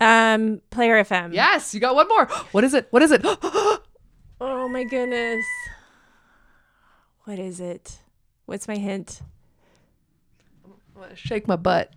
Um, 0.04 0.60
Player 0.70 1.02
FM. 1.02 1.32
Yes, 1.32 1.72
you 1.74 1.80
got 1.80 1.94
one 1.94 2.08
more. 2.08 2.26
What 2.52 2.62
is 2.64 2.74
it? 2.74 2.88
What 2.90 3.02
is 3.02 3.10
it? 3.12 3.24
Oh 4.40 4.68
my 4.68 4.84
goodness. 4.84 5.44
What 7.24 7.38
is 7.38 7.60
it? 7.60 7.98
What's 8.46 8.68
my 8.68 8.76
hint? 8.76 9.22
I'm 10.66 10.72
gonna 11.00 11.16
Shake 11.16 11.48
my 11.48 11.56
butt. 11.56 11.92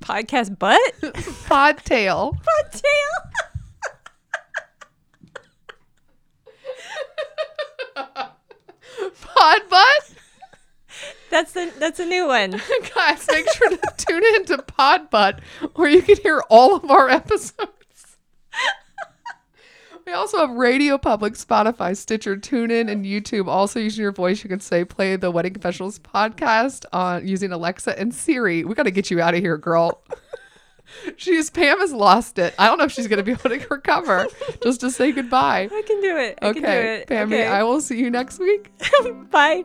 Podcast 0.00 0.58
butt? 0.58 0.78
Podtail. 1.48 2.36
Tail. 2.72 3.12
Pod 9.24 9.60
butt. 9.70 10.10
That's 11.38 11.52
the 11.52 11.72
that's 11.78 12.00
a 12.00 12.04
new 12.04 12.26
one. 12.26 12.50
Guys, 12.96 13.24
make 13.30 13.48
sure 13.52 13.70
to 13.70 13.78
tune 13.96 14.24
in 14.34 14.44
to 14.46 14.58
Pod 14.58 15.08
Butt 15.08 15.40
where 15.76 15.88
you 15.88 16.02
can 16.02 16.16
hear 16.16 16.42
all 16.50 16.74
of 16.74 16.90
our 16.90 17.08
episodes. 17.08 18.16
We 20.04 20.12
also 20.14 20.38
have 20.38 20.50
Radio 20.50 20.98
Public, 20.98 21.34
Spotify, 21.34 21.96
Stitcher, 21.96 22.36
TuneIn, 22.36 22.90
and 22.90 23.04
YouTube. 23.04 23.46
Also, 23.46 23.78
using 23.78 24.02
your 24.02 24.10
voice, 24.10 24.42
you 24.42 24.48
can 24.48 24.58
say 24.58 24.84
"Play 24.84 25.14
the 25.14 25.30
Wedding 25.30 25.52
Confessionals" 25.52 26.00
podcast 26.00 26.84
on 26.92 27.24
using 27.28 27.52
Alexa 27.52 27.96
and 27.96 28.12
Siri. 28.12 28.64
We 28.64 28.74
got 28.74 28.84
to 28.84 28.90
get 28.90 29.08
you 29.08 29.20
out 29.20 29.34
of 29.34 29.40
here, 29.40 29.56
girl. 29.58 30.02
She's 31.16 31.50
Pam 31.50 31.78
has 31.78 31.92
lost 31.92 32.38
it. 32.40 32.52
I 32.58 32.66
don't 32.66 32.78
know 32.78 32.84
if 32.84 32.92
she's 32.92 33.06
going 33.06 33.18
to 33.18 33.22
be 33.22 33.32
able 33.32 33.50
to 33.50 33.64
recover. 33.70 34.26
Just 34.62 34.80
to 34.80 34.90
say 34.90 35.12
goodbye. 35.12 35.68
I 35.70 35.82
can 35.86 36.00
do 36.00 36.16
it. 36.16 36.38
I 36.40 36.52
can 36.54 36.62
do 36.62 36.68
Okay, 36.68 36.96
it. 37.02 37.06
Pammy, 37.08 37.24
Okay. 37.26 37.46
I 37.46 37.62
will 37.62 37.82
see 37.82 37.98
you 38.00 38.10
next 38.10 38.38
week. 38.40 38.72
Bye. 39.30 39.64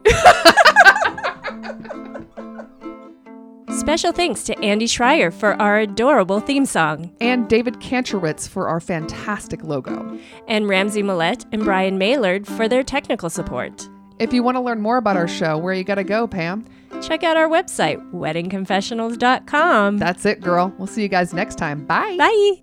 Special 3.70 4.12
thanks 4.12 4.44
to 4.44 4.58
Andy 4.64 4.86
Schreier 4.86 5.34
for 5.34 5.60
our 5.62 5.80
adorable 5.80 6.40
theme 6.40 6.66
song, 6.66 7.12
And 7.20 7.50
David 7.50 7.76
Kantrowitz 7.76 8.48
for 8.48 8.68
our 8.68 8.80
fantastic 8.80 9.64
logo. 9.64 10.18
and 10.48 10.68
Ramsey 10.70 11.02
Millette 11.04 11.46
and 11.52 11.64
Brian 11.64 11.98
Maylard 11.98 12.46
for 12.48 12.68
their 12.68 12.84
technical 12.84 13.30
support. 13.30 13.90
If 14.20 14.32
you 14.32 14.44
want 14.44 14.56
to 14.58 14.62
learn 14.62 14.80
more 14.82 14.98
about 14.98 15.18
our 15.18 15.28
show, 15.28 15.58
where 15.58 15.74
you 15.74 15.84
got 15.84 15.96
to 15.96 16.04
go, 16.04 16.28
Pam? 16.28 16.66
Check 17.02 17.24
out 17.24 17.36
our 17.36 17.50
website, 17.50 17.98
weddingconfessionals.com. 18.14 19.98
That's 19.98 20.26
it, 20.26 20.40
girl. 20.40 20.72
We'll 20.78 20.88
see 20.88 21.02
you 21.02 21.10
guys 21.10 21.34
next 21.34 21.56
time. 21.56 21.84
Bye. 21.86 22.16
Bye. 22.18 22.63